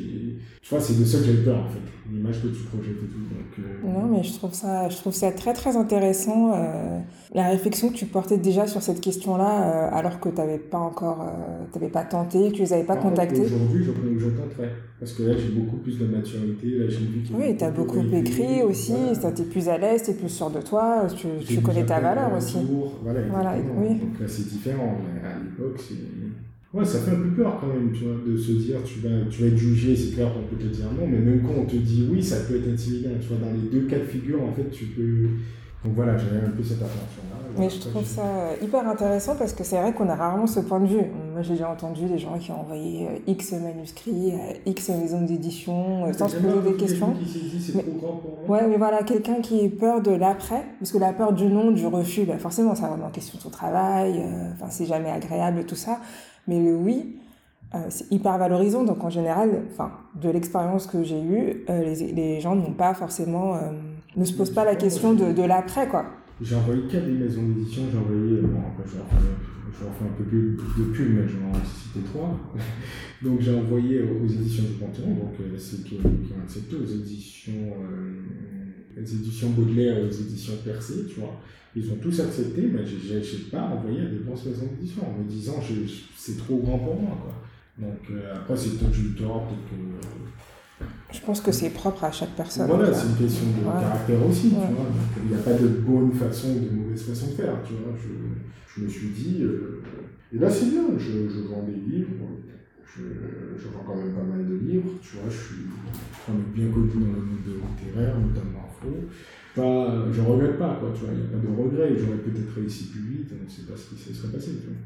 tu 0.61 0.75
vois, 0.75 0.80
c'est 0.80 0.99
de 0.99 1.04
ça 1.04 1.18
que 1.18 1.25
j'avais 1.25 1.45
peur 1.45 1.59
en 1.59 1.68
fait, 1.68 1.78
l'image 2.10 2.42
que 2.42 2.48
tu 2.48 2.62
projettes 2.64 2.96
et 3.02 3.06
tout. 3.06 3.18
Donc, 3.18 3.58
euh, 3.58 4.00
Non, 4.00 4.06
mais 4.06 4.22
je 4.22 4.32
trouve 4.34 4.52
ça, 4.52 4.88
je 4.88 4.96
trouve 4.96 5.12
ça 5.12 5.30
très 5.32 5.52
très 5.52 5.76
intéressant, 5.76 6.52
euh, 6.54 6.98
la 7.34 7.48
réflexion 7.48 7.90
que 7.90 7.94
tu 7.94 8.06
portais 8.06 8.38
déjà 8.38 8.66
sur 8.66 8.82
cette 8.82 9.00
question-là, 9.00 9.90
euh, 9.90 9.96
alors 9.96 10.20
que 10.20 10.28
tu 10.28 10.36
n'avais 10.36 10.58
pas 10.58 10.78
encore, 10.78 11.26
tu 11.72 11.86
pas 11.88 12.04
tenté, 12.04 12.50
que 12.50 12.56
tu 12.56 12.62
les 12.62 12.72
avais 12.72 12.84
pas 12.84 12.96
contactés. 12.96 13.42
Aujourd'hui, 13.42 13.84
je, 13.84 14.28
tenterai, 14.30 14.70
parce 14.98 15.12
que 15.12 15.22
là 15.24 15.34
j'ai 15.36 15.48
beaucoup 15.48 15.76
plus 15.76 15.98
de 15.98 16.06
maturité, 16.06 16.78
là 16.78 16.86
j'ai 16.88 16.98
vu 16.98 17.22
Oui, 17.34 17.56
tu 17.56 17.64
as 17.64 17.70
beaucoup 17.70 18.02
écrit 18.12 18.62
aussi, 18.62 18.94
tu 19.20 19.42
es 19.42 19.44
plus 19.44 19.68
à 19.68 19.78
l'aise, 19.78 20.02
tu 20.02 20.10
es 20.10 20.14
plus 20.14 20.28
sûr 20.28 20.50
de 20.50 20.60
toi, 20.60 21.06
tu, 21.16 21.28
tu 21.46 21.60
connais 21.60 21.84
ta 21.84 22.00
valeur 22.00 22.32
aussi. 22.36 22.58
voilà, 23.02 23.20
voilà 23.30 23.54
oui. 23.76 23.96
Donc 23.96 24.20
là 24.20 24.26
c'est 24.26 24.48
différent, 24.48 24.96
mais 25.02 25.28
à 25.28 25.38
l'époque 25.38 25.78
c'est 25.78 26.27
Ouais, 26.75 26.84
ça 26.84 26.98
fait 26.98 27.12
un 27.12 27.20
peu 27.20 27.30
peur 27.30 27.58
quand 27.58 27.68
même, 27.68 27.92
tu 27.92 28.04
vois, 28.04 28.16
de 28.26 28.37
se 28.37 28.52
dire 28.52 28.76
tu 28.84 29.00
vas, 29.00 29.25
tu 29.30 29.42
vas 29.42 29.48
être 29.48 29.56
jugé, 29.56 29.96
c'est 29.96 30.14
clair 30.14 30.30
qu'on 30.34 30.42
peut 30.42 30.62
te 30.62 30.68
dire 30.68 30.84
non, 30.84 31.06
mais 31.06 31.18
même 31.18 31.42
quand 31.42 31.54
on 31.58 31.64
te 31.64 31.76
dit 31.76 32.06
oui, 32.10 32.22
ça 32.22 32.37
peut 32.40 32.56
être 32.56 32.68
intimidant, 32.70 33.10
tu 33.20 33.28
vois, 33.28 33.38
dans 33.38 33.52
les 33.54 33.70
deux 33.70 33.87
cas 33.87 33.98
de 33.98 34.04
figure, 34.04 34.42
en 34.42 34.52
fait, 34.52 34.70
tu 34.70 34.84
peux... 34.87 35.28
Donc 35.84 35.94
voilà, 35.94 36.18
j'avais 36.18 36.44
un 36.44 36.50
peu 36.50 36.62
cette 36.62 36.78
attention-là. 36.78 37.38
Mais 37.56 37.70
je 37.70 37.78
trouve 37.78 38.04
ça 38.04 38.22
hyper 38.60 38.87
intéressant 38.87 39.37
parce 39.37 39.52
que 39.52 39.62
c'est 39.62 39.80
vrai 39.80 39.92
qu'on 39.92 40.08
a 40.08 40.16
rarement 40.16 40.48
ce 40.48 40.58
point 40.58 40.80
de 40.80 40.87
vue. 40.87 41.04
Moi, 41.32 41.42
j'ai 41.42 41.52
déjà 41.52 41.70
entendu 41.70 42.06
des 42.06 42.18
gens 42.18 42.37
qui 42.37 42.50
ont 42.50 42.60
envoyé 42.60 43.06
euh, 43.06 43.18
X 43.28 43.52
manuscrits 43.52 44.32
à 44.32 44.68
X 44.68 44.88
maisons 44.88 45.22
d'édition 45.22 46.06
euh, 46.06 46.12
sans 46.12 46.28
se 46.28 46.37
poser 46.37 46.68
des 46.68 46.76
questions. 46.76 47.14
Mais, 47.75 47.84
ouais, 48.48 48.66
mais 48.68 48.76
voilà, 48.76 49.04
quelqu'un 49.04 49.40
qui 49.40 49.60
ait 49.60 49.68
peur 49.68 50.02
de 50.02 50.10
l'après, 50.10 50.64
parce 50.80 50.90
que 50.90 50.98
la 50.98 51.12
peur 51.12 51.32
du 51.32 51.46
non, 51.46 51.70
du 51.70 51.87
refus, 51.87 52.25
bah 52.25 52.38
forcément, 52.38 52.75
ça 52.75 52.88
remet 52.88 53.04
en 53.04 53.10
question 53.10 53.38
son 53.38 53.50
travail, 53.50 54.18
euh, 54.18 54.50
enfin, 54.54 54.66
c'est 54.70 54.87
jamais 54.87 55.10
agréable, 55.10 55.64
tout 55.64 55.76
ça. 55.76 56.00
Mais 56.49 56.61
le 56.61 56.75
oui, 56.75 57.19
euh, 57.75 57.78
c'est 57.90 58.11
hyper 58.11 58.38
valorisant. 58.38 58.83
Donc 58.85 59.05
en 59.05 59.11
général, 59.11 59.62
enfin, 59.71 59.93
de 60.14 60.31
l'expérience 60.31 60.87
que 60.87 61.05
j'ai 61.05 61.21
eue, 61.21 61.64
euh, 61.69 61.85
les, 61.85 62.12
les, 62.12 62.40
gens 62.40 62.57
n'ont 62.57 62.73
pas 62.73 62.95
forcément, 62.95 63.57
euh, 63.57 63.71
ne 64.17 64.25
se 64.25 64.33
posent 64.33 64.55
pas 64.55 64.64
la 64.64 64.75
question 64.75 65.12
de, 65.12 65.33
de 65.33 65.43
l'après, 65.43 65.87
quoi. 65.87 66.07
J'ai 66.40 66.55
envoyé 66.57 66.83
quatre 66.90 67.05
des 67.05 67.12
maisons 67.12 67.43
d'édition, 67.43 67.83
j'ai 67.93 67.99
envoyé, 67.99 68.40
bon 68.40 68.61
après 68.61 68.85
je 68.87 68.95
vais 68.95 69.90
refaire 69.90 70.07
un 70.07 70.17
peu 70.17 70.25
plus 70.25 70.57
de 70.78 70.85
pub, 70.93 71.17
mais 71.17 71.28
je 71.28 71.37
vais 71.37 71.45
en 71.45 72.07
trois. 72.11 72.38
donc 73.23 73.40
j'ai 73.40 73.55
envoyé 73.55 74.02
aux 74.02 74.25
éditions 74.25 74.62
du 74.62 74.75
Panthéon, 74.75 75.14
donc 75.14 75.35
c'est 75.59 75.85
qui 75.85 75.97
ont 75.97 76.43
accepté, 76.43 76.76
aux 76.76 76.87
éditions, 76.87 77.52
les 79.00 79.14
éditions 79.14 79.50
Baudelaire 79.50 79.99
et 79.99 80.02
aux 80.02 80.11
éditions 80.11 80.55
Percé, 80.64 81.07
tu 81.09 81.21
vois. 81.21 81.40
Ils 81.76 81.90
ont 81.93 81.97
tous 81.97 82.21
accepté, 82.21 82.62
mais 82.62 82.85
je 82.85 83.14
n'ai 83.14 83.43
pas 83.50 83.62
envoyé 83.62 84.00
à 84.00 84.07
des 84.07 84.19
grosses 84.25 84.47
maisons 84.47 84.67
d'édition 84.67 85.02
en 85.07 85.23
me 85.23 85.28
disant 85.28 85.61
c'est 86.17 86.37
trop 86.38 86.59
grand 86.59 86.78
pour 86.78 87.00
moi. 87.00 87.19
Quoi. 87.23 87.35
Donc 87.78 87.99
euh, 88.11 88.35
après, 88.35 88.57
c'est 88.57 88.78
peut-être 88.78 88.90
du 88.90 89.14
tort, 89.14 89.47
peut-être 89.47 89.71
que. 89.71 89.75
Euh, 89.75 90.87
je 91.12 91.21
pense 91.21 91.40
que 91.40 91.52
c'est 91.52 91.71
propre 91.71 92.05
à 92.05 92.12
chaque 92.12 92.35
personne. 92.37 92.67
Voilà, 92.67 92.93
c'est 92.93 93.09
une 93.09 93.17
question 93.17 93.47
de 93.47 93.64
caractère 93.64 94.26
aussi, 94.26 94.50
tu 94.50 94.55
vois. 94.55 94.69
il 95.25 95.31
n'y 95.31 95.35
a 95.35 95.38
pas 95.38 95.55
de 95.55 95.69
bonne 95.69 96.12
façon 96.12 96.50
ou 96.50 96.61
de 96.61 96.71
mauvaise 96.71 97.02
façon 97.02 97.28
de 97.28 97.33
faire, 97.33 97.55
tu 97.67 97.75
vois. 97.75 97.95
Je, 97.97 98.80
je 98.80 98.84
me 98.84 98.89
suis 98.89 99.08
dit, 99.08 99.43
euh, 99.43 99.82
et 100.34 100.39
là 100.39 100.50
c'est 100.50 100.71
bien, 100.71 100.84
je, 100.97 101.28
je, 101.28 101.41
vends 101.49 101.63
des 101.63 101.75
livres, 101.91 102.11
je, 102.84 103.02
je, 103.56 103.69
vends 103.69 103.82
quand 103.87 103.97
même 103.97 104.13
pas 104.13 104.23
mal 104.23 104.47
de 104.47 104.54
livres, 104.54 104.91
tu 105.02 105.17
vois, 105.17 105.30
je 105.30 105.37
suis 105.37 105.65
quand 106.26 106.32
même 106.32 106.52
bien 106.54 106.69
connu 106.71 106.91
dans 106.95 107.13
le 107.13 107.25
monde 107.25 107.39
littéraire, 107.47 108.15
notamment 108.19 108.68
en 108.68 108.68
faux 108.80 109.08
pas, 109.54 110.04
je 110.12 110.21
regrette 110.21 110.58
pas, 110.58 110.76
quoi, 110.80 110.91
tu 110.95 111.04
vois, 111.04 111.10
il 111.12 111.21
n'y 111.21 111.26
a 111.26 111.30
pas 111.30 111.38
de 111.38 111.62
regret, 111.62 111.97
j'aurais 111.97 112.19
peut-être 112.19 112.54
réussi 112.54 112.91
plus 112.91 113.00
vite, 113.00 113.32
on 113.32 113.45
ne 113.45 113.49
sait 113.49 113.62
pas 113.62 113.76
ce 113.76 113.95
qui 113.95 114.00
se 114.00 114.14
serait 114.14 114.32
passé, 114.32 114.52
tu 114.60 114.67
vois. 114.69 114.76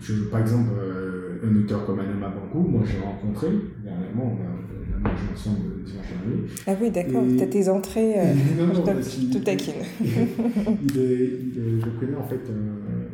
Je, 0.00 0.24
par 0.24 0.40
exemple, 0.40 0.70
euh, 0.76 1.38
un 1.44 1.56
auteur 1.56 1.86
comme 1.86 2.00
Anema 2.00 2.28
Banco, 2.28 2.58
moi 2.58 2.82
j'ai 2.84 2.98
rencontré, 2.98 3.46
dernièrement, 3.84 4.36
on 4.36 4.42
a, 4.42 4.50
on 4.50 5.06
a 5.06 5.08
mangé 5.08 5.22
ensemble 5.32 5.84
dimanche 5.84 6.06
dernier. 6.08 6.48
Ah 6.66 6.74
oui, 6.80 6.90
d'accord, 6.90 7.24
tu 7.36 7.42
as 7.42 7.46
tes 7.46 7.68
entrées, 7.68 8.18
euh, 8.18 8.34
non, 8.58 8.66
non, 8.66 8.74
je 8.74 9.32
tout 9.32 9.44
taquine. 9.44 9.74
il 10.00 10.98
est, 10.98 11.30
il 11.54 11.80
je 11.80 12.00
connais 12.00 12.16
en 12.16 12.26
fait 12.26 12.40
euh, 12.50 13.06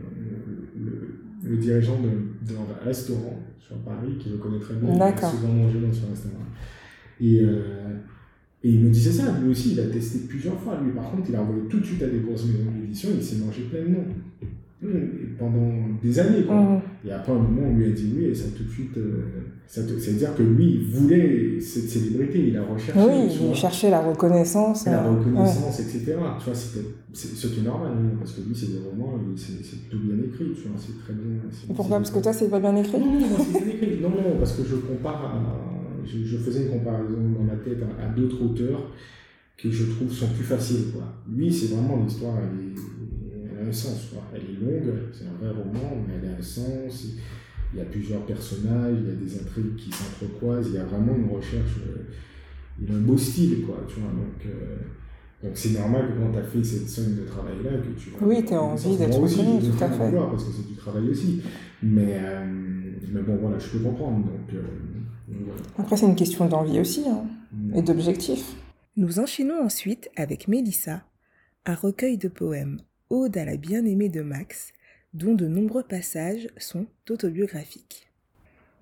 le, 0.78 1.50
le, 1.50 1.56
dirigeant 1.58 1.98
d'un 2.00 2.84
restaurant 2.84 3.38
sur 3.58 3.76
Paris 3.78 4.16
qui 4.18 4.30
le 4.30 4.38
connaît 4.38 4.58
très 4.58 4.74
bien, 4.74 4.94
il 4.94 5.02
a 5.02 5.16
souvent 5.16 5.52
mangé 5.52 5.80
dans 5.80 5.92
son 5.92 6.08
restaurant. 6.08 6.46
Et 7.20 7.42
euh, 7.42 7.98
et 8.62 8.70
il 8.70 8.80
me 8.80 8.90
disait 8.90 9.12
ça, 9.12 9.38
lui 9.42 9.50
aussi, 9.50 9.72
il 9.72 9.80
a 9.80 9.86
testé 9.86 10.20
plusieurs 10.28 10.58
fois. 10.60 10.78
Lui, 10.84 10.92
par 10.92 11.10
contre, 11.10 11.28
il 11.28 11.36
a 11.36 11.40
envoyé 11.40 11.62
tout 11.68 11.80
de 11.80 11.84
suite 11.84 12.02
à 12.02 12.06
des 12.06 12.18
grosses 12.18 12.44
maisons 12.44 12.70
d'édition, 12.78 13.08
il 13.14 13.22
s'est 13.22 13.36
mangé 13.36 13.62
plein 13.62 13.82
de 13.82 13.88
noms. 13.88 14.04
Pendant 15.38 15.70
des 16.02 16.18
années, 16.18 16.42
quoi. 16.44 16.56
Mmh. 16.56 16.80
Et 17.06 17.12
après, 17.12 17.32
un 17.32 17.34
moment, 17.34 17.68
on 17.70 17.76
lui 17.76 17.84
a 17.84 17.90
dit 17.90 18.14
oui, 18.16 18.24
et 18.24 18.34
ça 18.34 18.46
tout 18.56 18.64
de 18.64 18.70
suite. 18.70 18.96
Euh, 18.96 19.24
C'est-à-dire 19.66 20.34
que 20.34 20.42
lui, 20.42 20.80
il 20.80 20.86
voulait 20.86 21.60
cette 21.60 21.90
célébrité, 21.90 22.48
il 22.48 22.56
a 22.56 22.62
recherché. 22.62 22.98
Oui, 22.98 23.28
il 23.50 23.54
cherchait 23.54 23.90
la 23.90 24.00
reconnaissance. 24.00 24.86
La 24.86 25.04
euh, 25.04 25.10
reconnaissance, 25.10 25.80
etc. 25.80 26.16
Tu 26.38 26.44
vois, 26.46 26.54
c'était 26.54 26.86
ce 27.12 27.46
qui 27.48 27.60
est 27.60 27.62
normal, 27.62 27.92
hein, 27.94 28.16
parce 28.18 28.32
que 28.32 28.40
lui, 28.40 28.56
c'est 28.56 28.72
des 28.72 28.78
romans, 28.78 29.18
c'est 29.36 29.80
plutôt 29.86 30.02
bien 30.02 30.16
écrit, 30.24 30.46
tu 30.54 30.68
vois, 30.68 30.78
c'est 30.78 30.98
très 31.04 31.12
bien. 31.12 31.74
Pourquoi? 31.76 31.98
Parce 31.98 32.10
que 32.10 32.20
toi, 32.20 32.32
c'est 32.32 32.48
pas 32.48 32.60
bien 32.60 32.74
écrit? 32.76 32.98
Non, 32.98 33.20
non, 33.20 33.36
c'est 33.38 33.62
bien 33.64 33.74
écrit. 33.74 34.00
Non, 34.00 34.08
non, 34.08 34.38
parce 34.38 34.52
que 34.52 34.62
je 34.64 34.76
compare 34.76 35.24
à 35.26 35.69
je, 36.04 36.36
faisais 36.36 36.66
une 36.66 36.70
comparaison 36.70 37.18
dans 37.38 37.44
ma 37.44 37.56
tête 37.56 37.78
à, 38.00 38.08
d'autres 38.08 38.42
auteurs 38.42 38.90
que 39.56 39.70
je 39.70 39.84
trouve 39.92 40.10
sont 40.10 40.28
plus 40.28 40.44
faciles. 40.44 40.92
Quoi. 40.92 41.04
Lui, 41.28 41.52
c'est 41.52 41.74
vraiment 41.74 42.02
l'histoire, 42.02 42.38
elle, 42.38 43.58
a 43.58 43.68
un 43.68 43.72
sens. 43.72 44.08
Quoi. 44.12 44.22
Elle 44.34 44.42
est 44.42 44.60
longue, 44.60 44.94
c'est 45.12 45.24
un 45.24 45.38
vrai 45.38 45.50
roman, 45.50 46.04
mais 46.06 46.14
elle 46.22 46.34
a 46.34 46.38
un 46.38 46.42
sens. 46.42 47.06
Il 47.72 47.78
y 47.78 47.82
a 47.82 47.84
plusieurs 47.84 48.22
personnages, 48.22 48.96
il 49.00 49.08
y 49.08 49.12
a 49.12 49.14
des 49.14 49.38
intrigues 49.38 49.76
qui 49.76 49.92
s'entrecroisent, 49.92 50.68
il 50.68 50.74
y 50.74 50.78
a 50.78 50.84
vraiment 50.84 51.14
une 51.14 51.30
recherche. 51.30 51.76
Euh, 51.86 52.02
il 52.82 52.90
a 52.90 52.96
un 52.96 53.00
beau 53.00 53.16
style, 53.16 53.62
quoi, 53.66 53.84
tu 53.86 54.00
vois. 54.00 54.10
Donc, 54.10 54.46
euh, 54.46 54.76
donc 55.42 55.52
c'est 55.54 55.78
normal 55.78 56.08
que 56.08 56.20
quand 56.20 56.32
tu 56.32 56.38
as 56.38 56.42
fait 56.42 56.64
cette 56.64 56.88
somme 56.88 57.14
de 57.14 57.24
travail-là, 57.24 57.70
que 57.78 58.00
tu 58.00 58.10
Oui, 58.22 58.44
tu 58.44 58.54
as 58.54 58.62
envie 58.62 58.96
d'être 58.96 59.18
reconnu, 59.18 59.60
tout 59.60 59.84
à 59.84 59.88
fait. 59.88 60.12
Parce 60.12 60.44
que 60.44 60.52
c'est 60.52 60.68
du 60.68 60.74
travail 60.74 61.08
aussi. 61.10 61.42
Mais, 61.82 62.18
euh, 62.20 62.44
mais 63.12 63.22
bon, 63.22 63.36
voilà, 63.40 63.58
je 63.58 63.68
peux 63.68 63.78
comprendre. 63.78 64.26
Donc, 64.26 64.60
après, 65.78 65.96
c'est 65.96 66.06
une 66.06 66.16
question 66.16 66.46
d'envie 66.46 66.80
aussi 66.80 67.04
hein, 67.08 67.24
mm. 67.52 67.76
et 67.76 67.82
d'objectif. 67.82 68.54
Nous 68.96 69.18
enchaînons 69.18 69.62
ensuite 69.62 70.10
avec 70.16 70.48
Mélissa, 70.48 71.02
un 71.66 71.74
recueil 71.74 72.18
de 72.18 72.28
poèmes 72.28 72.80
Ode 73.08 73.36
à 73.36 73.44
la 73.44 73.56
bien-aimée 73.56 74.08
de 74.08 74.22
Max, 74.22 74.72
dont 75.14 75.34
de 75.34 75.48
nombreux 75.48 75.82
passages 75.82 76.48
sont 76.56 76.86
autobiographiques. 77.08 78.10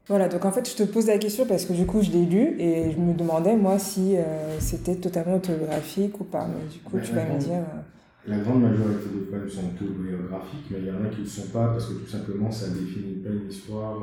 Voilà, 0.07 0.29
donc 0.29 0.45
en 0.45 0.53
fait, 0.53 0.69
je 0.69 0.75
te 0.75 0.83
pose 0.83 1.07
la 1.07 1.19
question 1.19 1.47
parce 1.47 1.65
que 1.67 1.73
du 1.73 1.87
coup, 1.87 2.03
je 2.03 2.11
l'ai 2.11 2.25
lu 2.25 2.57
et 2.59 2.91
je 2.93 2.99
me 2.99 3.15
demandais, 3.15 3.57
moi, 3.57 3.79
si 3.79 4.17
euh, 4.17 4.59
c'était 4.59 4.97
totalement 4.97 5.37
autobiographique 5.37 6.19
ou 6.21 6.25
pas. 6.25 6.47
Mais 6.47 6.67
du 6.71 6.79
coup, 6.81 6.99
tu 7.03 7.13
vas 7.13 7.25
me 7.25 7.39
dire. 7.39 7.59
Euh, 7.59 7.81
la 8.27 8.39
grande 8.39 8.63
majorité 8.63 9.09
des 9.15 9.27
poèmes 9.27 9.49
sont 9.49 9.65
autobiographiques, 9.75 10.67
mais 10.71 10.79
il 10.81 10.87
y 10.87 10.91
en 10.91 11.05
a 11.05 11.09
qui 11.09 11.21
ne 11.21 11.25
le 11.25 11.29
sont 11.29 11.49
pas 11.49 11.69
parce 11.69 11.87
que 11.87 11.95
tout 11.95 12.07
simplement, 12.07 12.51
ça 12.51 12.69
définit 12.69 13.23
pas 13.23 13.31
une 13.31 13.49
histoire 13.51 13.97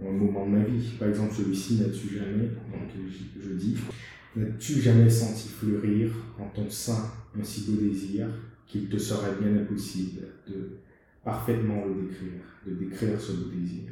un 0.00 0.12
moment 0.12 0.46
de 0.46 0.56
ma 0.56 0.64
vie. 0.64 0.90
Par 0.98 1.08
exemple, 1.08 1.34
celui-ci, 1.34 1.80
n'as-tu 1.80 2.16
jamais, 2.16 2.48
donc 2.70 2.90
je 3.40 3.52
dis, 3.52 3.76
n'as-tu 4.36 4.80
jamais 4.80 5.10
senti 5.10 5.48
fleurir 5.48 6.10
en 6.38 6.48
ton 6.48 6.68
sein 6.68 7.10
un 7.38 7.44
si 7.44 7.70
beau 7.70 7.80
désir 7.80 8.26
qu'il 8.66 8.88
te 8.88 8.96
serait 8.96 9.36
bien 9.40 9.56
impossible 9.60 10.22
de 10.48 10.78
parfaitement 11.24 11.84
le 11.86 12.02
décrire, 12.02 12.42
de 12.66 12.74
décrire 12.74 13.20
ce 13.20 13.32
beau 13.32 13.50
désir? 13.50 13.90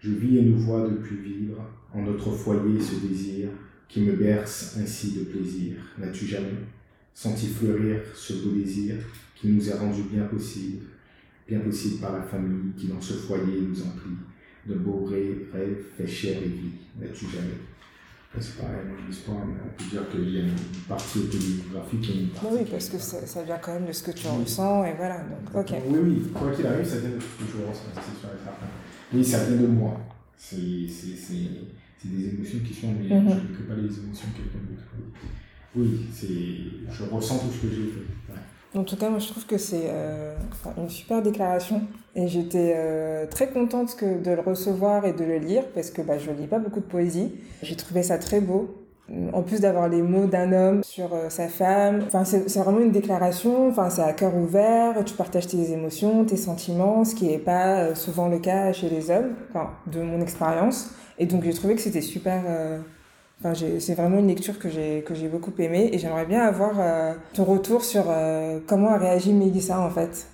Je 0.00 0.12
vis 0.12 0.38
et 0.38 0.42
nous 0.42 0.58
vois 0.58 0.88
depuis 0.88 1.16
vivre 1.16 1.64
en 1.92 2.02
notre 2.02 2.30
foyer 2.30 2.80
ce 2.80 3.06
désir 3.06 3.48
qui 3.88 4.02
me 4.02 4.12
berce 4.12 4.76
ainsi 4.78 5.12
de 5.12 5.24
plaisir. 5.24 5.76
N'as-tu 5.98 6.26
jamais 6.26 6.54
senti 7.14 7.46
fleurir 7.48 8.00
ce 8.14 8.34
beau 8.34 8.50
désir 8.50 8.96
qui 9.34 9.48
nous 9.48 9.68
est 9.68 9.74
rendu 9.74 10.02
bien 10.02 10.24
possible, 10.24 10.84
bien 11.48 11.60
possible 11.60 12.00
par 12.00 12.12
la 12.12 12.22
famille 12.22 12.72
qui 12.76 12.88
dans 12.88 13.00
ce 13.00 13.14
foyer 13.14 13.60
nous 13.60 13.82
emplit? 13.82 14.16
De 14.68 14.74
beaux 14.74 15.04
rêves, 15.04 15.46
fait 15.96 16.06
chair 16.06 16.36
et 16.42 16.48
vie. 16.48 16.72
N'as-tu 17.00 17.26
jamais 17.26 17.58
c'est 18.40 18.56
pareil, 18.58 18.80
l'histoire, 19.08 19.38
mais 19.46 19.54
on 19.64 19.76
peut 19.76 19.90
dire 19.90 20.08
qu'il 20.10 20.30
y 20.30 20.38
a 20.38 20.42
une 20.42 20.52
partie 20.86 21.18
autobiographique 21.18 22.10
et 22.10 22.20
une 22.20 22.28
partie. 22.28 22.46
Oui, 22.52 22.60
parce 22.70 22.88
que 22.90 22.98
ça, 22.98 23.26
ça, 23.26 23.42
vient 23.42 23.58
quand 23.58 23.72
même 23.74 23.86
de 23.86 23.92
ce 23.92 24.02
que 24.02 24.10
tu 24.10 24.26
ressens, 24.26 24.84
et 24.84 24.94
voilà. 24.94 25.18
Donc, 25.18 25.54
ok. 25.54 25.74
Oui, 25.88 25.98
oui, 26.02 26.22
quoi 26.34 26.52
qu'il 26.52 26.66
arrive, 26.66 26.84
ça 26.86 26.98
vient 26.98 27.10
de 27.10 27.20
ce 27.20 27.44
que 27.44 27.50
je 27.50 27.66
ressens, 27.66 27.88
c'est 27.94 28.20
sûr 28.20 28.28
et 28.28 28.44
certain. 28.44 28.66
Oui, 29.12 29.24
ça 29.24 29.44
vient 29.44 29.56
de 29.62 29.66
moi. 29.66 29.98
C'est 30.36 30.56
des 30.56 32.28
émotions 32.28 32.58
qui 32.60 32.74
sont, 32.74 32.92
mais 32.92 33.08
mm 33.08 33.26
-hmm. 33.26 33.40
je 33.56 33.62
ne 33.62 33.68
pas 33.68 33.74
les 33.74 33.98
émotions 33.98 34.28
quelqu'un 34.36 34.62
d'autre. 34.68 34.86
Oui, 35.74 36.06
je 36.90 37.04
ressens 37.04 37.38
tout 37.38 37.52
ce 37.52 37.66
que 37.66 37.74
j'ai 37.74 37.90
fait. 37.94 38.32
Ouais. 38.32 38.44
En 38.74 38.84
tout 38.84 38.96
cas, 38.96 39.08
moi, 39.08 39.18
je 39.18 39.28
trouve 39.28 39.46
que 39.46 39.56
c'est 39.56 39.86
euh, 39.86 40.36
une 40.76 40.90
super 40.90 41.22
déclaration. 41.22 41.82
Et 42.14 42.28
j'étais 42.28 42.74
euh, 42.76 43.26
très 43.26 43.48
contente 43.48 43.96
que, 43.96 44.20
de 44.20 44.30
le 44.30 44.40
recevoir 44.40 45.06
et 45.06 45.12
de 45.12 45.24
le 45.24 45.38
lire, 45.38 45.64
parce 45.74 45.90
que 45.90 46.02
bah, 46.02 46.18
je 46.18 46.30
ne 46.30 46.36
lis 46.36 46.46
pas 46.46 46.58
beaucoup 46.58 46.80
de 46.80 46.84
poésie. 46.84 47.32
J'ai 47.62 47.76
trouvé 47.76 48.02
ça 48.02 48.18
très 48.18 48.40
beau. 48.40 48.84
En 49.32 49.42
plus 49.42 49.62
d'avoir 49.62 49.88
les 49.88 50.02
mots 50.02 50.26
d'un 50.26 50.52
homme 50.52 50.84
sur 50.84 51.14
euh, 51.14 51.30
sa 51.30 51.48
femme, 51.48 52.02
enfin, 52.06 52.24
c'est 52.26 52.58
vraiment 52.58 52.80
une 52.80 52.90
déclaration, 52.90 53.68
enfin, 53.70 53.88
c'est 53.88 54.02
à 54.02 54.12
cœur 54.12 54.36
ouvert, 54.36 55.02
tu 55.02 55.14
partages 55.14 55.46
tes 55.46 55.72
émotions, 55.72 56.26
tes 56.26 56.36
sentiments, 56.36 57.06
ce 57.06 57.14
qui 57.14 57.28
n'est 57.28 57.38
pas 57.38 57.94
souvent 57.94 58.28
le 58.28 58.38
cas 58.38 58.70
chez 58.74 58.90
les 58.90 59.10
hommes, 59.10 59.34
de 59.86 60.02
mon 60.02 60.20
expérience. 60.20 60.90
Et 61.18 61.24
donc, 61.24 61.42
j'ai 61.42 61.54
trouvé 61.54 61.74
que 61.74 61.80
c'était 61.80 62.02
super 62.02 62.42
Enfin, 63.40 63.54
c'est 63.78 63.94
vraiment 63.94 64.18
une 64.18 64.26
lecture 64.26 64.58
que 64.58 64.68
j'ai 64.68 65.04
que 65.06 65.14
j'ai 65.14 65.28
beaucoup 65.28 65.52
aimée 65.58 65.90
et 65.92 65.98
j'aimerais 65.98 66.26
bien 66.26 66.40
avoir 66.40 66.80
euh, 66.80 67.14
ton 67.34 67.44
retour 67.44 67.84
sur 67.84 68.06
euh, 68.08 68.58
comment 68.66 68.90
a 68.90 68.98
réagi 68.98 69.32
Mélissa 69.32 69.80
en 69.80 69.90
fait. 69.90 70.26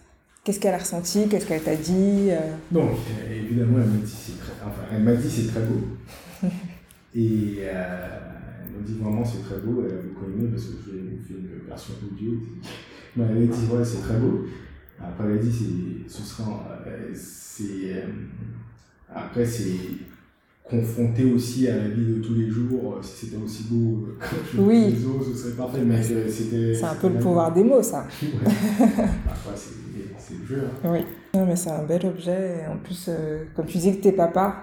Qu'est-ce 0.42 0.58
qu'elle 0.58 0.72
a 0.72 0.78
ressenti? 0.78 1.28
Qu'est-ce 1.28 1.46
qu'elle 1.46 1.62
t'a 1.62 1.76
dit 1.76 2.28
euh? 2.30 2.38
Donc 2.70 2.92
évidemment 3.30 3.78
elle 3.82 3.90
m'a 3.90 3.98
dit 3.98 4.10
c'est 4.10 4.38
très 4.38 4.52
enfin 4.64 4.82
elle 4.90 5.02
m'a 5.02 5.14
dit 5.14 5.30
c'est 5.30 5.48
très 5.48 5.60
beau 5.60 5.80
et 7.14 7.58
elle 7.60 8.72
m'a 8.72 8.86
dit 8.86 8.94
vraiment 8.98 9.22
c'est 9.22 9.42
très 9.42 9.58
beau. 9.58 9.84
Elle 9.86 9.98
a 9.98 10.00
beaucoup 10.00 10.24
aimé 10.30 10.48
parce 10.50 10.64
que 10.64 10.72
j'ai 10.86 11.18
fait 11.28 11.40
une 11.40 11.68
version 11.68 11.94
audio. 12.10 12.32
Mais 13.16 13.24
elle 13.30 13.36
a 13.36 13.46
dit 13.46 13.66
ouais 13.70 13.84
c'est 13.84 14.00
très 14.00 14.16
beau. 14.16 14.46
Après 14.98 15.24
elle 15.26 15.38
a 15.40 15.42
dit 15.42 15.52
c'est 15.52 16.10
ce 16.10 16.22
sera 16.22 16.80
c'est 17.14 18.02
après 19.14 19.44
c'est 19.44 19.76
confronté 20.64 21.24
aussi 21.24 21.68
à 21.68 21.76
la 21.76 21.88
vie 21.88 22.06
de 22.06 22.22
tous 22.22 22.34
les 22.34 22.48
jours, 22.48 22.94
euh, 22.96 23.02
si 23.02 23.26
c'était 23.26 23.42
aussi 23.42 23.64
beau 23.64 24.06
euh, 24.08 24.26
que 24.52 24.60
oui. 24.60 24.90
les 24.90 25.06
autres, 25.06 25.26
ce 25.26 25.34
serait 25.34 25.56
parfait. 25.56 25.82
Mais 25.84 26.02
c'était. 26.02 26.74
C'est 26.74 26.84
un 26.84 26.94
peu 26.94 27.08
le 27.08 27.18
pouvoir 27.18 27.52
des 27.52 27.62
mots, 27.62 27.82
ça. 27.82 28.06
Parfois, 29.26 29.52
c'est 29.54 30.34
le 30.34 30.46
jeu. 30.46 30.64
Hein. 30.64 30.90
Oui. 30.90 31.04
Non, 31.34 31.46
mais 31.46 31.56
c'est 31.56 31.70
un 31.70 31.82
bel 31.82 32.04
objet. 32.06 32.62
Et 32.62 32.66
en 32.66 32.78
plus, 32.78 33.06
euh, 33.08 33.44
comme 33.54 33.66
tu 33.66 33.78
disais 33.78 33.96
que 33.96 34.02
t'es 34.02 34.12
papa, 34.12 34.56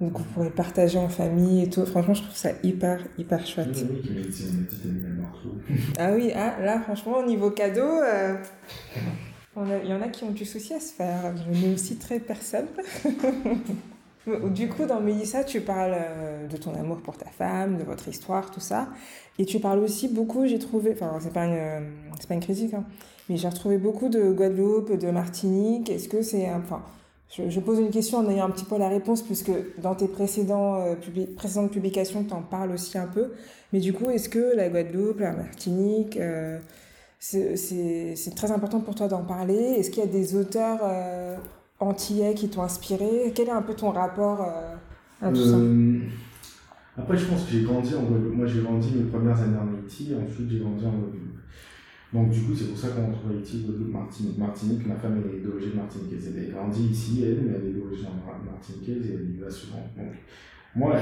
donc 0.00 0.18
vous 0.18 0.24
pourrez 0.24 0.50
partager 0.50 0.98
en 0.98 1.08
famille 1.08 1.62
et 1.62 1.70
tout. 1.70 1.86
Franchement, 1.86 2.14
je 2.14 2.22
trouve 2.22 2.36
ça 2.36 2.50
hyper, 2.62 3.00
hyper 3.16 3.46
chouette. 3.46 3.68
Oui, 3.74 4.02
oui, 4.04 4.22
oui, 4.26 5.76
ah 5.98 6.12
oui, 6.14 6.32
ah, 6.34 6.60
là, 6.60 6.80
franchement, 6.80 7.18
au 7.18 7.26
niveau 7.26 7.50
cadeau, 7.50 7.80
euh, 7.80 8.34
il 9.56 9.88
y 9.88 9.94
en 9.94 10.02
a 10.02 10.08
qui 10.08 10.24
ont 10.24 10.32
du 10.32 10.44
souci 10.44 10.74
à 10.74 10.80
se 10.80 10.92
faire. 10.92 11.34
Je 11.50 11.66
ne 11.66 11.76
citerai 11.76 12.20
personne. 12.20 12.66
Du 14.26 14.68
coup, 14.68 14.86
dans 14.86 15.00
Mélissa, 15.00 15.44
tu 15.44 15.60
parles 15.60 15.94
euh, 15.94 16.48
de 16.48 16.56
ton 16.56 16.74
amour 16.74 16.96
pour 16.96 17.16
ta 17.16 17.26
femme, 17.26 17.78
de 17.78 17.84
votre 17.84 18.08
histoire, 18.08 18.50
tout 18.50 18.58
ça. 18.58 18.88
Et 19.38 19.44
tu 19.44 19.60
parles 19.60 19.78
aussi 19.78 20.08
beaucoup, 20.08 20.46
j'ai 20.46 20.58
trouvé, 20.58 20.92
enfin, 20.92 21.16
c'est 21.20 21.32
pas 21.32 21.44
une, 21.44 21.54
euh, 21.54 21.80
c'est 22.18 22.26
pas 22.26 22.34
une 22.34 22.40
critique, 22.40 22.74
hein, 22.74 22.84
mais 23.28 23.36
j'ai 23.36 23.46
retrouvé 23.46 23.78
beaucoup 23.78 24.08
de 24.08 24.32
Guadeloupe, 24.32 24.98
de 24.98 25.10
Martinique. 25.12 25.90
Est-ce 25.90 26.08
que 26.08 26.22
c'est, 26.22 26.50
enfin, 26.50 26.82
je, 27.30 27.60
pose 27.60 27.78
une 27.78 27.90
question 27.90 28.18
en 28.18 28.28
ayant 28.28 28.46
un 28.46 28.50
petit 28.50 28.64
peu 28.64 28.76
la 28.78 28.88
réponse, 28.88 29.22
puisque 29.22 29.52
dans 29.80 29.94
tes 29.94 30.06
euh, 30.06 30.96
précédentes 31.36 31.70
publications, 31.70 32.24
tu 32.24 32.34
en 32.34 32.42
parles 32.42 32.72
aussi 32.72 32.98
un 32.98 33.06
peu. 33.06 33.32
Mais 33.72 33.78
du 33.78 33.92
coup, 33.92 34.10
est-ce 34.10 34.28
que 34.28 34.56
la 34.56 34.68
Guadeloupe, 34.68 35.20
la 35.20 35.34
Martinique, 35.34 36.18
c'est 37.20 38.34
très 38.34 38.50
important 38.50 38.80
pour 38.80 38.96
toi 38.96 39.06
d'en 39.06 39.22
parler? 39.22 39.54
Est-ce 39.54 39.90
qu'il 39.90 40.02
y 40.02 40.06
a 40.06 40.10
des 40.10 40.34
auteurs 40.34 40.80
antillais 41.80 42.34
qui 42.34 42.48
t'ont 42.48 42.62
inspiré 42.62 43.32
Quel 43.34 43.48
est 43.48 43.52
un 43.52 43.62
peu 43.62 43.74
ton 43.74 43.90
rapport 43.90 44.42
euh, 44.42 45.26
à 45.26 45.30
tout 45.30 45.44
ça 45.44 45.56
euh, 45.56 46.00
Après, 46.96 47.16
je 47.16 47.26
pense 47.26 47.44
que 47.44 47.52
j'ai 47.52 47.62
grandi 47.62 47.94
en 47.94 48.02
Guadeloupe. 48.02 48.36
Moi, 48.36 48.46
j'ai 48.46 48.62
grandi 48.62 48.92
mes 48.94 49.04
premières 49.04 49.40
années 49.40 49.58
en 49.58 49.74
Haïti, 49.74 50.14
ensuite 50.14 50.50
j'ai 50.50 50.58
grandi 50.58 50.86
en 50.86 50.90
Guadeloupe. 50.90 51.22
Donc, 52.12 52.30
du 52.30 52.40
coup, 52.42 52.54
c'est 52.54 52.68
pour 52.68 52.78
ça 52.78 52.88
qu'on 52.88 53.08
retrouve 53.08 53.32
Haïti, 53.32 53.64
Guadeloupe, 53.66 53.92
Martinique. 53.92 54.38
Martinique, 54.38 54.86
ma 54.86 54.96
femme 54.96 55.18
est 55.18 55.44
d'origine 55.44 55.74
martiniquaise. 55.74 56.32
Elle 56.36 56.50
a 56.50 56.58
grandi 56.58 56.86
ici, 56.86 57.24
elle, 57.24 57.42
mais 57.42 57.52
elle 57.56 57.68
est 57.68 57.72
d'origine 57.72 58.06
martiniquaise 58.44 59.10
et 59.10 59.14
elle 59.14 59.34
y 59.34 59.38
va 59.38 59.50
souvent. 59.50 59.86
Donc, 59.96 60.12
moi, 60.74 60.94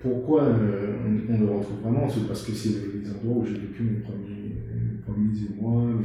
pourquoi 0.00 0.42
euh, 0.42 0.94
on, 1.28 1.40
le 1.40 1.46
retrouve 1.46 1.80
vraiment? 1.82 2.06
C'est 2.08 2.26
parce 2.28 2.42
que 2.42 2.52
c'est 2.52 2.68
les 2.68 3.10
endroits 3.10 3.42
où 3.42 3.46
j'ai 3.46 3.54
vécu 3.54 3.82
mes 3.82 4.00
premiers, 4.00 4.60
mes 4.74 4.98
premiers 5.02 5.38
émois, 5.50 5.84
mes 5.84 6.04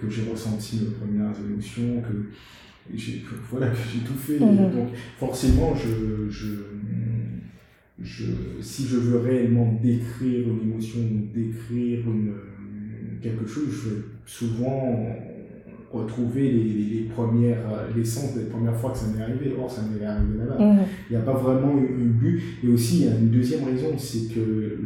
que 0.00 0.08
j'ai 0.08 0.30
ressenti 0.30 0.80
mes 0.80 0.90
premières 0.90 1.34
émotions, 1.44 2.02
que 2.02 2.30
j'ai 2.94 3.24
voilà, 3.50 3.68
que 3.68 3.76
j'ai 3.92 4.00
tout 4.00 4.14
fait. 4.14 4.38
Mhm. 4.38 4.56
Donc 4.56 4.88
forcément, 5.18 5.74
je, 5.74 6.30
je, 6.30 6.54
je, 8.00 8.24
si 8.60 8.86
je 8.86 8.96
veux 8.96 9.18
réellement 9.18 9.78
décrire 9.82 10.48
une 10.48 10.70
émotion, 10.70 11.00
décrire 11.34 12.00
une, 12.06 12.32
quelque 13.20 13.46
chose, 13.46 13.68
je 13.70 13.90
vais 13.90 14.02
souvent 14.26 15.16
retrouver 15.92 16.52
les, 16.52 16.64
les, 16.64 17.00
premières 17.08 17.58
l'essence 17.96 18.36
des 18.36 18.44
premières 18.44 18.76
fois 18.76 18.92
que 18.92 18.98
ça 18.98 19.06
m'est 19.08 19.22
arrivé 19.22 19.52
or 19.58 19.68
ça 19.68 19.82
m'est 19.82 20.04
arrivé 20.04 20.38
là-bas 20.38 20.64
mhm. 20.64 20.84
il 21.10 21.16
n'y 21.16 21.20
a 21.20 21.24
pas 21.24 21.32
vraiment 21.32 21.76
eu 21.78 22.02
un 22.02 22.06
but 22.06 22.40
et 22.62 22.68
aussi 22.68 23.00
il 23.00 23.06
y 23.06 23.08
a 23.08 23.16
une 23.16 23.30
deuxième 23.30 23.64
raison 23.64 23.98
c'est 23.98 24.32
que 24.32 24.38
le, 24.38 24.78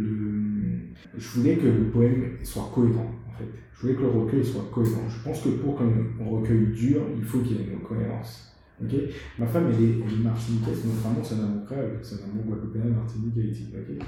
je 1.18 1.29
voulais 1.29 1.57
que 1.57 1.66
le 1.66 1.90
poème 1.92 2.38
soit 2.42 2.70
cohérent 2.74 3.12
en 3.29 3.38
fait 3.38 3.50
je 3.74 3.80
voulais 3.82 3.94
que 3.94 4.02
le 4.02 4.08
recueil 4.08 4.44
soit 4.44 4.68
cohérent. 4.72 5.08
Je 5.08 5.22
pense 5.22 5.42
que 5.42 5.48
pour 5.50 5.78
qu'un 5.78 5.90
recueil 6.24 6.66
dure, 6.74 7.02
il 7.16 7.24
faut 7.24 7.38
qu'il 7.40 7.56
y 7.56 7.60
ait 7.60 7.72
une 7.72 7.80
cohérence. 7.80 8.52
Okay 8.82 9.08
Ma 9.38 9.46
femme, 9.46 9.66
elle 9.72 9.84
est, 9.84 9.92
elle 10.06 10.20
est 10.20 10.22
martiniquaise, 10.22 10.84
notre 10.84 11.06
amour, 11.06 11.24
c'est 11.24 11.37
un 11.37 11.44
amour 11.44 11.64
créole, 11.64 11.98
c'est 12.02 12.16
un 12.16 12.30
amour 12.30 12.44
guadeloupéen, 12.44 12.90
martinique, 12.90 13.34
Haïti. 13.38 13.68
Okay 13.72 13.98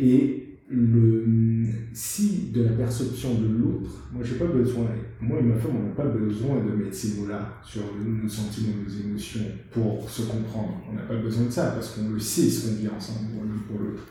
et 0.00 0.46
le, 0.68 1.64
si 1.92 2.50
de 2.52 2.64
la 2.64 2.72
perception 2.72 3.34
de 3.34 3.46
l'autre, 3.46 4.08
moi, 4.12 4.24
j'ai 4.24 4.34
pas 4.34 4.46
besoin, 4.46 4.86
moi 5.20 5.38
et 5.38 5.42
ma 5.42 5.56
femme, 5.56 5.72
on 5.78 5.88
n'a 5.88 5.94
pas 5.94 6.06
besoin 6.06 6.56
de 6.56 6.82
mettre 6.82 6.94
ces 6.94 7.20
mots-là 7.20 7.60
sur 7.64 7.82
nos 8.04 8.28
sentiments, 8.28 8.74
nos 8.84 9.08
émotions 9.08 9.42
pour 9.70 10.08
se 10.10 10.22
comprendre. 10.22 10.82
On 10.90 10.94
n'a 10.94 11.02
pas 11.02 11.16
besoin 11.16 11.46
de 11.46 11.50
ça 11.50 11.70
parce 11.70 11.90
qu'on 11.90 12.10
le 12.10 12.18
sait 12.18 12.50
ce 12.50 12.68
qu'on 12.68 12.76
vit 12.76 12.88
ensemble, 12.88 13.28
l'un 13.34 13.58
pour 13.68 13.80
l'autre. 13.80 14.02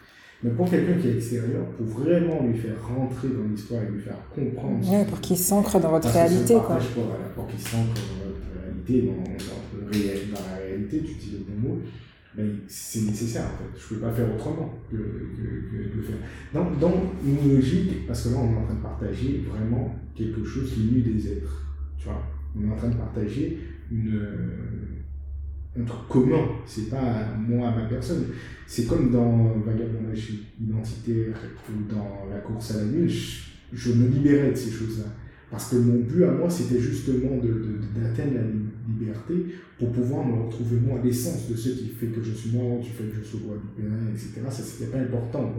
Mais 0.45 0.51
pour 0.51 0.69
quelqu'un 0.69 0.93
qui 1.01 1.07
est 1.07 1.15
extérieur, 1.15 1.65
pour 1.71 1.87
vraiment 1.87 2.43
lui 2.45 2.55
faire 2.55 2.75
rentrer 2.87 3.29
dans 3.29 3.49
l'histoire 3.49 3.81
et 3.81 3.91
lui 3.91 3.99
faire 3.99 4.19
comprendre. 4.29 4.91
Ouais, 4.91 5.03
pour 5.05 5.19
qu'il 5.19 5.37
s'ancre 5.37 5.79
dans 5.79 5.89
votre 5.89 6.07
réalité. 6.07 6.53
Quoi. 6.53 6.77
Pour, 6.93 7.05
voilà, 7.05 7.25
pour 7.33 7.47
qu'il 7.47 7.59
s'ancre 7.59 7.95
dans 7.95 8.29
votre 8.29 8.45
réalité, 8.61 9.01
dans, 9.07 9.23
dans, 9.23 10.37
dans, 10.37 10.47
la 10.51 10.57
réalité, 10.63 11.01
tu 11.01 11.15
dis 11.15 11.31
le 11.31 11.51
bon 11.51 11.69
mot. 11.69 11.81
C'est 12.67 13.01
nécessaire 13.01 13.45
en 13.45 13.57
fait. 13.57 13.79
Je 13.79 13.95
ne 13.95 13.99
peux 13.99 14.05
pas 14.05 14.13
faire 14.13 14.35
autrement 14.35 14.71
que, 14.91 14.97
que, 14.97 15.87
que 15.87 15.97
de 15.97 16.01
faire. 16.03 16.17
Dans, 16.53 16.69
dans, 16.79 16.93
une 17.25 17.55
logique, 17.55 18.05
parce 18.05 18.27
que 18.27 18.33
là 18.33 18.35
on 18.39 18.53
est 18.53 18.57
en 18.57 18.65
train 18.65 18.75
de 18.75 18.83
partager 18.83 19.43
vraiment 19.49 19.95
quelque 20.13 20.43
chose 20.43 20.71
qui 20.75 20.89
unit 20.89 21.01
des 21.01 21.31
êtres. 21.31 21.65
Tu 21.97 22.05
vois 22.05 22.21
On 22.55 22.69
est 22.69 22.71
en 22.71 22.75
train 22.75 22.89
de 22.89 22.97
partager 22.97 23.57
une, 23.89 24.21
un 25.77 25.83
truc 25.83 26.07
commun, 26.07 26.47
c'est 26.65 26.89
pas 26.89 27.27
moi, 27.37 27.71
ma 27.71 27.85
personne. 27.85 28.27
C'est 28.65 28.85
comme 28.85 29.11
dans 29.11 29.53
Vagabondage 29.65 30.31
identitaire 30.59 31.35
ou 31.69 31.93
dans 31.93 32.29
la 32.33 32.39
course 32.39 32.75
à 32.75 32.77
la 32.77 32.85
lune, 32.85 33.09
je, 33.73 33.91
me 33.93 34.07
libérais 34.07 34.51
de 34.51 34.55
ces 34.55 34.71
choses-là. 34.71 35.05
Parce 35.51 35.69
que 35.69 35.75
mon 35.75 35.99
but 35.99 36.23
à 36.23 36.31
moi, 36.31 36.49
c'était 36.49 36.79
justement 36.79 37.37
d'atteindre 37.37 38.31
de, 38.31 38.35
la 38.35 38.64
liberté 38.87 39.33
pour 39.77 39.91
pouvoir 39.91 40.25
me 40.25 40.43
retrouver 40.43 40.77
moi, 40.77 40.99
l'essence 41.03 41.49
de 41.49 41.55
ce 41.55 41.69
qui 41.69 41.87
fait 41.89 42.07
que 42.07 42.21
je 42.21 42.31
suis 42.31 42.51
moi, 42.51 42.79
du 42.79 42.89
fait 42.89 43.03
que 43.05 43.17
je 43.17 43.23
suis 43.23 43.39
guadeloupéen, 43.39 44.11
etc. 44.13 44.41
Ça, 44.49 44.63
c'était 44.63 44.91
pas 44.91 44.99
important. 44.99 45.53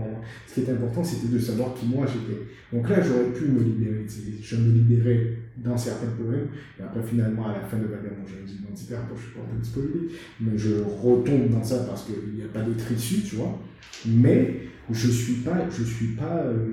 Ce 0.47 0.55
qui 0.55 0.61
était 0.61 0.73
important, 0.73 1.05
c'était 1.05 1.33
de 1.33 1.39
savoir 1.39 1.75
qui 1.75 1.87
moi 1.87 2.07
j'étais. 2.07 2.41
Donc 2.73 2.89
là, 2.89 3.03
j'aurais 3.03 3.33
pu 3.33 3.47
me 3.47 3.63
libérer. 3.63 4.07
Je 4.41 4.57
me 4.57 4.73
libérais 4.73 5.39
dans 5.57 5.77
certains 5.77 6.09
poèmes, 6.09 6.49
et 6.79 6.83
après, 6.83 7.03
finalement, 7.03 7.49
à 7.49 7.55
la 7.55 7.61
fin 7.61 7.79
de 7.79 7.85
Vagabond, 7.85 8.25
j'ai 8.27 8.41
une 8.41 8.63
identitaire, 8.63 9.01
bon, 9.09 9.17
je 9.17 9.23
suis 9.23 9.33
pas 9.33 9.41
en 9.41 9.45
train 9.45 9.59
de 9.59 9.65
spoiler, 9.65 10.09
mais 10.41 10.59
je 10.59 10.83
retombe 10.83 11.49
dans 11.51 11.65
ça 11.65 11.85
parce 11.85 12.05
qu'il 12.05 12.35
n'y 12.35 12.43
a 12.43 12.49
pas 12.49 12.61
d'autre 12.61 12.93
issue, 12.93 13.23
tu 13.23 13.37
vois. 13.37 13.59
Mais 14.07 14.67
je 14.91 15.09
suis 15.09 15.35
pas, 15.37 15.69
je 15.71 15.83
suis 15.83 16.09
pas, 16.09 16.43
euh, 16.45 16.67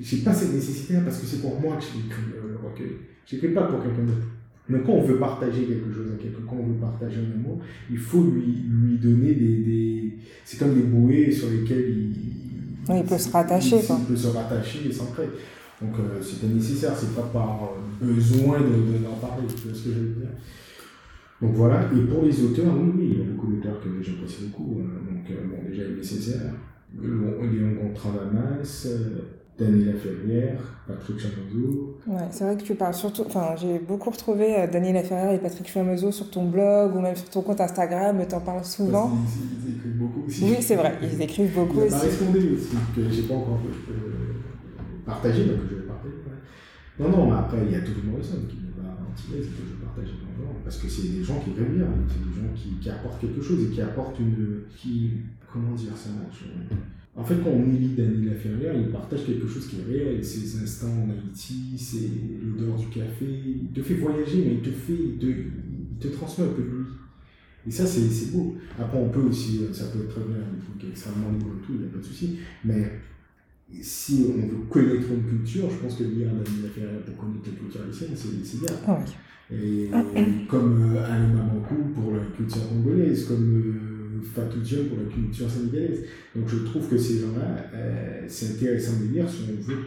j'ai 0.00 0.18
pas 0.18 0.32
cette 0.32 0.52
nécessité 0.52 0.94
parce 1.04 1.18
que 1.18 1.26
c'est 1.26 1.40
pour 1.40 1.60
moi 1.60 1.76
que 1.76 1.82
j'écris 1.82 2.22
euh, 2.34 2.52
le 2.52 2.68
recueil. 2.68 2.96
J'écris 3.26 3.48
pas 3.48 3.64
pour 3.64 3.82
quelqu'un 3.82 4.02
d'autre. 4.02 4.26
Mais 4.68 4.80
quand 4.84 4.92
on 4.92 5.02
veut 5.02 5.18
partager 5.18 5.64
quelque 5.64 5.92
chose 5.92 6.12
à 6.12 6.20
quelqu'un, 6.20 6.40
quand 6.48 6.56
on 6.56 6.66
veut 6.66 6.80
partager 6.80 7.18
un 7.18 7.38
amour, 7.38 7.60
il 7.90 7.98
faut 7.98 8.22
lui, 8.24 8.64
lui 8.68 8.98
donner 8.98 9.34
des, 9.34 9.56
des... 9.58 10.18
C'est 10.44 10.58
comme 10.58 10.74
des 10.74 10.82
bouées 10.82 11.30
sur 11.30 11.48
lesquelles 11.50 11.88
il, 11.88 12.14
oui, 12.88 12.98
il 13.00 13.04
peut 13.04 13.18
se 13.18 13.30
rattacher. 13.30 13.76
Il, 13.78 14.04
peut 14.04 14.16
se 14.16 14.28
rattacher 14.28 14.88
et 14.88 14.92
s'ancrer. 14.92 15.28
Donc 15.80 15.94
euh, 15.98 16.22
c'était 16.22 16.52
nécessaire, 16.52 16.92
c'est 16.96 17.14
pas 17.14 17.28
par 17.32 17.72
besoin 18.00 18.60
d'en 18.60 18.66
de, 18.66 19.04
d'en 19.04 19.16
parler, 19.16 19.46
tu 19.48 19.68
vois 19.68 19.76
ce 19.76 19.84
que 19.84 19.90
je 19.90 19.98
veux 19.98 20.14
dire? 20.14 20.28
Donc 21.42 21.52
voilà, 21.54 21.90
et 21.94 22.00
pour 22.06 22.24
les 22.24 22.44
auteurs, 22.44 22.72
oui, 22.78 22.92
oui, 22.96 23.08
il 23.12 23.18
y 23.18 23.22
a 23.22 23.24
beaucoup 23.24 23.52
d'auteurs 23.52 23.80
que 23.82 23.88
j'apprécie 24.00 24.46
beaucoup. 24.46 24.80
Hein. 24.80 24.88
Donc, 25.06 25.38
bon, 25.50 25.68
déjà, 25.68 25.82
il 25.84 25.96
y 25.96 26.00
a 26.00 26.02
Césaire, 26.02 26.54
Léon 26.98 27.74
Gontran-Damas, 27.82 28.88
Daniela 29.58 29.92
Ferrière, 29.94 30.60
Patrick 30.86 31.18
Chamoiseau. 31.18 31.98
Ouais, 32.06 32.28
c'est 32.30 32.44
vrai 32.44 32.56
que 32.56 32.62
tu 32.62 32.74
parles 32.74 32.94
surtout. 32.94 33.22
Enfin, 33.26 33.54
j'ai 33.56 33.78
beaucoup 33.78 34.10
retrouvé 34.10 34.58
euh, 34.58 34.66
Daniela 34.66 35.02
Ferrière 35.02 35.32
et 35.32 35.38
Patrick 35.38 35.66
Chamoiseau 35.66 36.12
sur 36.12 36.30
ton 36.30 36.44
blog 36.44 36.94
ou 36.94 37.00
même 37.00 37.16
sur 37.16 37.30
ton 37.30 37.40
compte 37.40 37.60
Instagram, 37.60 38.22
tu 38.28 38.34
en 38.34 38.40
parles 38.40 38.64
souvent. 38.64 39.10
ils, 39.64 39.76
écrivent 39.76 39.96
beaucoup 39.96 40.24
aussi. 40.26 40.44
Oui, 40.44 40.56
c'est 40.60 40.76
vrai, 40.76 40.98
ils 41.02 41.22
écrivent 41.22 41.54
beaucoup 41.54 41.80
aussi. 41.80 41.96
Ils 42.04 42.10
répondu 42.10 42.54
aussi, 42.54 42.76
que 42.94 43.10
j'ai 43.10 43.22
pas 43.22 43.34
encore 43.34 43.60
euh, 43.90 43.94
partagé, 45.06 45.44
mais 45.44 45.56
que 45.56 45.68
je 45.70 45.74
vais 45.76 45.86
partager. 45.86 46.14
Non, 46.98 47.08
non, 47.08 47.30
mais 47.30 47.38
après, 47.38 47.58
il 47.64 47.72
y 47.72 47.76
a 47.76 47.80
tout 47.80 47.92
Morrison 48.04 48.36
qui 48.48 48.56
me 48.56 48.82
va 48.82 48.90
anti-aise 49.10 49.46
que 49.46 49.68
je 49.68 49.84
partage 49.84 50.12
parce 50.64 50.78
que 50.78 50.88
c'est 50.88 51.08
des 51.08 51.24
gens 51.24 51.40
qui 51.40 51.50
aiment 51.50 51.76
bien, 51.76 51.86
c'est 52.08 52.18
des 52.18 52.46
gens 52.46 52.52
qui, 52.54 52.70
qui, 52.80 52.90
apportent 52.90 53.20
quelque 53.20 53.40
chose 53.40 53.64
et 53.64 53.74
qui 53.74 53.80
apportent 53.80 54.18
une. 54.18 54.64
Qui, 54.76 55.12
comment 55.50 55.74
dire 55.74 55.96
ça 55.96 56.10
en 57.16 57.24
fait, 57.24 57.36
quand 57.42 57.50
on 57.50 57.64
lit 57.64 57.94
Daniel 57.96 58.26
Laferrière, 58.26 58.74
il 58.76 58.88
partage 58.88 59.24
quelque 59.24 59.46
chose 59.46 59.66
qui 59.68 59.76
est 59.76 59.84
réel. 59.84 60.22
Ses 60.22 60.62
instants 60.62 60.92
en 60.92 61.10
Haïti, 61.10 61.74
c'est 61.78 62.10
l'odeur 62.44 62.76
du 62.76 62.88
café. 62.88 63.24
Il 63.24 63.68
te 63.72 63.80
fait 63.80 63.94
voyager, 63.94 64.44
mais 64.44 64.54
il 64.54 64.60
te 64.60 64.70
fait, 64.70 64.92
il 64.92 65.18
te, 65.18 65.26
il 65.26 65.98
te 65.98 66.08
transmet 66.08 66.44
un 66.44 66.48
peu 66.48 66.62
de 66.62 66.68
lui. 66.68 66.84
Et 67.66 67.70
ça, 67.70 67.86
c'est 67.86 68.32
beau. 68.32 68.56
Après, 68.78 68.98
on 68.98 69.08
peut 69.08 69.22
aussi, 69.22 69.60
ça 69.72 69.86
peut 69.86 70.00
être 70.00 70.10
très 70.10 70.24
bien, 70.24 70.36
un 70.36 70.78
truc 70.78 70.90
extrêmement 70.90 71.32
libre 71.32 71.46
et 71.58 71.66
tout, 71.66 71.72
il 71.72 71.80
n'y 71.80 71.86
a 71.86 71.88
pas 71.88 71.98
de 71.98 72.04
souci. 72.04 72.38
Mais 72.64 72.92
si 73.80 74.26
on 74.28 74.46
veut 74.46 74.64
connaître 74.68 75.10
une 75.10 75.24
culture, 75.24 75.70
je 75.70 75.76
pense 75.76 75.96
que 75.96 76.04
lire 76.04 76.28
Daniel 76.28 76.64
Laferrière 76.64 77.00
pour 77.06 77.16
connaître 77.16 77.48
la 77.50 77.58
culture 77.58 77.80
haïtienne, 77.82 78.10
c'est 78.14 78.60
bien. 78.60 78.70
Ah 78.86 78.98
et 79.50 79.88
comme 80.48 80.96
euh, 80.96 81.04
Alain 81.04 81.28
Mamankou 81.28 81.76
pour 81.94 82.12
la 82.12 82.24
culture 82.36 82.68
congolaise, 82.68 83.26
comme. 83.26 83.54
Euh, 83.54 83.85
Fatou 84.34 84.60
Diop 84.60 84.88
pour 84.88 84.98
la 84.98 85.12
culture 85.12 85.50
sénégalaise. 85.50 86.04
Donc 86.34 86.48
je 86.48 86.58
trouve 86.58 86.88
que 86.88 86.96
ces 86.96 87.20
gens-là, 87.20 87.70
euh, 87.74 88.24
c'est 88.28 88.52
intéressant 88.52 89.00
de 89.00 89.12
lire 89.12 89.28
si 89.28 89.42
on 89.48 89.62
veut, 89.62 89.78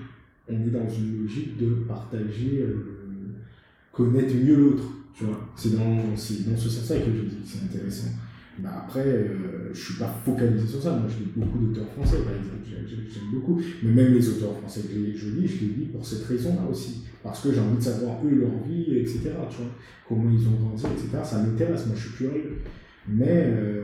on 0.50 0.54
est 0.56 0.72
dans 0.72 0.90
une 0.90 1.24
logique 1.24 1.58
de 1.58 1.70
partager, 1.88 2.62
euh, 2.62 2.76
connaître 3.92 4.34
mieux 4.36 4.56
l'autre. 4.56 4.84
Tu 5.14 5.26
vois, 5.26 5.50
c'est 5.56 5.76
dans, 5.76 5.96
dans 5.96 6.16
ce 6.16 6.70
sens-là 6.70 6.98
que 7.00 7.12
je 7.12 7.22
dis 7.22 7.36
que 7.36 7.48
c'est 7.48 7.64
intéressant. 7.64 8.10
Bah 8.62 8.84
après, 8.86 9.06
euh, 9.06 9.74
je 9.74 9.80
suis 9.80 9.94
pas 9.96 10.14
focalisé 10.26 10.68
sur 10.68 10.82
ça. 10.82 10.92
Moi, 10.92 11.08
je 11.08 11.24
lis 11.24 11.32
beaucoup 11.36 11.60
d'auteurs 11.60 11.88
français, 11.94 12.18
par 12.24 12.34
exemple. 12.34 12.60
J'aime 12.88 13.32
beaucoup. 13.32 13.62
Mais 13.84 13.92
même 13.92 14.14
les 14.14 14.30
auteurs 14.30 14.58
français 14.58 14.82
que 14.82 14.94
je 14.94 15.30
lis, 15.30 15.48
je 15.48 15.66
les 15.66 15.74
lis 15.74 15.86
pour 15.86 16.06
cette 16.06 16.26
raison-là 16.26 16.68
aussi. 16.70 17.04
Parce 17.24 17.42
que 17.42 17.54
j'ai 17.54 17.60
envie 17.60 17.78
de 17.78 17.82
savoir 17.82 18.18
eux, 18.26 18.36
leur 18.36 18.64
vie, 18.68 18.98
etc. 18.98 19.32
Tu 19.50 19.58
vois, 19.58 19.72
comment 20.08 20.30
ils 20.30 20.48
ont 20.48 20.52
grandi, 20.52 20.84
etc. 20.86 21.24
Ça 21.24 21.42
m'intéresse. 21.42 21.86
Moi, 21.86 21.96
je 21.96 22.08
suis 22.08 22.18
curieux. 22.18 22.58
Mais, 23.08 23.46
euh, 23.48 23.84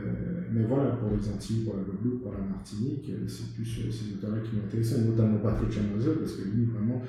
mais 0.52 0.64
voilà, 0.64 0.90
pour 0.90 1.10
les 1.10 1.28
Antilles, 1.28 1.64
pour 1.64 1.76
la 1.76 1.82
Guadeloupe, 1.82 2.22
pour 2.22 2.32
la 2.32 2.38
Martinique, 2.38 3.08
euh, 3.10 3.26
c'est 3.26 3.54
plus 3.54 3.78
euh, 3.80 3.90
ces 3.90 4.14
auteurs-là 4.14 4.42
qui 4.42 4.56
m'intéressent, 4.56 5.00
notamment 5.04 5.38
Patrick 5.38 5.72
Chamazo, 5.72 6.12
parce 6.20 6.32
que 6.32 6.42
lui, 6.48 6.64
vraiment, 6.66 7.02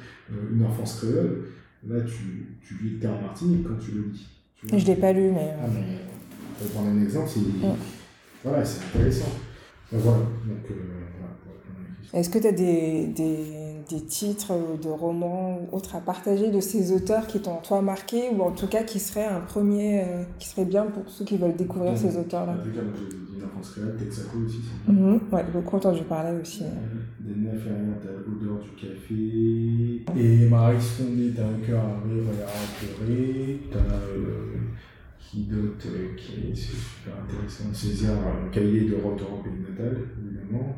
une 0.52 0.64
enfance 0.66 1.00
créole, 1.02 1.46
là, 1.88 2.02
tu, 2.02 2.58
tu 2.66 2.76
vis 2.76 2.90
le 2.92 3.00
terre 3.00 3.22
Martinique 3.22 3.64
quand 3.68 3.78
tu 3.80 3.92
le 3.92 4.02
lis. 4.12 4.28
je 4.64 4.76
ne 4.76 4.82
l'ai 4.82 4.96
pas 4.96 5.14
lu, 5.14 5.32
mais. 5.32 5.54
Ah, 5.62 5.68
pour 6.60 6.68
prendre 6.72 6.90
un 6.90 7.04
exemple, 7.04 7.30
c'est 7.32 7.40
voilà, 8.44 8.64
intéressant. 8.64 9.32
voilà, 9.92 10.18
donc, 10.18 10.66
voilà, 10.68 12.20
Est-ce 12.20 12.30
que 12.30 12.40
tu 12.40 12.48
as 12.48 12.52
des, 12.52 13.08
des 13.08 13.67
des 13.90 14.02
titres 14.02 14.54
de 14.82 14.90
romans 14.90 15.60
ou 15.60 15.76
autres 15.76 15.96
à 15.96 16.00
partager 16.02 16.52
de 16.52 16.60
ces 16.60 16.92
auteurs 16.92 17.28
qui 17.28 17.40
t'ont 17.40 17.58
toi 17.64 17.82
marqué 17.82 18.30
ou 18.36 18.42
en 18.42 18.52
tout 18.52 18.68
cas 18.68 18.84
qui 18.84 19.00
serait 19.00 19.26
un 19.26 19.40
premier 19.40 20.02
euh, 20.02 20.24
qui 20.40 20.48
serait 20.48 20.66
bien 20.66 20.86
pour 20.86 21.04
ceux 21.08 21.26
qui 21.26 21.38
veulent 21.38 21.56
découvrir 21.56 21.98
ces 21.98 22.18
auteurs 22.18 22.46
là 22.46 22.54
en 22.54 22.64
tout 22.64 22.72
cas 22.76 22.82
moi 22.82 22.94
j'ai 22.98 23.16
dit 23.16 23.44
enfance 23.46 23.72
créole 23.72 23.96
Texaco 23.98 24.38
aussi 24.46 24.60
c'est 24.86 24.92
mm 24.92 24.98
-hmm. 24.98 25.36
ouais 25.36 25.46
beaucoup 25.54 25.76
entendu 25.78 26.02
parler 26.04 26.34
aussi 26.42 26.64
des 27.28 27.36
neuf 27.36 27.68
t'as 28.02 28.10
l'odeur 28.26 28.60
du 28.60 28.70
café. 28.72 30.04
Et 30.16 30.50
Marie 30.50 30.80
Fondé 30.80 31.34
t'as 31.36 31.46
un 31.46 31.60
cœur 31.66 31.84
à 31.84 32.00
rire 32.08 32.24
et 32.24 32.44
à 32.44 33.06
pleurer. 33.06 33.60
T'as 33.72 33.80
euh, 33.80 34.58
qui 35.20 35.44
dote 35.44 35.86
euh, 35.88 36.16
qui 36.16 36.52
est 36.52 36.56
super 36.56 37.14
intéressant. 37.24 37.74
César 37.74 38.16
un 38.18 38.50
cahier 38.50 38.82
de 38.90 38.96
retour 38.96 39.40
au 39.40 39.44
pays 39.44 39.60
natal 39.62 39.98
évidemment 40.20 40.78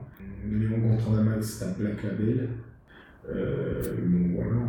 Léon 0.49 0.77
Gontran-Damas 0.79 1.59
t'as 1.59 1.71
Black 1.73 2.03
Label 2.03 2.49
euh, 3.35 3.81
voilà, 4.35 4.61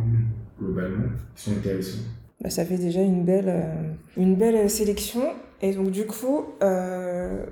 globalement, 0.58 1.08
qui 1.34 1.42
sont 1.42 1.52
intéressants. 1.52 1.98
Bah, 2.40 2.50
ça 2.50 2.64
fait 2.64 2.78
déjà 2.78 3.00
une 3.00 3.24
belle, 3.24 3.48
euh, 3.48 3.92
une 4.16 4.36
belle 4.36 4.68
sélection. 4.70 5.22
Et 5.62 5.72
donc, 5.72 5.90
du 5.90 6.06
coup, 6.06 6.46
euh, 6.62 7.44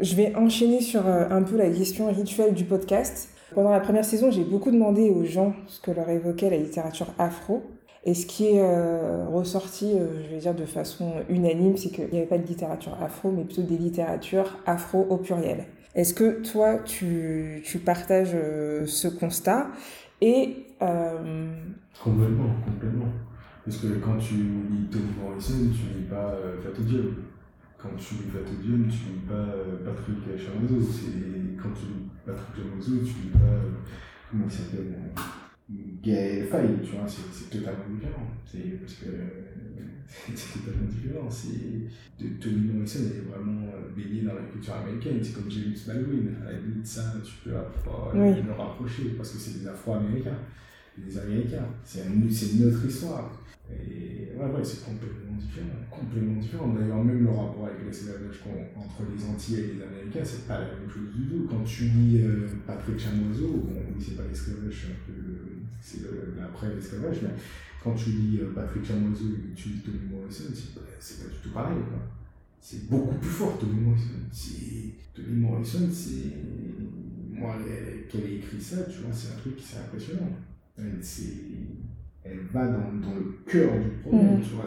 je 0.00 0.14
vais 0.14 0.34
enchaîner 0.36 0.80
sur 0.80 1.06
un 1.06 1.42
peu 1.42 1.56
la 1.56 1.68
question 1.70 2.12
rituelle 2.12 2.54
du 2.54 2.64
podcast. 2.64 3.28
Pendant 3.54 3.70
la 3.70 3.80
première 3.80 4.04
saison, 4.04 4.30
j'ai 4.30 4.44
beaucoup 4.44 4.70
demandé 4.70 5.10
aux 5.10 5.24
gens 5.24 5.54
ce 5.66 5.80
que 5.80 5.90
leur 5.90 6.08
évoquait 6.08 6.50
la 6.50 6.58
littérature 6.58 7.12
afro. 7.18 7.62
Et 8.04 8.14
ce 8.14 8.24
qui 8.24 8.46
est 8.46 8.62
ressorti, 9.32 9.94
je 9.98 10.32
vais 10.32 10.38
dire 10.38 10.54
de 10.54 10.64
façon 10.64 11.14
unanime, 11.28 11.76
c'est 11.76 11.88
qu'il 11.88 12.06
n'y 12.12 12.18
avait 12.18 12.26
pas 12.26 12.38
de 12.38 12.46
littérature 12.46 12.96
afro, 13.02 13.32
mais 13.32 13.42
plutôt 13.42 13.62
des 13.62 13.76
littératures 13.76 14.58
afro 14.64 15.06
au 15.10 15.16
pluriel. 15.16 15.64
Est-ce 15.96 16.14
que 16.14 16.40
toi, 16.42 16.78
tu, 16.84 17.62
tu 17.64 17.78
partages 17.78 18.36
ce 18.84 19.08
constat? 19.08 19.68
Et. 20.20 20.66
Euh... 20.82 21.54
Complètement, 22.02 22.54
complètement. 22.64 23.12
Parce 23.64 23.78
que 23.78 23.86
quand 23.98 24.16
tu 24.18 24.34
lis 24.34 24.88
Tony 24.90 25.10
Morrison, 25.20 25.54
tu 25.72 25.98
lis 25.98 26.06
pas 26.08 26.34
euh. 26.34 26.56
Quand 26.62 27.88
tu 27.96 28.14
lis 28.14 28.30
Fatou 28.30 28.54
Diop, 28.62 28.88
tu 28.88 29.12
lis 29.12 29.26
pas 29.28 29.34
euh, 29.34 29.84
Patrick 29.84 30.38
Chamoiseau. 30.38 30.88
Quand 31.60 31.70
tu 31.70 31.86
lis 31.86 32.08
Patrick 32.24 32.64
Chamoiseau, 32.64 32.98
tu 32.98 33.26
lis 33.26 33.32
pas. 33.32 33.44
Euh, 33.44 33.70
comment 34.30 34.44
il 34.46 34.52
s'appelle 34.52 34.94
Gaël 36.02 36.46
Faye, 36.46 36.78
tu 36.84 36.96
vois, 36.96 37.08
c'est 37.08 37.50
totalement 37.50 37.84
différent. 37.92 38.26
C'est 38.44 38.80
parce 38.80 38.94
que 38.94 39.06
c'est 40.08 40.58
totalement 40.58 40.88
différent. 40.88 41.30
C'est 41.30 42.26
Tony 42.40 42.72
Morrison 42.72 43.00
est 43.00 43.30
vraiment 43.30 43.66
euh, 43.66 43.90
baigné 43.94 44.22
dans 44.22 44.34
la 44.34 44.42
culture 44.42 44.74
américaine. 44.74 45.18
C'est 45.22 45.34
comme 45.34 45.50
James 45.50 45.74
Baldwin. 45.86 46.34
À 46.46 46.52
la 46.52 46.58
limite, 46.58 46.86
ça, 46.86 47.14
tu 47.24 47.32
peux 47.44 47.50
le 47.50 48.52
rapprocher 48.52 49.14
parce 49.16 49.32
que 49.32 49.38
c'est 49.38 49.60
des 49.60 49.68
Afro-Américains, 49.68 50.38
des 50.96 51.18
Américains. 51.18 51.66
C'est 51.84 52.06
une 52.06 52.24
autre 52.26 52.86
histoire. 52.86 53.42
Et 53.68 54.30
ouais, 54.36 54.46
ouais, 54.46 54.62
c'est 54.62 54.84
complètement 54.84 55.36
différent. 55.36 55.66
Complètement 55.90 56.40
différent. 56.40 56.68
D'ailleurs, 56.68 57.02
même 57.02 57.24
le 57.24 57.30
rapport 57.30 57.66
avec 57.66 57.84
l'esclavage 57.84 58.40
entre 58.76 59.02
les 59.10 59.24
Antilles 59.24 59.58
et 59.58 59.74
les 59.74 59.82
Américains, 59.82 60.24
c'est 60.24 60.46
pas 60.46 60.60
la 60.60 60.66
même 60.66 60.88
chose 60.88 61.10
du 61.14 61.26
tout. 61.26 61.46
Quand 61.50 61.64
tu 61.64 61.84
lis 61.84 62.22
euh, 62.22 62.46
Patrick 62.66 62.98
Chamoiseau, 62.98 63.64
bon, 63.66 63.74
oui, 63.74 64.04
c'est 64.04 64.16
pas 64.16 64.22
l'esclavage, 64.28 64.86
c'est 65.80 66.00
l'après-l'esclavage, 66.38 67.16
mais 67.22 67.30
quand 67.86 67.94
tu 67.94 68.10
lis 68.10 68.40
euh, 68.40 68.52
Patrick 68.52 68.84
Chamoiseau 68.84 69.26
et 69.26 69.54
que 69.54 69.56
tu 69.56 69.68
lis 69.68 69.80
Tony 69.80 70.00
Morrison, 70.10 70.44
c'est 70.52 71.22
pas 71.22 71.30
du 71.30 71.38
tout 71.40 71.50
pareil. 71.50 71.78
C'est 72.60 72.90
beaucoup 72.90 73.14
plus 73.14 73.30
fort, 73.30 73.56
Tony 73.60 73.78
Morrison. 73.80 74.14
Tony 75.14 75.36
Morrison, 75.36 75.88
c'est. 75.92 76.32
Moi, 77.30 77.54
qu'elle 78.10 78.24
ait 78.24 78.36
écrit 78.36 78.60
ça, 78.60 78.82
tu 78.84 79.02
vois, 79.02 79.12
c'est 79.12 79.34
un 79.34 79.36
truc 79.36 79.56
qui 79.56 79.64
est 79.72 79.78
impressionnant. 79.78 80.32
Elle 82.24 82.40
va 82.52 82.66
dans, 82.66 82.92
dans, 82.94 83.14
le 83.14 83.38
cœur 83.46 83.70
du 83.80 83.90
problème, 84.02 84.38
mm. 84.38 84.42
tu 84.42 84.54
vois. 84.54 84.64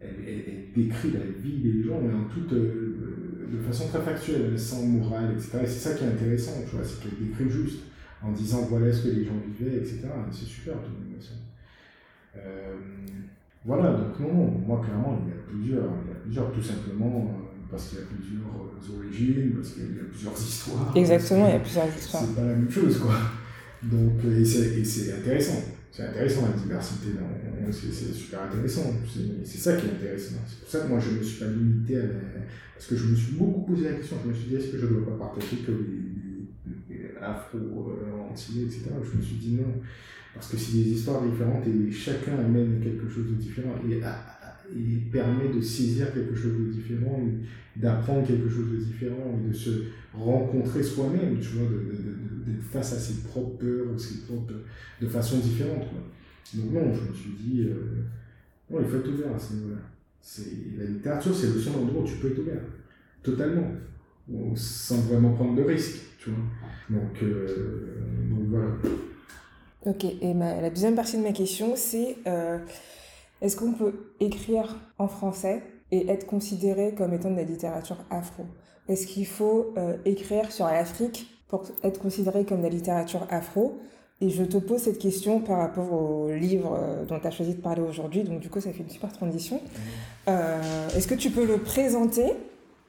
Elle, 0.00 0.14
elle, 0.28 0.72
décrit 0.76 1.10
la 1.10 1.24
vie 1.42 1.58
des 1.58 1.82
gens, 1.82 2.00
mais 2.00 2.14
en 2.14 2.28
toute, 2.28 2.52
euh, 2.52 3.48
de 3.50 3.58
façon 3.62 3.88
très 3.88 4.02
factuelle, 4.02 4.56
sans 4.56 4.86
morale, 4.86 5.32
etc. 5.32 5.58
Et 5.64 5.66
c'est 5.66 5.88
ça 5.88 5.94
qui 5.94 6.04
est 6.04 6.08
intéressant, 6.08 6.52
tu 6.68 6.76
vois, 6.76 6.84
c'est 6.84 7.02
qu'elle 7.02 7.18
décrit 7.26 7.50
juste, 7.50 7.80
en 8.22 8.30
disant 8.30 8.66
voilà 8.68 8.92
ce 8.92 9.08
que 9.08 9.14
les 9.14 9.24
gens 9.24 9.40
vivaient, 9.44 9.78
etc. 9.78 10.02
C'est 10.30 10.44
super, 10.44 10.74
Tony 10.74 11.10
Morrison. 11.10 11.45
Euh, 12.36 12.76
voilà, 13.64 13.92
donc 13.92 14.20
non, 14.20 14.52
moi 14.66 14.80
clairement, 14.84 15.18
il 15.24 15.30
y 15.30 15.32
a 15.32 15.42
plusieurs, 15.48 15.90
il 16.04 16.08
y 16.08 16.12
a 16.12 16.20
plusieurs 16.22 16.52
tout 16.52 16.62
simplement 16.62 17.34
euh, 17.34 17.66
parce 17.70 17.88
qu'il 17.88 17.98
y 17.98 18.02
a 18.02 18.04
plusieurs 18.04 18.46
euh, 18.46 18.98
origines, 18.98 19.52
parce 19.54 19.70
qu'il 19.70 19.96
y 19.96 20.00
a 20.00 20.04
plusieurs 20.10 20.34
histoires. 20.34 20.92
Exactement, 20.94 21.48
il 21.48 21.52
y 21.52 21.56
a 21.56 21.60
plusieurs 21.60 21.88
histoires. 21.88 22.22
C'est 22.24 22.34
pas 22.34 22.42
la 22.42 22.54
même 22.54 22.70
chose, 22.70 22.98
quoi. 22.98 23.14
Donc, 23.82 24.24
et 24.24 24.44
c'est 24.44 25.12
intéressant. 25.12 25.62
C'est 25.90 26.02
intéressant 26.02 26.42
la 26.42 26.62
diversité, 26.62 27.08
c'est 27.90 28.12
super 28.12 28.42
intéressant. 28.42 28.92
C'est 29.44 29.58
ça 29.58 29.76
qui 29.76 29.86
est 29.86 29.90
intéressant. 29.90 30.36
C'est 30.46 30.60
pour 30.60 30.68
ça 30.68 30.80
que 30.80 30.88
moi 30.88 31.00
je 31.00 31.10
ne 31.10 31.18
me 31.18 31.22
suis 31.22 31.42
pas 31.42 31.50
limité 31.50 31.96
à 31.96 32.02
la... 32.02 32.08
Parce 32.74 32.86
que 32.88 32.96
je 32.96 33.06
me 33.06 33.16
suis 33.16 33.32
beaucoup 33.32 33.62
posé 33.62 33.88
la 33.88 33.94
question, 33.94 34.16
je 34.22 34.28
me 34.28 34.34
suis 34.34 34.48
dit 34.48 34.56
est-ce 34.56 34.72
que 34.72 34.78
je 34.78 34.84
ne 34.84 34.90
dois 34.90 35.16
pas 35.16 35.24
partager 35.24 35.56
que 35.66 35.72
les, 35.72 36.94
les 36.94 37.16
afro-antillais, 37.18 38.64
etc. 38.66 38.90
Je 39.02 39.16
me 39.16 39.22
suis 39.22 39.36
dit 39.36 39.54
non. 39.54 39.80
Parce 40.36 40.50
que 40.50 40.56
c'est 40.58 40.72
des 40.72 40.90
histoires 40.90 41.22
différentes 41.22 41.66
et 41.66 41.90
chacun 41.90 42.36
amène 42.38 42.78
quelque 42.82 43.08
chose 43.08 43.26
de 43.30 43.34
différent 43.34 43.74
et, 43.90 44.00
permet 45.10 45.48
de 45.48 45.60
saisir 45.60 46.12
quelque 46.12 46.34
chose 46.34 46.52
de 46.52 46.72
différent, 46.72 47.20
d'apprendre 47.76 48.26
quelque 48.26 48.48
chose 48.48 48.70
de 48.72 48.76
différent 48.76 49.40
et 49.40 49.48
de 49.48 49.54
se 49.54 49.70
rencontrer 50.12 50.82
soi-même, 50.82 51.38
tu 51.40 51.56
vois, 51.56 51.68
d'être 52.46 52.62
face 52.62 52.92
à 52.92 52.98
ses 52.98 53.22
propres 53.22 53.56
peurs 53.56 53.86
de 55.00 55.06
façon 55.06 55.38
différente. 55.38 55.88
Quoi. 55.88 56.00
Donc 56.54 56.72
non, 56.72 56.94
je 56.94 57.08
me 57.08 57.14
suis 57.14 57.30
dit, 57.30 57.62
euh, 57.62 58.04
non, 58.70 58.80
il 58.80 58.86
faut 58.86 58.96
être 58.96 59.08
ouvert 59.08 59.34
à 59.34 59.38
ce 59.38 59.54
niveau-là. 59.54 59.78
La 60.78 60.84
littérature, 60.84 61.34
c'est 61.34 61.54
le 61.54 61.60
seul 61.60 61.74
endroit 61.74 62.02
où 62.02 62.06
tu 62.06 62.16
peux 62.16 62.28
être 62.28 62.38
ouvert. 62.40 62.62
Totalement. 63.22 63.72
Sans 64.54 65.00
vraiment 65.02 65.32
prendre 65.32 65.54
de 65.56 65.62
risques. 65.62 66.00
Tu 66.18 66.30
vois. 66.30 66.98
Donc, 66.98 67.22
euh, 67.22 68.00
donc 68.28 68.48
voilà. 68.48 68.76
Ok, 69.84 70.04
et 70.04 70.34
la 70.34 70.70
deuxième 70.70 70.94
partie 70.96 71.16
de 71.16 71.22
ma 71.22 71.32
question, 71.32 71.74
c'est 71.76 72.16
euh, 72.26 72.58
est-ce 73.40 73.56
qu'on 73.56 73.72
peut 73.72 74.12
écrire 74.18 74.76
en 74.98 75.06
français 75.06 75.62
et 75.92 76.08
être 76.10 76.26
considéré 76.26 76.94
comme 76.96 77.12
étant 77.12 77.30
de 77.30 77.36
la 77.36 77.44
littérature 77.44 77.98
afro? 78.10 78.46
Est-ce 78.88 79.06
qu'il 79.06 79.26
faut 79.26 79.74
euh, 79.76 79.96
écrire 80.04 80.50
sur 80.50 80.66
l'Afrique 80.66 81.28
pour 81.48 81.64
être 81.84 82.00
considéré 82.00 82.44
comme 82.44 82.58
de 82.58 82.64
la 82.64 82.70
littérature 82.70 83.26
afro? 83.30 83.78
Et 84.20 84.30
je 84.30 84.42
te 84.42 84.56
pose 84.56 84.80
cette 84.80 84.98
question 84.98 85.40
par 85.40 85.58
rapport 85.58 85.92
au 85.92 86.30
livre 86.30 86.76
euh, 86.76 87.04
dont 87.04 87.20
tu 87.20 87.26
as 87.26 87.30
choisi 87.30 87.54
de 87.54 87.60
parler 87.60 87.82
aujourd'hui, 87.82 88.24
donc 88.24 88.40
du 88.40 88.48
coup 88.48 88.60
ça 88.60 88.72
fait 88.72 88.82
une 88.82 88.88
super 88.88 89.12
transition. 89.12 89.60
Mmh. 90.26 90.30
Est-ce 90.96 91.06
que 91.06 91.14
tu 91.14 91.30
peux 91.30 91.46
le 91.46 91.58
présenter 91.58 92.32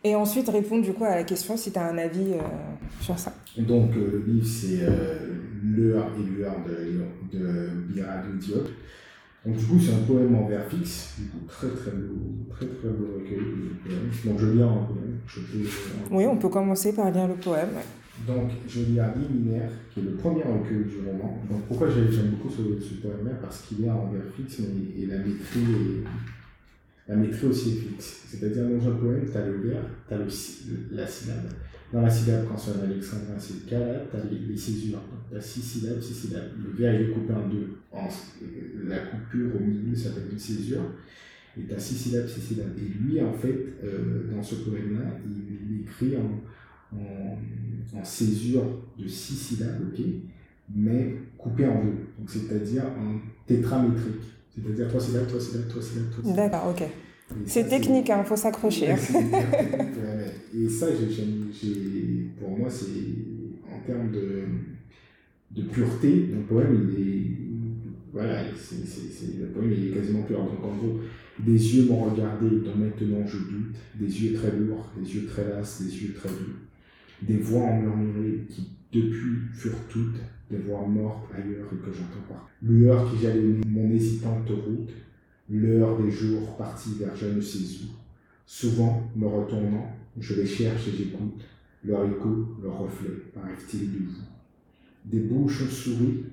et 0.04 0.15
ensuite 0.15 0.50
répondre 0.50 0.84
du 0.84 0.93
coup 0.93 1.04
à 1.04 1.15
la 1.15 1.23
question 1.23 1.58
si 1.58 1.71
tu 1.71 1.78
as 1.78 1.86
un 1.86 1.97
avis 1.97 2.34
sur 3.02 3.19
ça? 3.19 3.34
Donc 3.58 3.93
le 3.93 4.23
livre 4.26 4.47
c'est 4.47 4.80
L'heure 5.63 6.12
et 6.20 6.39
l'heure 6.39 6.58
de, 6.67 7.38
de 7.38 7.70
Biradou 7.88 8.38
Diop. 8.38 8.67
Donc 9.46 9.56
du 9.58 9.65
coup, 9.65 9.80
c'est 9.80 9.93
un 9.93 10.06
poème 10.06 10.36
en 10.36 10.48
vers 10.48 10.67
fixe, 10.67 11.15
du 11.20 11.28
coup, 11.28 11.46
très 11.48 11.70
très 11.70 11.91
beau, 11.91 12.46
très 12.50 12.65
très 12.65 12.89
beau 12.89 13.08
recueil 13.15 13.39
de 13.39 13.88
poèmes. 13.88 14.10
Donc 14.26 14.39
je 14.39 14.48
lis 14.48 14.62
un 14.62 14.67
poème. 14.67 15.17
Je 15.26 15.39
peux, 15.39 15.67
oui, 16.12 16.26
on 16.28 16.38
peut 16.38 16.50
commencer 16.50 16.93
par 16.93 17.10
lire 17.12 17.28
le 17.28 17.36
poème. 17.36 17.70
Donc 18.28 18.52
je 18.67 18.82
lis 18.82 19.00
à 19.00 19.13
Liminaire, 19.15 19.70
qui 19.93 20.02
est 20.02 20.04
le 20.04 20.12
premier 20.12 20.43
recueil 20.43 20.84
du 20.86 20.98
roman. 21.08 21.41
Donc 21.50 21.62
pourquoi 21.67 21.88
j'aime 21.89 22.32
beaucoup 22.32 22.50
ce, 22.50 22.84
ce 22.84 22.96
poème-là? 22.96 23.32
Parce 23.41 23.62
qu'il 23.62 23.86
est 23.86 23.89
en 23.89 24.12
vers 24.12 24.24
fixe 24.36 24.60
mais, 24.60 25.02
et 25.02 25.06
la 25.06 25.17
maîtrise 25.20 25.70
est 25.70 26.04
la 27.10 27.15
métrie 27.15 27.48
aussi 27.48 27.70
est 27.70 27.89
fixe. 27.89 28.26
C'est-à-dire, 28.28 28.63
dans 28.63 28.89
un 28.89 28.96
poème, 28.96 29.26
tu 29.32 29.38
as 29.38 29.46
le 29.46 29.58
vers, 29.62 29.84
tu 30.08 30.13
as 30.13 30.17
le, 30.17 30.28
la 30.91 31.08
syllabe. 31.08 31.50
Dans 31.91 32.02
la 32.02 32.10
syllabe 32.10 32.47
consonne 32.47 32.82
alexandrin, 32.84 33.36
c'est 33.39 33.54
le 33.54 33.69
cas, 33.69 34.06
tu 34.12 34.17
as 34.17 34.23
les, 34.30 34.58
césures. 34.58 35.00
Tu 35.30 35.38
as 35.38 35.41
six 35.41 35.62
syllabes, 35.62 36.02
six 36.02 36.13
syllabes. 36.13 36.52
Le 36.62 36.71
vers, 36.71 36.93
il 37.00 37.10
est 37.10 37.13
coupé 37.13 37.34
en 37.34 37.47
deux. 37.47 37.78
En, 37.93 38.10
la 38.88 38.97
coupure 39.00 39.56
au 39.56 39.63
milieu 39.63 39.95
s'appelle 39.95 40.28
une 40.32 40.39
césure. 40.39 40.82
Et 41.58 41.65
tu 41.65 41.73
as 41.73 41.80
six 41.80 41.95
syllabes, 41.95 42.28
six 42.28 42.41
syllabes. 42.41 42.73
Et 42.78 43.04
lui, 43.04 43.21
en 43.21 43.32
fait, 43.34 43.58
euh, 43.84 44.30
dans 44.36 44.43
ce 44.43 44.56
poème-là, 44.56 45.17
il, 45.26 45.82
écrit 45.82 46.15
en, 46.17 46.41
césure 48.04 48.65
de 49.00 49.08
six 49.08 49.36
syllabes, 49.36 49.82
ok, 49.88 50.06
mais 50.76 51.15
coupé 51.38 51.65
en 51.65 51.84
deux. 51.84 51.95
Donc, 52.19 52.30
c'est-à-dire 52.30 52.84
en 52.84 53.19
tétramétrique. 53.45 54.23
C'est-à-dire 54.54 54.89
trois 54.89 55.00
syllabes, 55.00 55.28
trois 55.28 55.39
syllabes, 55.39 55.67
trois 55.69 55.82
syllabes, 55.82 56.10
trois 56.12 56.23
syllabes. 56.23 56.36
D'accord, 56.36 56.69
ok. 56.71 56.84
C'est 57.45 57.67
technique, 57.67 58.07
il 58.07 58.11
hein, 58.11 58.23
faut 58.23 58.35
s'accrocher. 58.35 58.89
et 60.55 60.69
ça, 60.69 60.87
pour 62.39 62.57
moi, 62.57 62.69
c'est 62.69 63.73
en 63.73 63.79
termes 63.85 64.11
de, 64.11 64.43
de 65.51 65.61
pureté, 65.67 66.29
le 66.33 66.41
poème, 66.41 66.89
il 66.91 67.01
est, 67.01 67.31
voilà, 68.13 68.43
le 68.43 69.45
poème 69.47 69.71
il 69.71 69.87
est 69.87 69.91
quasiment 69.91 70.23
pur. 70.23 70.39
Donc 70.39 70.63
en 70.63 70.75
gros, 70.75 70.99
des 71.39 71.75
yeux 71.75 71.85
m'ont 71.85 72.05
regardé, 72.05 72.49
dont 72.49 72.75
maintenant 72.75 73.25
je 73.25 73.37
doute, 73.37 73.75
des 73.95 74.23
yeux 74.23 74.33
très 74.37 74.51
lourds, 74.57 74.91
des 74.97 75.15
yeux 75.15 75.25
très 75.25 75.47
lasses, 75.47 75.81
des 75.81 75.93
yeux 75.93 76.13
très 76.13 76.29
doux, 76.29 76.55
des 77.21 77.37
voix 77.37 77.63
en 77.63 77.81
murmuré 77.81 78.45
qui 78.49 78.69
depuis 78.91 79.37
furent 79.53 79.87
toutes 79.89 80.21
des 80.49 80.57
voix 80.57 80.87
mortes 80.87 81.29
ailleurs 81.35 81.67
et 81.73 81.75
que 81.75 81.91
j'entends 81.91 82.25
pas. 82.27 82.49
Lueur 82.61 83.11
qui 83.11 83.21
jalonnait 83.21 83.67
mon 83.67 83.91
hésitante 83.91 84.49
route, 84.49 84.89
l'heure 85.49 85.97
des 85.99 86.12
jours 86.12 86.57
partis 86.57 86.95
vers 86.99 87.15
je 87.15 87.27
ne 87.27 87.41
sais 87.41 87.83
où. 87.83 87.88
Souvent, 88.45 89.10
me 89.15 89.27
retournant, 89.27 89.91
je 90.17 90.36
les 90.36 90.47
cherche 90.47 90.88
et 90.88 90.97
j'écoute, 90.97 91.41
leur 91.83 92.05
écho, 92.05 92.55
leur 92.62 92.79
reflet, 92.79 93.10
paraît-il 93.33 93.91
de 93.91 94.05
vous. 94.05 94.21
Des 95.05 95.19
bouches 95.19 95.69
sourient, 95.69 96.25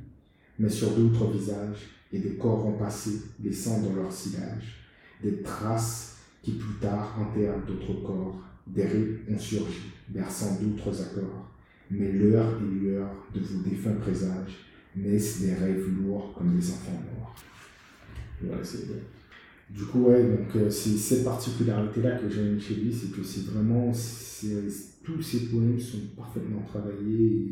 mais 0.59 0.69
sur 0.69 0.91
d'autres 0.91 1.31
visages, 1.31 1.89
et 2.13 2.19
des 2.19 2.37
corps 2.37 2.67
ont 2.67 2.79
passé, 2.79 3.11
laissant 3.43 3.81
dans 3.81 3.95
leur 3.95 4.13
sillage 4.13 4.81
des 5.23 5.43
traces 5.43 6.19
qui 6.43 6.53
plus 6.53 6.75
tard 6.75 7.17
enterrent 7.19 7.65
d'autres 7.67 8.03
corps, 8.03 8.41
des 8.67 8.85
rites 8.85 9.21
ont 9.31 9.39
surgi, 9.39 9.81
berçant 10.09 10.59
d'autres 10.61 11.01
accords 11.01 11.55
mais 11.91 12.13
l'heure 12.13 12.59
et 12.61 12.85
l'heure 12.85 13.15
de 13.35 13.41
vos 13.41 13.63
défunts 13.63 13.95
présages 13.95 14.57
naissent 14.97 15.41
des 15.41 15.55
rêves 15.55 15.89
lourds 16.01 16.33
comme 16.37 16.57
des 16.57 16.71
enfants. 16.71 17.03
Du 19.71 19.85
coup, 19.85 20.05
ouais, 20.05 20.23
donc 20.23 20.57
euh, 20.57 20.71
c'est 20.71 20.91
cette 20.91 21.25
particularité-là 21.25 22.19
que 22.19 22.29
j'aime 22.29 22.61
chez 22.61 22.75
lui, 22.75 22.93
c'est 22.93 23.11
que 23.11 23.23
c'est 23.25 23.47
vraiment, 23.47 23.91
tous 25.03 25.23
ces 25.23 25.47
poèmes 25.47 25.81
sont 25.81 25.99
parfaitement 26.17 26.61
travaillés 26.63 27.49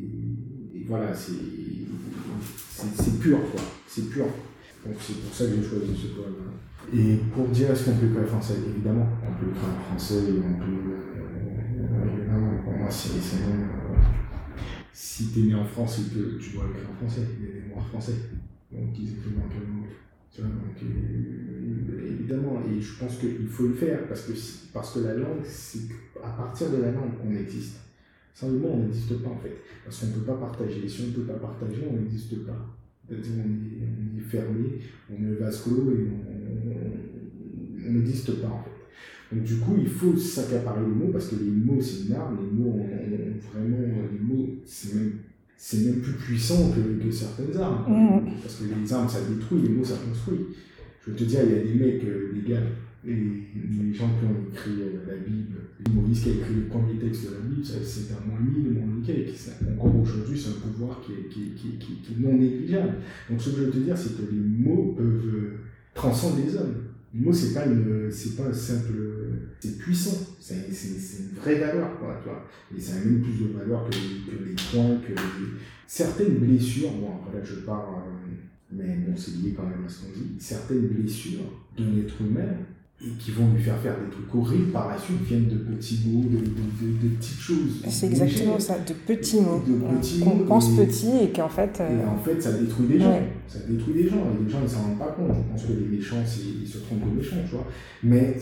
et, 0.75 0.85
voilà, 0.87 1.15
c'est 1.15 1.33
pur, 3.19 3.39
quoi, 3.51 3.61
c'est 3.87 4.11
pur. 4.11 4.27
Donc 4.85 4.95
c'est 5.01 5.15
pour 5.15 5.33
ça 5.33 5.47
que 5.47 5.53
j'ai 5.57 5.69
choisi 5.69 5.97
ce 5.97 6.09
poème. 6.09 6.35
Et 6.93 7.17
pour 7.35 7.49
dire 7.49 7.71
est-ce 7.71 7.85
qu'on 7.85 7.97
peut 7.97 8.07
écrire 8.07 8.27
français, 8.27 8.55
évidemment, 8.69 9.07
on 9.23 9.41
peut 9.41 9.51
écrire 9.51 9.71
français, 9.89 10.23
on 10.29 10.59
peut, 10.59 10.93
euh, 11.79 12.19
évidemment, 12.19 12.63
pour 12.65 12.73
moi 12.75 12.91
c'est 12.91 13.21
si 14.93 15.33
tu 15.33 15.41
es 15.41 15.43
né 15.45 15.55
en 15.55 15.65
France 15.65 16.01
et 16.01 16.11
tu 16.11 16.53
dois 16.55 16.65
écrire 16.69 16.91
en 16.91 16.97
français, 16.97 17.23
il 17.39 17.45
y 17.45 17.49
a 17.49 17.53
des 17.53 17.89
français, 17.89 18.15
donc 18.71 18.99
ils 18.99 19.13
écrivent 19.13 19.39
langue 19.39 19.49
tu 19.51 19.59
vois, 19.59 19.87
donc, 20.39 20.83
évidemment, 22.09 22.63
et 22.67 22.81
je 22.81 22.99
pense 22.99 23.19
qu'il 23.19 23.47
faut 23.47 23.65
le 23.65 23.75
faire 23.75 24.07
parce 24.09 24.23
que, 24.23 24.33
parce 24.73 24.95
que 24.95 25.01
la 25.01 25.15
langue, 25.15 25.45
c'est 25.45 25.81
à 26.23 26.31
partir 26.31 26.71
de 26.71 26.79
la 26.79 26.91
langue 26.91 27.19
qu'on 27.21 27.35
existe. 27.35 27.77
Sans 28.35 28.51
le 28.51 28.59
mot, 28.59 28.69
on 28.73 28.79
n'existe 28.85 29.23
pas 29.23 29.29
en 29.29 29.39
fait. 29.39 29.55
Parce 29.85 30.01
qu'on 30.01 30.07
ne 30.07 30.13
peut 30.13 30.33
pas 30.33 30.37
partager. 30.37 30.85
Et 30.85 30.89
si 30.89 31.03
on 31.03 31.07
ne 31.09 31.13
peut 31.13 31.33
pas 31.33 31.39
partager, 31.39 31.87
on 31.91 31.97
n'existe 31.97 32.47
pas. 32.47 32.67
C'est-à-dire 33.07 33.33
on 33.45 34.19
est, 34.19 34.23
fermé, 34.23 34.79
on 35.11 35.23
est 35.23 35.35
vase 35.35 35.63
clos 35.63 35.91
et 35.91 36.09
on 37.87 37.93
n'existe 37.93 38.41
pas 38.41 38.49
en 38.49 38.63
fait. 38.63 39.35
Donc 39.35 39.45
du 39.45 39.57
coup, 39.57 39.77
il 39.79 39.89
faut 39.89 40.17
s'accaparer 40.17 40.81
les 40.81 40.95
mots 40.95 41.13
parce 41.13 41.29
que 41.29 41.37
les 41.37 41.51
mots, 41.51 41.81
c'est 41.81 42.07
une 42.07 42.15
arme. 42.15 42.39
Les 42.41 42.51
mots, 42.51 42.87
vraiment, 43.53 44.09
les 44.11 44.19
mots, 44.19 44.49
c'est 44.65 44.95
même, 44.95 45.13
c'est 45.65 45.85
même 45.85 46.01
plus 46.01 46.15
puissant 46.15 46.73
que, 46.73 47.05
que 47.05 47.09
certaines 47.09 47.57
armes. 47.57 47.85
Mm. 47.87 48.33
Parce 48.43 48.57
que 48.57 48.65
les 48.65 48.93
armes, 48.93 49.09
ça 49.09 49.21
détruit, 49.21 49.63
les 49.63 49.69
mots, 49.69 49.85
ça 49.85 49.95
construit. 49.95 50.47
Je 51.07 51.13
veux 51.13 51.17
te 51.17 51.23
dire, 51.23 51.39
il 51.45 51.53
y 51.53 51.55
a 51.55 51.63
des 51.63 51.75
mecs, 51.75 52.05
euh, 52.05 52.33
des 52.35 52.51
gars, 52.51 52.63
et 53.07 53.15
les 53.15 53.95
gens 53.95 54.11
qui 54.19 54.27
ont 54.27 54.51
écrit 54.53 54.83
euh, 54.83 55.07
la 55.07 55.15
Bible, 55.19 55.59
Moïse 55.95 56.21
qui 56.21 56.31
a 56.31 56.33
écrit 56.33 56.55
le 56.55 56.63
premier 56.63 56.99
texte 56.99 57.27
de 57.27 57.35
la 57.35 57.41
Bible, 57.43 57.65
c'est 57.65 58.13
un 58.13 58.27
moins 58.27 58.41
mille, 58.41 58.73
moins 58.73 59.07
cake. 59.07 59.31
Encore 59.79 60.01
aujourd'hui, 60.01 60.37
c'est 60.37 60.51
un 60.51 60.69
pouvoir 60.69 61.01
qui 61.01 61.13
est, 61.13 61.29
qui, 61.29 61.53
qui, 61.55 61.79
qui, 61.79 61.95
qui 62.03 62.13
est 62.13 62.27
non 62.27 62.37
négligeable. 62.37 62.95
Donc 63.31 63.41
ce 63.41 63.51
que 63.51 63.57
je 63.59 63.63
veux 63.63 63.71
te 63.71 63.79
dire, 63.79 63.97
c'est 63.97 64.17
que 64.17 64.33
les 64.33 64.67
mots 64.67 64.97
peuvent 64.97 65.33
euh, 65.33 65.59
transcender 65.95 66.43
les 66.43 66.57
hommes. 66.57 66.75
Le 67.15 67.27
mot, 67.27 67.33
c'est 67.33 67.53
pas, 67.53 67.67
une, 67.67 68.11
c'est 68.11 68.37
pas 68.37 68.45
un 68.45 68.53
simple. 68.53 68.95
C'est 69.61 69.79
puissant, 69.79 70.17
c'est, 70.41 70.55
une 70.55 71.39
vraie 71.39 71.57
valeur, 71.57 71.99
quoi, 71.99 72.19
tu 72.23 72.29
vois. 72.29 72.45
Et 72.77 72.81
ça 72.81 72.95
a 72.97 73.05
même 73.05 73.21
plus 73.21 73.45
de 73.45 73.53
valeur 73.53 73.89
que, 73.89 73.91
que 73.91 74.45
les 74.45 74.55
points, 74.55 74.97
que 75.07 75.13
les... 75.13 75.49
certaines 75.87 76.39
blessures. 76.39 76.91
Bon, 76.93 77.17
après 77.17 77.39
là, 77.39 77.45
je 77.45 77.61
parle, 77.67 77.97
euh, 77.97 78.33
mais 78.73 78.97
bon, 79.07 79.15
c'est 79.17 79.33
lié 79.33 79.55
quand 79.55 79.65
même 79.65 79.85
à 79.85 79.89
ce 79.89 80.01
qu'on 80.01 80.13
dit. 80.13 80.37
Certaines 80.39 80.89
blessures 80.89 81.45
d'un 81.77 81.99
être 82.01 82.21
humain 82.23 82.57
et 83.05 83.11
qui 83.19 83.33
vont 83.33 83.53
lui 83.53 83.63
faire 83.63 83.79
faire 83.81 83.95
des 83.99 84.11
trucs 84.11 84.33
horribles 84.35 84.71
par 84.71 84.89
la 84.89 84.99
suite 84.99 85.21
viennent 85.23 85.49
de 85.49 85.57
petits 85.57 86.01
mots, 86.07 86.23
de, 86.23 86.39
de, 86.39 87.09
de, 87.09 87.15
petites 87.17 87.41
choses. 87.41 87.83
C'est 87.89 88.07
exactement 88.07 88.61
ça, 88.61 88.79
de 88.79 88.95
petits 88.95 89.41
mots. 89.41 89.63
De 89.67 89.97
petits 89.97 90.23
on, 90.25 90.47
pense 90.47 90.71
petit 90.71 91.25
et 91.25 91.33
qu'en 91.33 91.49
fait. 91.49 91.79
Euh... 91.81 92.01
Et 92.01 92.05
en 92.05 92.19
fait, 92.19 92.41
ça 92.41 92.53
détruit 92.53 92.87
des 92.87 93.01
gens. 93.01 93.21
Ça 93.49 93.59
détruit 93.69 93.95
des 93.95 94.09
gens 94.09 94.17
et 94.17 94.45
les 94.45 94.51
gens 94.51 94.61
ils 94.63 94.69
s'en 94.69 94.83
rendent 94.83 94.99
pas 94.99 95.13
compte. 95.13 95.35
Je 95.35 95.53
pense 95.53 95.67
que 95.67 95.73
les 95.73 95.97
méchants, 95.97 96.17
ils 96.23 96.67
se 96.67 96.79
trompent 96.79 97.11
de 97.11 97.17
méchants, 97.17 97.37
tu 97.45 97.55
vois. 97.55 97.67
Mais, 98.03 98.37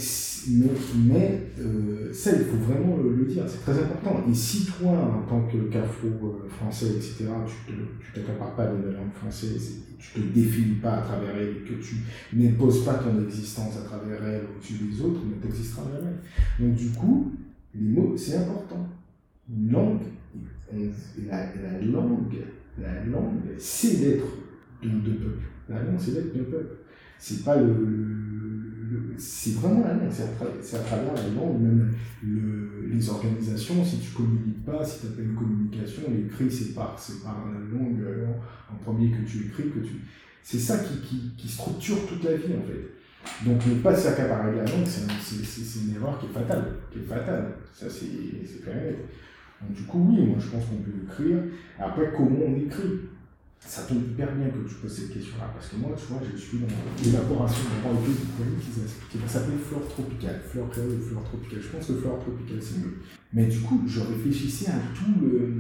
mais, 0.49 0.71
mais 1.07 1.43
euh, 1.59 2.13
ça, 2.13 2.31
il 2.33 2.45
faut 2.45 2.59
vraiment 2.59 2.97
le, 2.97 3.25
dire, 3.25 3.45
c'est 3.49 3.63
très 3.63 3.83
important. 3.83 4.25
Et 4.31 4.35
si 4.35 4.67
toi, 4.67 4.93
en 4.93 5.29
tant 5.29 5.43
que 5.49 5.57
CAFO 5.71 6.07
euh, 6.07 6.49
français, 6.49 6.87
etc., 6.97 7.27
tu 7.67 8.13
t'accapares 8.15 8.55
pas 8.55 8.67
de 8.67 8.87
la 8.87 8.99
langue 8.99 9.13
française, 9.15 9.81
tu 9.99 10.21
te 10.21 10.35
définis 10.35 10.77
pas 10.77 10.99
à 10.99 11.03
travers 11.03 11.37
elle, 11.37 11.65
que 11.65 11.75
tu 11.83 11.97
n'imposes 12.33 12.85
pas 12.85 12.95
ton 12.95 13.23
existence 13.23 13.77
à 13.79 13.83
travers 13.83 14.25
elle 14.25 14.43
au-dessus 14.57 14.85
des 14.85 15.01
autres, 15.03 15.21
ne 15.27 15.35
t'existera 15.43 15.83
jamais. 15.93 16.17
Donc 16.59 16.77
du 16.77 16.91
coup, 16.91 17.33
les 17.75 17.89
mots, 17.89 18.15
c'est 18.17 18.37
important. 18.37 18.89
Langue, 19.71 20.03
la, 21.29 21.39
la, 21.39 21.81
langue, 21.83 22.37
la 22.81 23.05
langue, 23.05 23.41
c'est 23.59 24.01
d'être 24.01 24.27
de, 24.83 24.89
de, 24.89 25.17
peuple. 25.17 25.45
La 25.69 25.83
langue, 25.83 25.99
c'est 25.99 26.13
d'être 26.13 26.37
de 26.37 26.43
peuple. 26.43 26.77
C'est 27.19 27.45
pas 27.45 27.57
le, 27.57 28.21
c'est 29.17 29.55
vraiment 29.55 29.85
la 29.85 29.95
langue, 29.95 30.11
c'est 30.11 30.25
à, 30.25 30.81
à, 30.81 30.85
travers 30.85 31.13
même 31.59 31.93
le, 32.23 32.87
les 32.89 33.11
organisations, 33.11 33.85
si 33.85 33.99
tu 33.99 34.11
communiques 34.13 34.65
pas, 34.65 34.85
si 34.85 35.01
tu 35.01 35.07
as 35.07 35.11
pas 35.11 35.23
une 35.23 35.35
communication, 35.35 36.03
l'écrit 36.11 36.51
c'est 36.51 36.75
par, 36.75 36.99
c'est 36.99 37.23
par 37.23 37.47
la 37.53 37.59
langue 37.59 38.01
en, 38.27 38.75
en, 38.75 38.77
premier 38.79 39.11
que 39.11 39.29
tu 39.29 39.47
écris, 39.47 39.71
que 39.71 39.81
tu... 39.81 40.01
C'est 40.43 40.59
ça 40.59 40.79
qui, 40.79 41.35
qui, 41.37 41.49
structure 41.49 42.07
toute 42.07 42.25
la 42.25 42.35
vie 42.35 42.55
en 42.55 42.67
fait. 42.67 43.45
Donc 43.45 43.65
ne 43.67 43.75
pas 43.83 43.95
s'accaparer 43.95 44.57
la 44.57 44.65
langue, 44.65 44.87
c'est 44.87 45.81
une 45.81 45.95
erreur 45.95 46.19
qui 46.19 46.27
est 46.27 46.31
fatale. 46.31 46.65
Qui 46.91 47.01
est 47.01 47.03
fatale. 47.03 47.53
Ça, 47.73 47.87
c'est 47.91 48.63
clair. 48.63 48.95
Donc 49.61 49.77
du 49.77 49.83
coup, 49.83 50.07
oui, 50.11 50.27
moi 50.27 50.37
je 50.39 50.49
pense 50.49 50.65
qu'on 50.65 50.77
peut 50.77 50.91
écrire. 51.05 51.43
Après, 51.79 52.11
comment 52.17 52.39
on 52.47 52.57
écrit? 52.57 53.10
Ça 53.67 53.83
tombe 53.83 54.03
hyper 54.03 54.35
bien 54.35 54.49
que 54.49 54.69
tu 54.69 54.75
poses 54.77 54.97
cette 54.97 55.13
question-là, 55.13 55.51
parce 55.55 55.69
que 55.69 55.77
moi, 55.77 55.91
tu 55.97 56.07
vois, 56.13 56.21
je 56.25 56.37
suis 56.37 56.59
dans 56.59 56.67
l'élaboration 57.05 57.63
d'un 57.65 57.91
roi 57.91 58.01
qui, 58.05 58.13
qui 59.11 59.19
va 59.19 59.29
s'appeler 59.29 59.59
fleur 59.59 59.87
tropicale, 59.89 60.41
fleur 60.49 60.69
créole 60.71 60.93
ou 60.99 61.03
fleur 61.03 61.23
tropicale. 61.25 61.61
Je 61.63 61.69
pense 61.69 61.87
que 61.87 61.95
fleur 61.95 62.19
tropicale, 62.19 62.61
c'est 62.61 62.79
mieux. 62.79 63.03
Mais 63.33 63.47
du 63.47 63.61
coup, 63.61 63.83
je 63.87 64.01
réfléchissais 64.01 64.71
à 64.71 64.81
tout 64.95 65.21
le, 65.21 65.55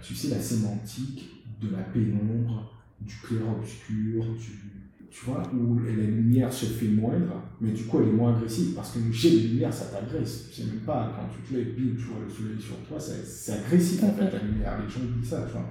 tu 0.00 0.14
sais, 0.14 0.28
la 0.28 0.40
sémantique 0.40 1.44
de 1.60 1.70
la 1.70 1.82
pénombre, 1.82 2.72
du 3.00 3.14
clair-obscur, 3.16 4.24
du 4.34 4.69
tu 5.10 5.24
vois, 5.26 5.42
où 5.52 5.78
la 5.80 5.92
lumière 5.92 6.52
se 6.52 6.66
fait 6.66 6.86
moindre, 6.86 7.42
mais 7.60 7.72
du 7.72 7.84
coup 7.84 7.98
elle 8.00 8.08
est 8.08 8.12
moins 8.12 8.36
agressive, 8.36 8.74
parce 8.74 8.92
que 8.92 9.00
le 9.00 9.10
jet 9.12 9.30
de 9.30 9.48
lumière 9.48 9.72
ça 9.74 9.86
t'agresse. 9.86 10.46
Tu 10.48 10.62
sais 10.62 10.68
même 10.68 10.80
pas, 10.80 11.12
quand 11.16 11.28
tu 11.34 11.52
te 11.52 11.58
lèves, 11.58 11.74
bim, 11.74 11.96
tu 11.96 12.04
vois 12.04 12.22
le 12.24 12.30
soleil 12.30 12.60
sur 12.60 12.76
toi, 12.88 12.98
c'est 12.98 13.52
agressif 13.52 14.04
en 14.04 14.12
fait 14.12 14.30
la 14.30 14.42
lumière, 14.42 14.78
les 14.80 14.88
gens 14.88 15.00
disent 15.18 15.30
ça, 15.30 15.44
tu 15.46 15.52
vois. 15.52 15.66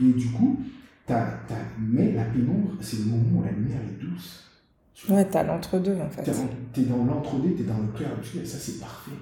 Et 0.00 0.12
du 0.12 0.26
coup, 0.30 0.60
as, 1.08 1.38
mais 1.78 2.12
la 2.12 2.24
pénombre, 2.24 2.72
c'est 2.80 2.98
le 2.98 3.04
moment 3.04 3.40
où 3.40 3.44
la 3.44 3.52
lumière 3.52 3.80
est 3.80 4.04
douce. 4.04 4.44
Tu 4.94 5.10
ouais, 5.12 5.26
t'as 5.28 5.44
l'entre-deux 5.44 5.96
en 5.96 6.10
fait. 6.10 6.30
T'es 6.72 6.82
dans 6.82 7.04
l'entre-deux, 7.04 7.54
t'es 7.54 7.62
dans 7.62 7.78
le 7.78 7.88
clair, 7.96 8.10
et 8.42 8.44
ça 8.44 8.58
c'est 8.58 8.80
parfait. 8.80 9.12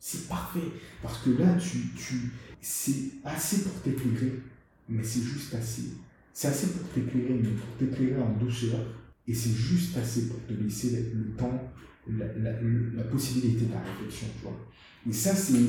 C'est 0.00 0.28
parfait. 0.28 0.60
Parce 1.02 1.18
que 1.18 1.30
là, 1.30 1.54
tu, 1.58 1.92
tu, 1.96 2.32
c'est 2.60 3.12
assez 3.24 3.62
pour 3.62 3.80
t'éclairer, 3.82 4.40
mais 4.88 5.02
c'est 5.02 5.22
juste 5.22 5.54
assez. 5.54 5.82
C'est 6.32 6.48
assez 6.48 6.68
pour 6.68 6.88
t'éclairer, 6.90 7.40
mais 7.42 7.50
pour 7.50 7.76
t'éclairer 7.78 8.20
en 8.20 8.32
douceur 8.38 8.78
et 9.28 9.34
c'est 9.34 9.52
juste 9.52 9.96
assez 9.98 10.28
pour 10.28 10.42
te 10.46 10.54
laisser 10.54 11.12
le 11.14 11.36
temps, 11.36 11.70
la, 12.08 13.04
possibilité 13.04 13.66
de 13.66 13.72
la 13.72 13.80
réflexion, 13.80 14.28
tu 14.38 14.44
vois. 14.44 14.56
Et 15.06 15.12
ça, 15.12 15.34
c'est 15.34 15.68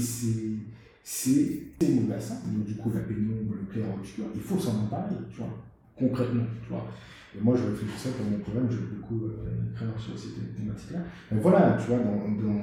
c'est 1.03 1.91
mauvais 1.91 2.19
ça. 2.19 2.35
Donc, 2.45 2.65
du 2.65 2.75
coup, 2.75 2.91
la 2.93 3.01
pénombre, 3.01 3.55
le 3.59 3.73
clair 3.73 3.85
obscur, 3.93 4.25
il 4.33 4.41
faut 4.41 4.57
s'en 4.57 4.83
emparer, 4.83 5.15
tu 5.29 5.37
vois, 5.37 5.49
concrètement, 5.97 6.45
tu 6.63 6.69
vois. 6.69 6.87
Et 7.35 7.41
moi, 7.41 7.55
je 7.55 7.63
réfléchissais 7.63 8.09
pour 8.11 8.25
mon 8.25 8.39
problème, 8.39 8.67
j'ai 8.71 8.95
beaucoup 8.95 9.25
euh, 9.25 9.71
écrit 9.71 9.85
sur 9.97 10.17
cette 10.17 10.55
thématique-là. 10.55 10.99
Mais 11.31 11.39
voilà, 11.41 11.77
tu 11.79 11.87
vois, 11.87 11.99
dans, 11.99 12.15
dans, 12.15 12.61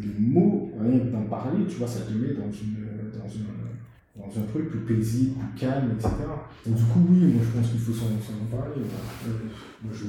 les 0.00 0.26
mots, 0.26 0.70
rien 0.80 1.04
d'en 1.06 1.24
parler, 1.24 1.66
tu 1.66 1.76
vois, 1.76 1.88
ça 1.88 2.00
te 2.00 2.12
met 2.12 2.34
dans 2.34 2.50
une, 2.50 2.86
dans 3.18 3.28
une 3.28 3.46
dans 4.16 4.40
un 4.40 4.44
truc 4.46 4.70
plus 4.70 4.80
paisible, 4.80 5.36
plus 5.38 5.60
calme, 5.60 5.92
etc. 5.96 6.10
Donc, 6.66 6.74
du 6.74 6.84
coup, 6.84 7.00
oui, 7.08 7.32
moi 7.32 7.42
je 7.44 7.58
pense 7.58 7.70
qu'il 7.70 7.80
faut 7.80 7.92
s'en 7.92 8.06
parler. 8.54 8.82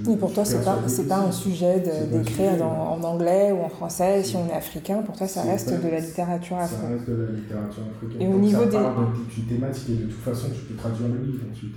Et 0.10 0.18
pour 0.18 0.34
toi, 0.34 0.44
c'est 0.44 0.66
pas, 0.66 0.80
c'est 0.88 1.08
pas 1.08 1.20
un 1.20 1.32
sujet 1.32 1.82
d'écrire 2.12 2.66
en 2.66 3.02
anglais 3.04 3.52
ou 3.52 3.64
en 3.64 3.70
français, 3.70 4.24
si 4.24 4.36
on 4.36 4.48
est 4.50 4.54
africain, 4.54 5.02
pour 5.04 5.16
toi, 5.16 5.28
ça 5.28 5.44
reste 5.44 5.70
de 5.70 5.88
la 5.88 6.00
littérature 6.00 6.58
africaine. 6.58 6.88
Ça 6.88 6.94
reste 6.94 7.10
de 7.10 7.16
la 7.24 7.32
littérature 7.32 7.84
africaine. 7.96 8.22
Et 8.22 8.28
au 8.28 8.40
niveau 8.40 8.64
ça 8.70 8.80
parle 8.82 9.08
d'une 9.34 9.46
thématique, 9.46 9.90
et 9.90 10.04
de 10.04 10.12
toute 10.12 10.24
façon, 10.24 10.48
tu 10.54 10.62
peux 10.62 10.76
traduire 10.76 11.08
le 11.08 11.24
livre 11.24 11.44
ensuite. 11.52 11.76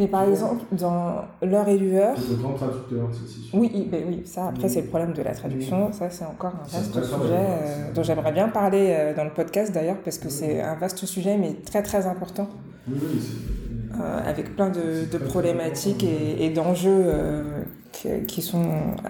Mais 0.00 0.08
par 0.08 0.22
exemple, 0.22 0.64
dans 0.72 1.26
L'heure 1.42 1.68
et 1.68 1.76
lueur. 1.76 2.16
C'est 2.16 2.30
le 2.30 2.36
grand 2.36 2.54
traducteur, 2.54 3.10
c'est 3.12 3.54
Oui, 3.54 3.86
ben 3.92 4.02
oui, 4.08 4.22
ça, 4.24 4.46
après, 4.46 4.66
c'est 4.70 4.80
le 4.80 4.86
problème 4.86 5.12
de 5.12 5.20
la 5.20 5.34
traduction. 5.34 5.92
Ça, 5.92 6.08
c'est 6.08 6.24
encore 6.24 6.54
un 6.54 6.66
vaste 6.66 6.94
sujet 6.94 7.34
euh, 7.34 7.92
dont 7.94 8.02
j'aimerais 8.02 8.32
bien 8.32 8.48
parler 8.48 8.96
euh, 8.98 9.14
dans 9.14 9.24
le 9.24 9.30
podcast 9.30 9.74
d'ailleurs, 9.74 9.98
parce 10.02 10.16
que 10.16 10.30
c'est 10.30 10.62
un 10.62 10.74
vaste 10.76 11.04
sujet, 11.04 11.36
mais 11.36 11.52
très 11.52 11.82
très 11.82 12.06
important. 12.06 12.48
Oui, 12.88 12.98
oui, 12.98 13.20
euh, 14.00 14.20
avec 14.24 14.56
plein 14.56 14.70
de, 14.70 15.04
de 15.12 15.18
problématiques 15.18 16.02
et, 16.02 16.46
et 16.46 16.48
d'enjeux 16.48 17.04
qui, 17.92 18.08
qui, 18.26 18.40
sont 18.40 18.64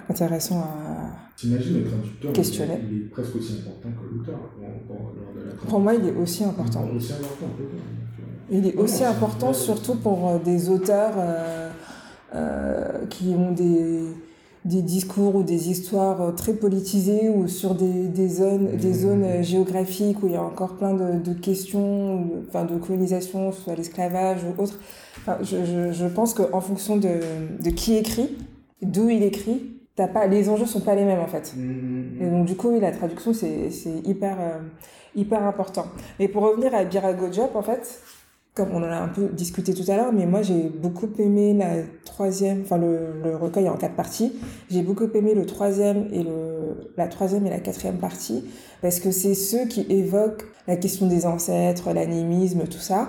intéressants 0.08 0.58
à. 0.58 1.30
T'imagines 1.36 1.84
le 1.84 1.84
traducteur 1.84 2.32
questionner. 2.32 2.80
Il 2.90 3.02
est 3.02 3.10
presque 3.10 3.36
aussi 3.36 3.60
important 3.60 3.90
que 3.90 4.16
l'auteur. 4.16 4.40
Pour 5.68 5.78
moi, 5.78 5.94
il 5.94 6.04
est 6.04 6.16
aussi 6.16 6.42
important. 6.42 6.84
Aussi 6.96 7.12
important, 7.12 7.46
peut-être. 7.56 7.79
Il 8.50 8.66
est 8.66 8.76
aussi 8.76 9.04
important, 9.04 9.52
surtout 9.52 9.94
pour 9.94 10.28
euh, 10.28 10.38
des 10.38 10.70
auteurs 10.70 11.12
euh, 11.18 11.70
euh, 12.34 13.06
qui 13.08 13.28
ont 13.28 13.52
des, 13.52 14.00
des 14.64 14.82
discours 14.82 15.36
ou 15.36 15.42
des 15.44 15.70
histoires 15.70 16.34
très 16.34 16.54
politisées 16.54 17.28
ou 17.28 17.46
sur 17.46 17.76
des, 17.76 18.08
des 18.08 18.28
zones, 18.28 18.76
des 18.76 18.92
zones 18.92 19.42
géographiques 19.42 20.20
où 20.22 20.26
il 20.26 20.32
y 20.32 20.36
a 20.36 20.42
encore 20.42 20.76
plein 20.76 20.94
de, 20.94 21.20
de 21.20 21.32
questions, 21.32 22.28
enfin 22.48 22.64
de 22.64 22.76
colonisation, 22.76 23.52
soit 23.52 23.76
l'esclavage 23.76 24.40
ou 24.44 24.60
autre. 24.60 24.80
Enfin, 25.18 25.38
je, 25.42 25.64
je, 25.64 25.92
je 25.92 26.06
pense 26.06 26.34
qu'en 26.34 26.60
fonction 26.60 26.96
de, 26.96 27.20
de 27.62 27.70
qui 27.70 27.96
écrit, 27.96 28.36
d'où 28.82 29.08
il 29.10 29.22
écrit, 29.22 29.62
t'as 29.94 30.08
pas, 30.08 30.26
les 30.26 30.48
enjeux 30.48 30.66
sont 30.66 30.80
pas 30.80 30.96
les 30.96 31.04
mêmes 31.04 31.20
en 31.20 31.28
fait. 31.28 31.54
Et 32.20 32.28
donc 32.28 32.46
du 32.46 32.56
coup, 32.56 32.70
oui, 32.70 32.80
la 32.80 32.90
traduction 32.90 33.32
c'est 33.32 33.70
hyper, 34.04 34.36
hyper 35.14 35.42
important. 35.44 35.86
Mais 36.18 36.26
pour 36.26 36.42
revenir 36.42 36.74
à 36.74 36.84
Birago 36.84 37.30
Job, 37.32 37.50
en 37.54 37.62
fait, 37.62 38.00
comme 38.54 38.70
on 38.72 38.78
en 38.78 38.90
a 38.90 38.96
un 38.96 39.08
peu 39.08 39.28
discuté 39.28 39.74
tout 39.74 39.88
à 39.90 39.96
l'heure, 39.96 40.12
mais 40.12 40.26
moi 40.26 40.42
j'ai 40.42 40.68
beaucoup 40.68 41.08
aimé 41.18 41.54
la 41.54 41.84
troisième, 42.04 42.62
enfin 42.62 42.78
le, 42.78 43.22
le 43.22 43.36
recueil 43.36 43.68
en 43.68 43.76
quatre 43.76 43.94
parties. 43.94 44.32
J'ai 44.70 44.82
beaucoup 44.82 45.08
aimé 45.14 45.34
le 45.34 45.46
troisième 45.46 46.08
et 46.12 46.22
le, 46.22 46.90
la 46.96 47.06
troisième 47.06 47.46
et 47.46 47.50
la 47.50 47.60
quatrième 47.60 47.98
partie 47.98 48.44
parce 48.82 48.98
que 49.00 49.10
c'est 49.10 49.34
ceux 49.34 49.66
qui 49.66 49.86
évoquent 49.88 50.44
la 50.66 50.76
question 50.76 51.06
des 51.06 51.26
ancêtres, 51.26 51.92
l'animisme, 51.92 52.64
tout 52.64 52.78
ça. 52.78 53.08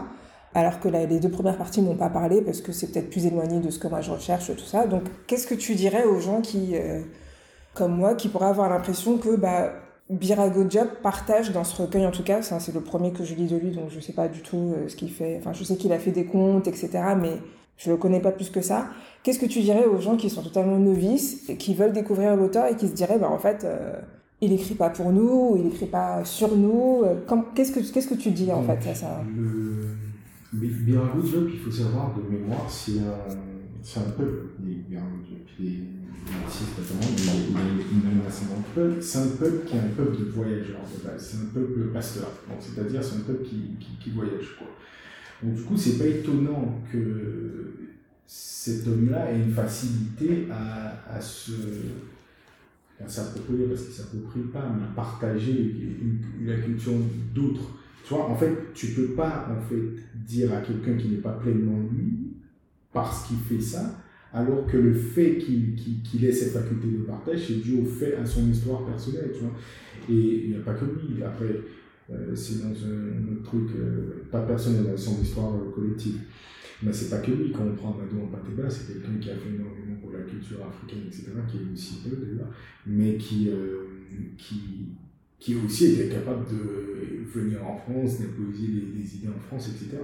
Alors 0.53 0.81
que 0.81 0.89
les 0.89 1.19
deux 1.19 1.29
premières 1.29 1.57
parties 1.57 1.81
m'ont 1.81 1.95
pas 1.95 2.09
parlé 2.09 2.41
parce 2.41 2.59
que 2.59 2.73
c'est 2.73 2.87
peut-être 2.91 3.09
plus 3.09 3.25
éloigné 3.25 3.59
de 3.61 3.69
ce 3.69 3.79
que 3.79 3.87
moi 3.87 4.01
je 4.01 4.11
recherche, 4.11 4.53
tout 4.53 4.65
ça. 4.65 4.85
Donc, 4.85 5.03
qu'est-ce 5.25 5.47
que 5.47 5.55
tu 5.55 5.75
dirais 5.75 6.03
aux 6.03 6.19
gens 6.19 6.41
qui, 6.41 6.71
euh, 6.73 7.01
comme 7.73 7.95
moi, 7.95 8.15
qui 8.15 8.27
pourraient 8.27 8.47
avoir 8.47 8.69
l'impression 8.69 9.17
que 9.17 9.37
bah 9.37 9.71
Birago 10.11 10.65
Job 10.69 10.87
partage 11.01 11.51
dans 11.51 11.63
ce 11.63 11.81
recueil 11.81 12.05
en 12.05 12.11
tout 12.11 12.23
cas, 12.23 12.41
c'est 12.41 12.73
le 12.73 12.81
premier 12.81 13.13
que 13.13 13.23
je 13.23 13.33
lis 13.33 13.47
de 13.47 13.55
lui, 13.55 13.71
donc 13.71 13.89
je 13.89 13.99
sais 14.01 14.11
pas 14.11 14.27
du 14.27 14.41
tout 14.41 14.73
euh, 14.75 14.89
ce 14.89 14.95
qu'il 14.97 15.09
fait. 15.09 15.37
Enfin, 15.39 15.53
je 15.53 15.63
sais 15.63 15.77
qu'il 15.77 15.93
a 15.93 15.99
fait 15.99 16.11
des 16.11 16.25
contes, 16.25 16.67
etc., 16.67 16.89
mais 17.19 17.37
je 17.77 17.89
le 17.89 17.97
connais 17.97 18.19
pas 18.19 18.31
plus 18.31 18.49
que 18.49 18.61
ça. 18.61 18.87
Qu'est-ce 19.23 19.39
que 19.39 19.45
tu 19.45 19.61
dirais 19.61 19.85
aux 19.85 20.01
gens 20.01 20.17
qui 20.17 20.29
sont 20.29 20.43
totalement 20.43 20.77
novices 20.77 21.49
et 21.49 21.55
qui 21.55 21.73
veulent 21.73 21.93
découvrir 21.93 22.35
l'auteur 22.35 22.65
et 22.67 22.75
qui 22.75 22.89
se 22.89 22.93
diraient, 22.93 23.19
bah 23.19 23.29
en 23.29 23.39
fait, 23.39 23.63
euh, 23.63 23.93
il 24.41 24.51
écrit 24.51 24.75
pas 24.75 24.89
pour 24.89 25.13
nous, 25.13 25.55
il 25.57 25.67
écrit 25.67 25.85
pas 25.85 26.25
sur 26.25 26.57
nous. 26.57 27.03
Euh, 27.05 27.15
qu'est-ce 27.55 27.71
que 27.71 27.79
qu'est-ce 27.79 28.07
que 28.07 28.15
tu 28.15 28.31
dis 28.31 28.51
en 28.51 28.63
fait 28.63 28.89
à 28.89 28.93
ça? 28.93 29.23
Le 29.33 30.67
Birago 30.67 31.25
Job, 31.25 31.49
il 31.53 31.59
faut 31.59 31.71
savoir 31.71 32.13
de 32.15 32.29
mémoire, 32.29 32.69
c'est 32.69 32.99
un 32.99 33.51
c'est 33.81 33.99
un 33.99 34.11
peuple, 34.11 34.49
il 36.27 36.33
a 36.33 37.81
puis 38.73 39.03
c'est 39.03 39.17
un 39.17 39.27
peuple 39.27 39.65
qui 39.65 39.75
est 39.75 39.79
un 39.79 39.89
peuple 39.95 40.17
de 40.19 40.25
voyageurs 40.25 40.81
c'est 41.17 41.37
un 41.37 41.49
peuple 41.53 41.89
pasteur, 41.93 42.31
c'est-à-dire 42.59 43.03
c'est 43.03 43.17
un 43.17 43.21
peuple 43.21 43.43
qui, 43.43 43.75
qui, 43.99 44.09
voyage. 44.11 44.55
Quoi. 44.57 44.67
Donc 45.43 45.55
du 45.55 45.63
coup, 45.63 45.77
c'est 45.77 45.97
pas 45.97 46.05
étonnant 46.05 46.81
que 46.91 47.73
cet 48.27 48.87
homme-là 48.87 49.31
ait 49.31 49.41
une 49.41 49.53
facilité 49.53 50.47
à, 50.51 51.15
à 51.15 51.19
se 51.19 51.51
à 53.03 53.09
s'approprier, 53.09 53.65
parce 53.65 53.83
qu'il 53.83 53.93
s'approprie 53.93 54.41
pas, 54.53 54.71
mais 54.75 54.83
à 54.83 54.95
partager 54.95 55.75
la 56.43 56.57
culture 56.57 56.93
d'autres. 57.33 57.71
Tu 58.05 58.13
vois, 58.13 58.29
en 58.29 58.35
fait, 58.35 58.73
tu 58.73 58.87
peux 58.87 59.09
pas 59.09 59.47
en 59.49 59.61
fait 59.61 59.81
dire 60.15 60.53
à 60.53 60.61
quelqu'un 60.61 60.95
qui 60.97 61.09
n'est 61.09 61.17
pas 61.17 61.31
pleinement 61.33 61.79
lui, 61.91 62.33
parce 62.93 63.27
qu'il 63.27 63.37
fait 63.37 63.61
ça, 63.61 64.00
alors 64.33 64.65
que 64.65 64.77
le 64.77 64.93
fait 64.93 65.37
qu'il 65.37 66.25
ait 66.25 66.31
cette 66.31 66.53
faculté 66.53 66.87
de 66.87 67.03
partage, 67.03 67.47
c'est 67.47 67.61
dû 67.61 67.81
au 67.81 67.85
fait, 67.85 68.15
à 68.15 68.25
son 68.25 68.49
histoire 68.49 68.85
personnelle, 68.85 69.31
tu 69.33 69.41
vois. 69.41 69.53
Et 70.09 70.45
il 70.45 70.49
n'y 70.51 70.55
a 70.55 70.59
pas 70.59 70.73
que 70.73 70.85
lui, 70.85 71.21
après, 71.23 71.59
euh, 72.11 72.35
c'est 72.35 72.59
dans 72.61 72.69
un, 72.69 73.33
autre 73.33 73.43
truc, 73.43 73.69
euh, 73.75 74.23
pas 74.31 74.41
personnel, 74.43 74.85
dans 74.85 74.97
son 74.97 75.21
histoire 75.21 75.53
euh, 75.55 75.71
collective. 75.75 76.19
Mais 76.81 76.93
c'est 76.93 77.09
pas 77.09 77.19
que 77.19 77.31
lui, 77.31 77.51
quand 77.51 77.65
on 77.65 77.75
prend 77.75 77.95
Mado 77.95 78.27
Pateba, 78.31 78.69
c'est 78.69 78.93
quelqu'un 78.93 79.17
qui 79.19 79.29
a 79.29 79.35
fait 79.35 79.49
énormément 79.49 79.99
pour 80.01 80.13
la 80.13 80.21
culture 80.21 80.65
africaine, 80.65 81.03
etc., 81.07 81.25
qui 81.49 81.57
est 81.57 81.73
aussi 81.73 82.01
peu 82.03 82.15
déjà, 82.15 82.49
mais 82.87 83.17
qui, 83.17 83.51
qui, 84.35 84.61
qui 85.37 85.55
aussi 85.63 85.93
était 85.93 86.09
capable 86.09 86.45
de 86.49 87.23
venir 87.23 87.59
en 87.67 87.77
France, 87.77 88.19
d'imposer 88.19 88.67
des, 88.67 88.99
des 88.99 89.15
idées 89.15 89.27
en 89.27 89.39
France, 89.39 89.69
etc. 89.69 90.01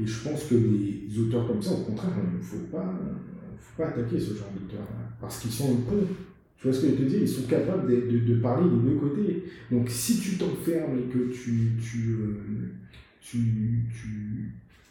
Et 0.00 0.04
je 0.04 0.28
pense 0.28 0.46
que 0.46 0.56
les 0.56 1.16
auteurs 1.20 1.46
comme 1.46 1.62
ça, 1.62 1.74
au 1.74 1.84
contraire, 1.84 2.10
il 2.32 2.38
ne 2.38 2.42
faut 2.42 2.66
pas, 2.72 2.92
pas 3.76 3.88
attaquer 3.88 4.18
ce 4.18 4.34
genre 4.34 4.50
d'auteurs 4.54 4.86
parce 5.20 5.38
qu'ils 5.40 5.50
sont 5.50 5.76
peu. 5.76 6.06
Tu 6.60 6.68
vois 6.68 6.76
ce 6.76 6.82
que 6.82 6.88
je 6.88 6.94
te 6.94 7.02
dis? 7.02 7.16
Ils 7.22 7.28
sont 7.28 7.46
capables 7.46 7.90
de, 7.90 8.18
de, 8.18 8.34
parler 8.34 8.68
des 8.68 8.90
deux 8.90 8.96
côtés. 8.96 9.44
Donc 9.70 9.88
si 9.88 10.20
tu 10.20 10.36
t'enfermes 10.36 10.98
et 10.98 11.12
que 11.12 11.32
tu, 11.32 11.72
tu, 11.80 12.16
euh, 12.20 12.72
tu, 13.22 13.38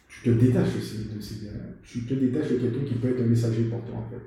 tu, 0.08 0.22
te 0.24 0.30
détaches 0.30 0.74
de 0.74 0.80
ces, 0.80 1.14
de 1.14 1.20
ces 1.20 1.46
tu 1.84 2.04
te 2.04 2.14
détaches 2.14 2.50
de 2.50 2.56
quelqu'un 2.56 2.84
qui 2.84 2.94
peut 2.94 3.08
être 3.08 3.22
un 3.22 3.26
messager 3.26 3.62
pour 3.64 3.84
toi 3.84 3.98
en 3.98 4.10
fait. 4.10 4.20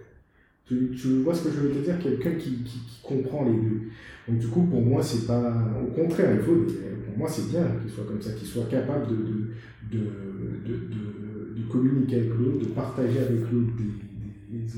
Tu, 0.65 0.91
tu, 0.95 1.21
vois 1.21 1.33
ce 1.33 1.43
que 1.43 1.53
je 1.53 1.59
veux 1.59 1.69
te 1.71 1.83
dire? 1.83 1.99
Quelqu'un 1.99 2.35
qui, 2.35 2.63
qui, 2.63 2.79
comprend 3.03 3.43
les 3.43 3.51
deux. 3.51 3.81
Donc 4.29 4.39
du 4.39 4.47
coup, 4.47 4.63
pour 4.63 4.81
moi, 4.81 5.03
c'est 5.03 5.27
pas... 5.27 5.69
Au 5.85 5.91
contraire, 5.91 6.33
il 6.35 6.41
faut... 6.41 6.65
Pour 7.05 7.17
moi, 7.17 7.27
c'est 7.29 7.49
bien 7.49 7.67
qu'il 7.81 7.91
soit 7.91 8.05
comme 8.05 8.21
ça, 8.21 8.31
qu'il 8.31 8.47
soit 8.47 8.69
capable 8.69 9.07
de, 9.09 9.15
de, 9.91 9.97
de, 10.65 10.73
de, 10.73 11.61
de 11.61 11.67
communiquer 11.69 12.15
avec 12.15 12.29
l'autre, 12.29 12.59
de 12.59 12.71
partager 12.71 13.19
avec 13.19 13.41
l'autre 13.51 13.73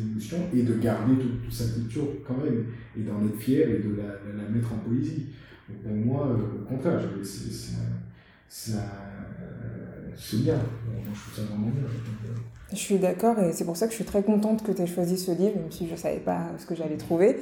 émotions 0.01 0.37
et 0.53 0.63
de 0.63 0.73
garder 0.75 1.15
toute, 1.15 1.51
cette 1.51 1.73
culture 1.75 2.07
quand 2.27 2.37
même, 2.37 2.65
et 2.97 3.01
d'en 3.01 3.25
être 3.25 3.37
fier 3.37 3.69
et 3.69 3.79
de 3.79 3.95
la, 3.95 4.43
la, 4.43 4.49
mettre 4.49 4.73
en 4.73 4.77
poésie. 4.77 5.27
Donc 5.69 5.81
pour 5.83 5.91
moi, 5.93 6.27
euh, 6.27 6.61
au 6.61 6.65
contraire, 6.65 6.99
c'est 8.47 10.37
bien. 10.37 10.55
Moi, 10.55 11.13
je 11.13 11.19
trouve 11.19 11.35
ça 11.35 11.41
vraiment 11.43 11.67
bien. 11.67 11.83
Je 12.71 12.77
suis 12.77 12.97
d'accord 12.97 13.39
et 13.39 13.53
c'est 13.53 13.65
pour 13.65 13.77
ça 13.77 13.85
que 13.85 13.91
je 13.91 13.97
suis 13.97 14.05
très 14.05 14.23
contente 14.23 14.63
que 14.63 14.71
tu 14.71 14.81
aies 14.81 14.87
choisi 14.87 15.17
ce 15.17 15.31
livre, 15.31 15.55
même 15.55 15.71
si 15.71 15.87
je 15.87 15.93
ne 15.93 15.97
savais 15.97 16.19
pas 16.19 16.49
ce 16.57 16.65
que 16.65 16.75
j'allais 16.75 16.97
trouver. 16.97 17.37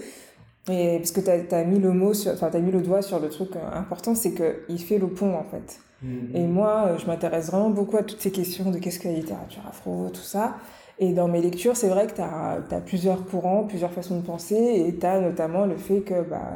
Et 0.70 0.98
parce 0.98 1.12
que 1.12 1.20
tu 1.20 1.56
as, 1.56 1.64
mis 1.66 1.80
le 1.80 1.92
mot 1.92 2.14
sur, 2.14 2.32
enfin, 2.32 2.50
as 2.54 2.60
mis 2.60 2.72
le 2.72 2.82
doigt 2.82 3.02
sur 3.02 3.20
le 3.20 3.30
truc 3.30 3.50
important, 3.74 4.16
c'est 4.16 4.34
qu'il 4.34 4.80
fait 4.80 4.98
le 4.98 5.08
pont 5.08 5.36
en 5.36 5.44
fait. 5.44 5.80
Mm-hmm. 6.06 6.36
Et 6.36 6.48
moi, 6.48 6.96
je 6.98 7.06
m'intéresse 7.06 7.48
vraiment 7.48 7.70
beaucoup 7.70 7.98
à 7.98 8.04
toutes 8.04 8.22
ces 8.22 8.32
questions 8.32 8.72
de 8.72 8.78
qu'est-ce 8.80 9.00
que 9.00 9.08
la 9.08 9.16
littérature 9.16 9.64
afro, 9.68 10.10
tout 10.14 10.22
ça. 10.22 10.58
Et 11.00 11.14
dans 11.14 11.28
mes 11.28 11.42
lectures, 11.42 11.76
c'est 11.76 11.90
vrai 11.90 12.08
que 12.08 12.14
tu 12.14 12.22
as, 12.22 12.60
as, 12.70 12.82
plusieurs 12.82 13.26
courants, 13.26 13.64
plusieurs 13.64 13.92
façons 13.92 14.18
de 14.18 14.26
penser, 14.26 14.56
et 14.56 14.96
tu 14.98 15.06
as 15.06 15.20
notamment 15.20 15.66
le 15.66 15.78
fait 15.78 16.02
que 16.02 16.22
bah, 16.22 16.52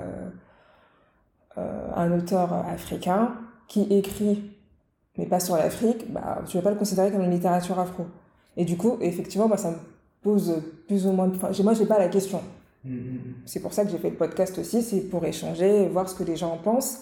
euh, 1.57 1.87
un 1.95 2.11
auteur 2.11 2.53
africain 2.53 3.33
qui 3.67 3.81
écrit, 3.91 4.51
mais 5.17 5.25
pas 5.25 5.39
sur 5.39 5.55
l'Afrique, 5.55 6.11
bah, 6.11 6.39
tu 6.47 6.57
ne 6.57 6.61
vas 6.61 6.69
pas 6.69 6.73
le 6.73 6.79
considérer 6.79 7.11
comme 7.11 7.23
une 7.23 7.31
littérature 7.31 7.79
afro. 7.79 8.05
Et 8.55 8.65
du 8.65 8.77
coup, 8.77 8.97
effectivement, 9.01 9.47
bah, 9.47 9.57
ça 9.57 9.71
me 9.71 9.77
pose 10.21 10.61
plus 10.87 11.07
ou 11.07 11.11
moins... 11.11 11.29
Enfin, 11.29 11.49
moi, 11.63 11.73
je 11.73 11.81
n'ai 11.81 11.87
pas 11.87 11.99
la 11.99 12.09
question. 12.09 12.41
Mm-hmm. 12.85 13.17
C'est 13.45 13.59
pour 13.59 13.73
ça 13.73 13.85
que 13.85 13.91
j'ai 13.91 13.97
fait 13.97 14.11
le 14.11 14.15
podcast 14.15 14.57
aussi, 14.59 14.83
c'est 14.83 15.01
pour 15.01 15.25
échanger, 15.25 15.87
voir 15.87 16.07
ce 16.07 16.15
que 16.15 16.23
les 16.23 16.35
gens 16.35 16.53
en 16.53 16.57
pensent. 16.57 17.01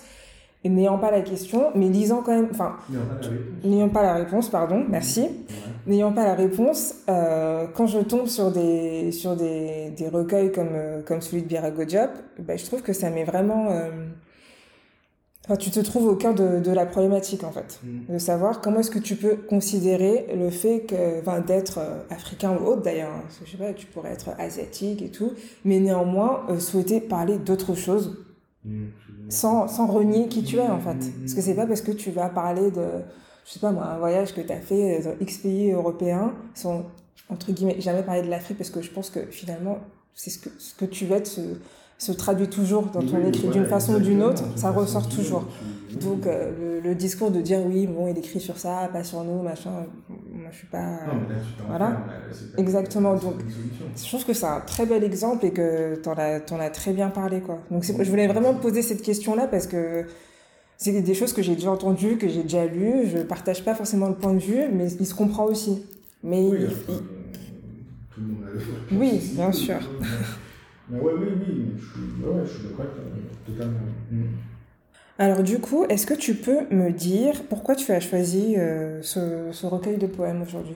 Et 0.66 0.70
n'ayant 0.70 0.98
pas 0.98 1.12
la 1.12 1.22
question, 1.22 1.70
mais 1.76 1.88
lisant 1.90 2.24
quand 2.24 2.36
même, 2.36 2.48
enfin, 2.50 2.78
n'ayant 3.64 3.88
pas, 3.88 4.02
la 4.02 4.16
réponse, 4.16 4.50
pardon, 4.50 4.84
merci, 4.90 5.30
n'ayant 5.86 6.12
pas 6.12 6.26
la 6.26 6.34
réponse, 6.34 6.96
euh, 7.08 7.68
quand 7.72 7.86
je 7.86 8.00
tombe 8.00 8.26
sur 8.26 8.50
des, 8.52 9.12
sur 9.12 9.36
des, 9.36 9.92
des 9.96 10.08
recueils 10.08 10.52
comme, 10.52 10.72
euh, 10.72 11.04
comme 11.04 11.22
celui 11.22 11.44
de 11.44 11.48
Birago 11.48 11.84
Diop, 11.84 12.10
ben, 12.40 12.58
je 12.58 12.66
trouve 12.66 12.82
que 12.82 12.94
ça 12.94 13.12
met 13.12 13.26
vraiment, 13.26 13.70
euh, 13.70 13.92
enfin, 15.44 15.56
tu 15.56 15.70
te 15.70 15.80
trouves 15.82 16.08
au 16.08 16.16
cœur 16.16 16.34
de, 16.34 16.60
de 16.60 16.72
la 16.72 16.88
problématique, 16.88 17.44
en 17.44 17.52
fait, 17.52 17.80
mm. 17.84 18.14
de 18.14 18.18
savoir 18.18 18.60
comment 18.60 18.80
est-ce 18.80 18.90
que 18.90 18.98
tu 18.98 19.18
peux 19.18 19.36
considérer 19.36 20.26
le 20.36 20.50
fait 20.50 20.88
que, 20.88 21.20
enfin, 21.20 21.42
d'être 21.42 21.80
africain 22.10 22.58
ou 22.60 22.66
autre 22.66 22.82
d'ailleurs, 22.82 23.12
hein, 23.12 23.24
je 23.46 23.52
sais 23.52 23.58
pas, 23.58 23.72
tu 23.74 23.86
pourrais 23.86 24.14
être 24.14 24.32
asiatique 24.40 25.04
et 25.04 25.12
tout, 25.12 25.34
mais 25.64 25.80
néanmoins 25.80 26.42
souhaiter 26.58 27.02
parler 27.02 27.38
d'autre 27.38 27.76
chose. 27.76 28.18
Mm, 28.66 28.86
sans, 29.30 29.68
sans 29.68 29.88
renier 29.88 30.28
qui 30.28 30.44
tu 30.44 30.58
es 30.58 30.68
en 30.68 30.80
fait. 30.80 30.98
Parce 31.20 31.34
que 31.34 31.42
c'est 31.42 31.56
pas 31.56 31.66
parce 31.66 31.82
que 31.82 31.92
tu 31.92 32.12
vas 32.12 32.30
parler 32.30 32.72
de, 32.72 32.86
je 33.46 33.52
sais 33.52 33.60
pas 33.60 33.72
moi, 33.72 33.86
un 33.86 33.98
voyage 33.98 34.34
que 34.34 34.42
tu 34.42 34.52
as 34.52 34.60
fait 34.60 35.02
dans 35.04 35.14
X 35.20 35.38
pays 35.40 35.72
européens, 35.72 36.34
sans, 36.54 36.84
entre 37.30 37.52
guillemets, 37.52 37.80
jamais 37.80 38.04
parler 38.04 38.22
de 38.22 38.30
l'Afrique 38.30 38.58
parce 38.58 38.70
que 38.70 38.82
je 38.82 38.92
pense 38.92 39.10
que 39.10 39.22
finalement, 39.26 39.78
c'est 40.14 40.30
ce 40.30 40.40
que, 40.40 40.50
ce 40.58 40.74
que 40.76 40.86
tu 40.86 41.06
veux 41.06 41.18
être, 41.18 41.30
se 41.98 42.12
traduit 42.12 42.50
toujours 42.50 42.88
dans 42.88 43.02
ton 43.02 43.26
écrit 43.26 43.48
d'une 43.48 43.66
façon 43.66 43.96
ou 43.96 44.00
d'une 44.00 44.22
autre, 44.22 44.44
ça 44.58 44.72
ressort 44.72 45.08
toujours. 45.08 45.46
Donc 46.02 46.28
euh, 46.28 46.82
le, 46.84 46.96
discours 46.96 47.32
de 47.32 47.42
dire 47.42 47.60
oui, 47.66 47.88
bon, 47.88 48.08
il 48.08 48.18
écrit 48.18 48.40
sur 48.40 48.58
ça, 48.58 48.90
pas 48.92 49.04
sur 49.04 49.24
nous, 49.24 49.42
machin, 49.42 49.86
moi 50.10 50.50
je 50.52 50.58
suis 50.58 50.68
pas. 50.68 50.78
Non, 50.82 51.14
mais 51.28 51.36
là, 51.36 51.42
tu 51.58 51.64
voilà. 51.68 52.06
Exactement. 52.58 53.16
Donc 53.16 53.36
je 53.96 54.08
trouve 54.08 54.26
que 54.26 54.34
c'est 54.34 54.46
un 54.46 54.62
très 54.62 54.86
bel 54.86 55.04
exemple 55.04 55.46
et 55.46 55.52
que 55.52 55.96
t'en 55.96 56.14
as, 56.14 56.40
en 56.52 56.60
as 56.60 56.70
très 56.70 56.94
bien 56.94 57.10
parlé, 57.10 57.40
quoi. 57.40 57.60
Donc 57.72 57.84
je 57.84 58.10
voulais 58.10 58.28
vraiment 58.28 58.54
poser 58.54 58.82
cette 58.82 59.02
question-là 59.02 59.48
parce 59.48 59.68
que 59.68 60.06
c'est 60.78 61.02
des 61.02 61.14
choses 61.14 61.34
que 61.34 61.42
j'ai 61.42 61.56
déjà 61.56 61.72
entendues, 61.72 62.18
que 62.18 62.28
j'ai 62.28 62.44
déjà 62.44 62.66
lues. 62.66 63.08
Je 63.08 63.20
partage 63.20 63.64
pas 63.64 63.76
forcément 63.76 64.10
le 64.10 64.16
point 64.16 64.34
de 64.34 64.40
vue, 64.40 64.64
mais 64.74 64.92
il 64.92 65.06
se 65.06 65.16
comprend 65.16 65.46
aussi. 65.46 65.86
Mais 66.24 66.42
oui, 66.42 66.58
il, 66.88 66.96
tout 68.16 68.22
le 68.22 68.28
monde 68.28 68.44
a 68.46 68.96
Oui, 68.96 69.22
bien 69.34 69.52
sûr. 69.52 69.78
Mais 70.90 71.00
ouais, 71.00 71.14
oui, 71.18 71.28
oui, 71.40 71.66
je 71.78 71.84
suis, 71.84 72.24
ouais, 72.24 72.44
je 72.46 72.52
suis 72.52 72.68
d'accord, 72.70 72.86
totalement. 73.46 73.80
Mm. 74.12 74.24
Alors 75.18 75.44
du 75.44 75.60
coup, 75.60 75.86
est-ce 75.86 76.06
que 76.06 76.14
tu 76.14 76.36
peux 76.36 76.68
me 76.72 76.92
dire 76.92 77.44
pourquoi 77.50 77.76
tu 77.76 77.90
as 77.94 78.02
choisi 78.02 78.56
euh, 78.58 79.02
ce, 79.02 79.48
ce, 79.52 79.66
recueil 79.66 79.98
de 79.98 80.08
poèmes 80.08 80.42
aujourd'hui? 80.42 80.76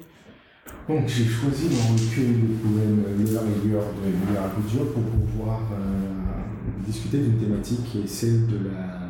Donc 0.87 1.07
j'ai 1.07 1.25
choisi 1.25 1.67
le 1.67 1.75
recueil 1.75 2.35
de 2.35 2.55
poèmes 2.63 3.03
Le 3.17 3.33
la 3.33 3.41
rigueur 3.41 3.83
de 3.83 4.31
Miracudio 4.31 4.85
pour 4.93 5.03
pouvoir 5.03 5.59
euh, 5.73 6.85
discuter 6.87 7.17
d'une 7.17 7.37
thématique 7.37 7.83
qui 7.83 8.01
est 8.01 8.07
celle 8.07 8.47
de 8.47 8.69
la... 8.69 9.09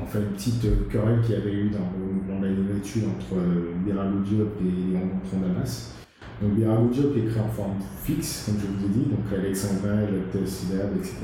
Enfin 0.00 0.20
une 0.20 0.34
petite 0.34 0.88
querelle 0.88 1.20
qu'il 1.22 1.34
y 1.34 1.38
avait 1.38 1.54
eu 1.54 1.70
dans 1.70 2.38
de 2.38 2.44
la 2.44 2.50
entre 2.50 3.36
euh, 3.36 4.24
Diop 4.24 4.58
et 4.60 4.64
Léon 4.64 5.08
Damas 5.40 5.92
donc 6.40 6.54
Birago 6.54 6.88
Diop 6.88 7.16
est 7.16 7.30
créé 7.30 7.40
en 7.40 7.48
forme 7.48 7.78
fixe, 8.02 8.44
comme 8.46 8.56
je 8.60 8.66
vous 8.66 8.86
ai 8.86 8.98
dit, 8.98 9.10
donc 9.10 9.20
Alexandrin, 9.32 10.00
le 10.10 10.46
syllabe, 10.46 10.90
etc. 10.98 11.14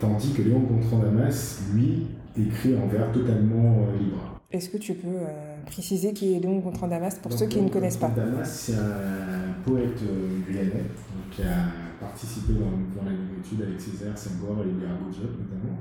Tandis 0.00 0.32
que 0.32 0.42
Léon 0.42 0.60
Gontran 0.60 0.98
Damas, 0.98 1.60
lui, 1.74 2.06
écrit 2.36 2.76
en 2.76 2.86
vers 2.86 3.10
totalement 3.12 3.86
euh, 3.86 3.98
libre. 3.98 4.40
Est-ce 4.50 4.68
que 4.68 4.76
tu 4.76 4.94
peux 4.94 5.08
euh, 5.08 5.62
préciser 5.66 6.12
qui 6.12 6.34
est 6.34 6.40
Léon 6.40 6.58
Gontran 6.60 6.88
Damas 6.88 7.18
pour 7.18 7.32
ceux 7.32 7.46
qui 7.46 7.60
ne 7.60 7.68
connaissent 7.68 7.96
pas? 7.96 8.08
Damas, 8.08 8.48
c'est 8.48 8.74
un 8.74 9.52
poète 9.64 10.00
euh, 10.02 10.40
guyanais 10.48 10.84
qui 11.30 11.42
a 11.42 11.66
participé 12.00 12.52
dans, 12.52 13.00
dans 13.00 13.08
la 13.08 13.12
étude 13.12 13.62
avec 13.62 13.80
Césaire, 13.80 14.16
Senghor 14.16 14.62
et 14.62 14.70
Diop 14.70 15.30
notamment. 15.30 15.78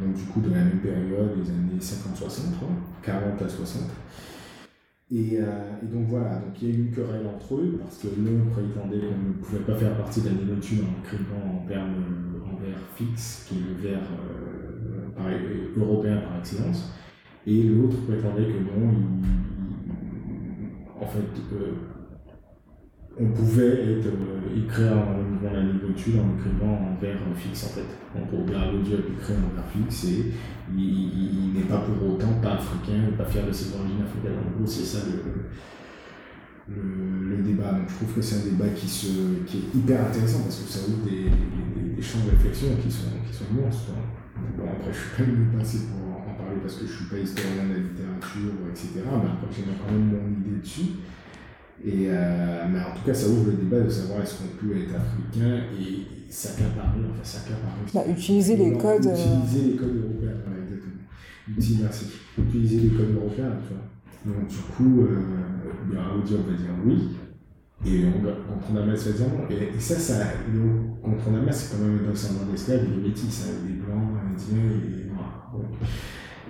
Donc 0.00 0.14
du 0.14 0.24
coup 0.24 0.40
de 0.40 0.50
la 0.50 0.64
même 0.64 0.80
période, 0.80 1.36
les 1.36 1.50
années 1.50 1.80
50-60, 1.80 2.40
40 3.02 3.42
à 3.42 3.48
60. 3.48 3.82
Euh, 5.12 5.72
et, 5.82 5.86
donc 5.86 6.06
voilà, 6.08 6.36
donc 6.36 6.62
il 6.62 6.68
y 6.68 6.72
a 6.72 6.74
eu 6.74 6.78
une 6.78 6.90
querelle 6.92 7.26
entre 7.26 7.56
eux 7.56 7.80
parce 7.82 7.98
que 7.98 8.06
l'un 8.06 8.48
prétendait 8.50 9.00
qu'on 9.00 9.28
ne 9.28 9.32
pouvait 9.42 9.64
pas 9.64 9.74
faire 9.74 9.96
partie 9.96 10.20
de 10.20 10.28
la 10.28 10.34
négritude 10.34 10.80
en 10.84 11.02
écrivant 11.02 11.60
en 11.60 11.66
vers 11.66 11.84
fixe, 12.94 13.46
qui 13.48 13.56
est 13.56 13.60
le 13.60 13.90
vers 13.90 13.98
euh, 13.98 14.49
européen 15.76 16.18
par 16.18 16.38
excellence, 16.38 16.92
et 17.46 17.64
l'autre 17.64 17.96
prétendait 18.06 18.46
que 18.46 18.58
non, 18.58 18.92
en 21.00 21.06
fait, 21.06 21.40
on 23.18 23.26
pouvait 23.32 23.98
être, 23.98 24.08
écrire 24.56 24.92
en, 24.92 25.44
la 25.44 25.62
négritude 25.62 26.14
en 26.16 26.38
écrivant 26.38 26.72
en 26.72 27.00
vers 27.00 27.18
fixe 27.36 27.64
en 27.64 27.68
fait. 27.68 27.86
Donc 28.14 28.32
au 28.32 28.44
Dieu 28.82 29.04
écrit 29.18 29.34
en 29.34 29.54
vers 29.54 29.68
fixe 29.70 30.04
et 30.04 30.32
il, 30.76 31.52
n'est 31.54 31.68
pas 31.68 31.78
pour 31.78 32.14
autant 32.14 32.32
pas 32.42 32.54
africain, 32.54 33.12
pas 33.16 33.24
fier 33.24 33.46
de 33.46 33.52
ses 33.52 33.74
origines 33.74 34.02
africaines. 34.02 34.38
En 34.38 34.56
gros, 34.56 34.66
c'est 34.66 34.84
ça 34.84 34.98
le, 36.68 36.76
le, 37.28 37.42
débat. 37.42 37.72
Donc 37.72 37.88
je 37.88 37.94
trouve 37.96 38.14
que 38.14 38.22
c'est 38.22 38.36
un 38.36 38.50
débat 38.50 38.68
qui, 38.74 38.88
se, 38.88 39.44
qui 39.46 39.58
est 39.58 39.78
hyper 39.78 40.06
intéressant 40.06 40.42
parce 40.44 40.60
que 40.60 40.68
ça 40.68 40.88
ouvre 40.88 41.04
des, 41.04 41.30
des, 41.94 42.02
champs 42.02 42.24
de 42.24 42.30
réflexion 42.30 42.68
qui 42.82 42.90
sont, 42.90 43.10
qui 43.26 43.36
sont 43.36 43.44
immenses. 43.52 43.88
Bon, 44.56 44.64
après, 44.64 44.92
je 44.92 44.98
suis 44.98 45.16
pas 45.16 45.30
mieux 45.30 45.58
passé 45.58 45.78
pour 45.90 46.16
en 46.16 46.34
parler 46.34 46.60
parce 46.62 46.76
que 46.76 46.86
je 46.86 46.92
suis 46.92 47.06
pas 47.06 47.18
historien 47.18 47.64
de 47.68 47.74
la 47.74 47.80
littérature, 47.80 48.56
etc. 48.70 48.90
Mais 49.04 49.30
après, 49.30 49.48
j'ai 49.50 49.62
quand 49.64 49.92
même 49.92 50.10
mon 50.10 50.28
idée 50.40 50.60
dessus. 50.60 51.00
Et, 51.82 52.08
euh, 52.08 52.64
mais 52.70 52.78
en 52.78 52.94
tout 52.94 53.04
cas, 53.06 53.14
ça 53.14 53.28
ouvre 53.28 53.46
le 53.46 53.52
débat 53.52 53.80
de 53.80 53.88
savoir 53.88 54.20
est-ce 54.22 54.36
qu'on 54.36 54.56
peut 54.60 54.76
être 54.76 54.94
africain 54.94 55.64
et 55.80 56.30
s'accaparer, 56.30 57.00
enfin 57.10 57.24
s'accaparer. 57.24 57.80
Bah, 57.94 58.04
utiliser 58.06 58.56
les 58.56 58.76
codes. 58.76 59.06
Euh, 59.06 59.14
utiliser 59.14 59.70
les 59.70 59.76
codes 59.76 59.96
européens, 59.96 60.36
voilà, 60.44 60.62
exactement. 60.62 61.00
Utiliser, 61.48 61.82
merci. 61.82 62.06
Utiliser 62.38 62.80
les 62.80 62.90
codes 62.90 63.14
européens, 63.16 63.52
tu 63.66 63.72
vois. 63.72 64.34
Donc, 64.34 64.48
du 64.48 64.56
coup, 64.56 65.00
euh, 65.00 65.20
on 65.88 66.50
va 66.50 66.56
dire 66.56 66.68
oui. 66.84 67.16
Et 67.86 68.04
on, 68.04 68.20
contre 68.20 68.72
Damas 68.74 69.06
va 69.06 69.12
dire 69.12 69.26
non. 69.28 69.48
Et, 69.48 69.74
et 69.74 69.80
ça, 69.80 69.94
ça 69.94 70.26
contre 71.02 71.30
Damas, 71.30 71.56
c'est 71.56 71.76
quand 71.76 71.82
même 71.82 72.00
un 72.06 72.10
descendant 72.10 72.44
d'esclaves, 72.50 72.82
il 72.86 73.04
est 73.04 73.08
métis, 73.08 73.46
des 73.66 73.72
blancs, 73.72 74.09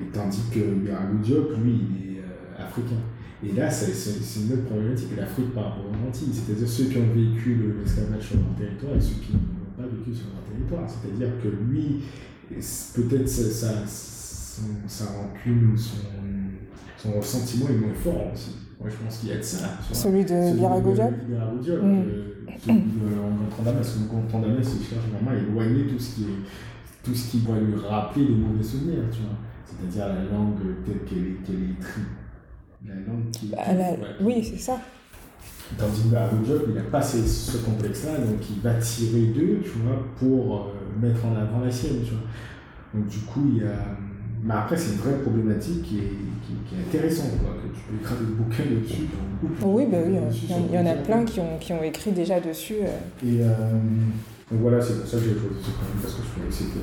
et 0.00 0.06
tandis 0.12 0.42
que 0.52 0.60
Birago 0.60 1.18
Diop, 1.22 1.56
lui, 1.62 1.72
il 1.72 2.16
est 2.16 2.20
euh, 2.20 2.64
africain. 2.64 3.00
Et 3.42 3.52
là, 3.52 3.70
c'est 3.70 4.40
une 4.40 4.52
autre 4.52 4.66
problématique, 4.66 5.08
l'Afrique 5.16 5.54
par 5.54 5.64
rapport 5.64 5.84
aux 5.86 6.08
Antilles, 6.08 6.32
c'est-à-dire 6.32 6.68
ceux 6.68 6.84
qui 6.84 6.98
ont 6.98 7.12
vécu 7.14 7.56
l'esclavage 7.78 8.22
sur 8.22 8.36
leur 8.36 8.54
territoire 8.58 8.96
et 8.96 9.00
ceux 9.00 9.20
qui 9.20 9.32
n'ont 9.32 9.72
pas 9.76 9.88
vécu 9.88 10.14
sur 10.14 10.26
leur 10.34 10.44
territoire. 10.44 10.84
C'est-à-dire 10.88 11.30
que 11.42 11.48
lui, 11.48 12.02
peut-être 12.50 13.28
sa, 13.28 13.86
sa, 13.86 15.04
rancune 15.06 15.72
ou 15.72 15.76
son, 15.76 15.96
son, 16.98 17.12
ressentiment 17.12 17.68
est 17.70 17.78
moins 17.78 17.94
fort 17.94 18.30
aussi. 18.32 18.56
Moi, 18.78 18.90
je 18.90 19.04
pense 19.04 19.18
qu'il 19.18 19.30
y 19.30 19.32
a 19.32 19.38
de 19.38 19.42
ça. 19.42 19.70
Celui 19.90 20.24
de 20.24 20.56
Birago 20.56 20.92
Diop. 20.92 21.12
Celui 22.60 22.74
de 22.74 23.10
Gontran-Damas. 23.38 23.96
Gontran-Damas, 24.10 24.68
il 24.78 24.86
cherche 24.86 25.04
vraiment 25.12 25.30
à 25.30 25.34
éloigner 25.34 25.86
tout 25.86 25.98
ce 25.98 26.16
qui 26.16 26.22
est 26.24 26.26
tout 27.02 27.14
ce 27.14 27.30
qui 27.30 27.40
va 27.40 27.58
lui 27.58 27.74
rappeler 27.76 28.26
des 28.26 28.34
mauvais 28.34 28.62
souvenirs, 28.62 29.04
tu 29.10 29.20
vois. 29.20 29.36
C'est-à-dire 29.64 30.08
la 30.08 30.24
langue 30.24 30.58
telle 30.84 31.00
qu'elle 31.04 31.18
est, 31.18 31.44
qu 31.44 31.52
est 31.52 32.88
la 32.88 32.94
langue 32.94 33.30
qui. 33.32 33.48
Bah, 33.48 33.62
oui, 34.20 34.42
c'est 34.42 34.58
ça. 34.58 34.80
Tandis 35.78 36.02
que 36.02 36.46
job, 36.46 36.62
il 36.68 36.74
n'a 36.74 36.82
pas 36.82 37.00
ce, 37.00 37.58
complexe-là, 37.58 38.18
donc 38.18 38.38
il 38.50 38.60
va 38.60 38.74
tirer 38.74 39.26
d'eux, 39.26 39.60
tu 39.62 39.78
vois, 39.84 40.04
pour 40.18 40.56
euh, 40.56 40.60
mettre 41.00 41.24
en 41.24 41.36
avant 41.36 41.64
la 41.64 41.70
sienne, 41.70 42.00
tu 42.04 42.10
vois. 42.10 42.22
Donc 42.92 43.08
du 43.08 43.18
coup, 43.18 43.42
il 43.54 43.62
y 43.62 43.66
a, 43.66 43.96
Mais 44.42 44.54
après, 44.54 44.76
c'est 44.76 44.94
une 44.94 44.98
vraie 44.98 45.18
problématique 45.20 45.82
qui 45.82 45.98
est, 45.98 46.12
qui, 46.66 46.74
est 46.74 46.88
intéressante, 46.88 47.38
quoi, 47.40 47.54
que 47.62 47.68
tu 47.72 47.82
peux 47.84 47.96
écrire 48.00 48.18
des 48.18 48.34
bouquins 48.34 48.82
dessus. 48.82 49.08
Oui, 49.62 49.86
bah 49.90 49.98
oui, 50.04 50.16
il 50.68 50.74
y, 50.74 50.78
en 50.78 50.86
a 50.86 50.94
plein 50.94 51.24
qui 51.24 51.38
ont, 51.38 51.56
qui 51.60 51.72
ont 51.72 51.82
écrit 51.82 52.10
déjà 52.10 52.40
dessus. 52.40 52.80
Et 53.24 53.40
donc 54.50 54.60
voilà, 54.60 54.80
c'est 54.80 55.00
pour 55.00 55.06
ça 55.06 55.16
que 55.18 55.24
j'ai 55.24 55.34
choisi 55.34 55.62
ce 55.62 55.70
problème, 55.70 55.98
parce 56.02 56.14
que 56.14 56.22
je 56.22 56.28
trouvais 56.28 56.48
que 56.48 56.54
c'était 56.54 56.80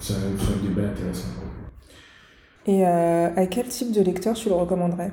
c'est 0.00 0.14
un, 0.14 0.68
débat 0.68 0.88
intéressant. 0.88 1.28
Et 2.66 2.84
à 2.84 3.46
quel 3.46 3.66
type 3.68 3.92
de 3.92 4.02
lecteur 4.02 4.34
tu 4.34 4.48
le 4.48 4.54
recommanderais? 4.54 5.12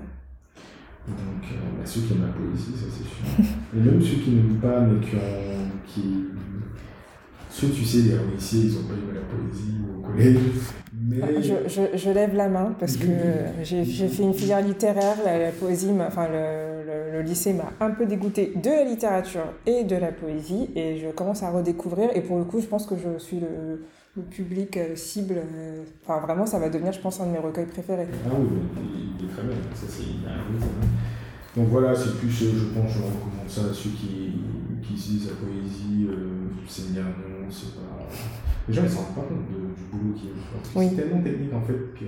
Donc, 1.08 1.18
euh, 1.52 1.78
bah, 1.78 1.86
ceux 1.86 2.02
qui 2.02 2.14
aiment 2.14 2.26
la 2.26 2.34
poésie, 2.34 2.74
ça 2.76 2.86
c'est 2.90 3.04
sûr. 3.04 3.46
Et 3.76 3.80
même 3.80 4.02
ceux 4.02 4.18
qui 4.24 4.32
n'aiment 4.32 4.58
pas, 4.58 4.82
mais 4.82 5.00
qui 5.06 5.16
ont. 5.16 5.70
Qui... 5.86 6.26
Ceux, 7.50 7.70
tu 7.70 7.86
sais, 7.86 8.00
les 8.00 8.18
romanciers, 8.18 8.62
ils 8.62 8.74
n'ont 8.74 8.84
pas 8.84 8.94
aimé 8.96 9.14
la 9.14 9.22
poésie 9.22 9.76
au 9.96 10.02
collège. 10.02 10.38
Mais... 11.08 11.42
Je, 11.42 11.54
je, 11.68 11.98
je, 11.98 12.10
lève 12.10 12.36
la 12.36 12.50
main 12.50 12.76
parce 12.80 12.98
que 12.98 13.08
j'ai 13.62 13.86
fait 13.86 14.24
une 14.24 14.34
filière 14.34 14.62
littéraire, 14.62 15.18
la, 15.24 15.52
poésie, 15.52 15.92
enfin 16.00 16.28
le, 16.28 17.12
le, 17.14 17.22
lycée 17.22 17.54
m'a 17.54 17.72
un 17.80 17.92
peu 17.92 18.06
dégoûté 18.06 18.54
de 18.56 18.70
la 18.70 18.84
littérature 18.84 19.46
et 19.66 19.84
de 19.84 19.96
la 19.96 20.12
poésie 20.12 20.70
et 20.76 20.98
je 20.98 21.10
commence 21.10 21.44
à 21.44 21.52
redécouvrir 21.52 22.10
et 22.16 22.22
pour 22.22 22.38
le 22.38 22.44
coup 22.44 22.60
je 22.60 22.66
pense 22.66 22.88
que 22.88 22.96
je 22.96 23.20
suis 23.20 23.40
le, 23.40 23.84
le 24.16 24.24
public 24.24 24.78
euh, 24.78 24.96
cible. 24.96 25.36
Euh, 25.38 25.84
enfin, 26.04 26.20
vraiment, 26.26 26.46
ça 26.46 26.60
va 26.60 26.70
devenir, 26.70 26.92
je 26.92 27.00
pense, 27.00 27.20
un 27.20 27.28
de 27.28 27.32
mes 27.32 27.40
recueils 27.40 27.66
préférés. 27.66 28.08
Ah 28.26 28.30
oui, 28.40 28.48
il 29.20 29.26
est 29.26 29.30
très 29.30 29.44
bien. 29.44 29.56
Ça, 29.74 29.86
c'est 29.90 31.60
Donc 31.60 31.70
voilà, 31.70 31.96
c'est 31.96 32.18
plus, 32.18 32.44
euh, 32.44 32.52
je 32.58 32.80
pense, 32.80 32.92
je 32.92 33.00
recommande 33.00 33.50
ça 33.50 33.62
à 33.62 33.74
ceux 33.74 33.90
qui, 33.90 34.32
qui 34.82 34.94
utilisent 34.94 35.30
la 35.30 35.36
poésie. 35.36 36.08
c'est 36.68 36.94
bien, 36.94 37.04
non, 37.04 37.48
c'est 37.50 37.76
pas. 37.76 38.08
Les 38.68 38.74
gens, 38.74 38.84
ils 38.84 38.90
s'en 38.90 39.02
rendent 39.02 39.16
pas 39.16 39.22
compte 39.22 39.48
du 39.48 39.98
boulot 39.98 40.14
qui 40.16 40.28
est 40.28 40.32
oui. 40.76 40.88
C'est 40.90 40.96
tellement 40.96 41.22
technique, 41.22 41.54
en 41.54 41.62
fait, 41.62 41.74
que. 41.74 42.06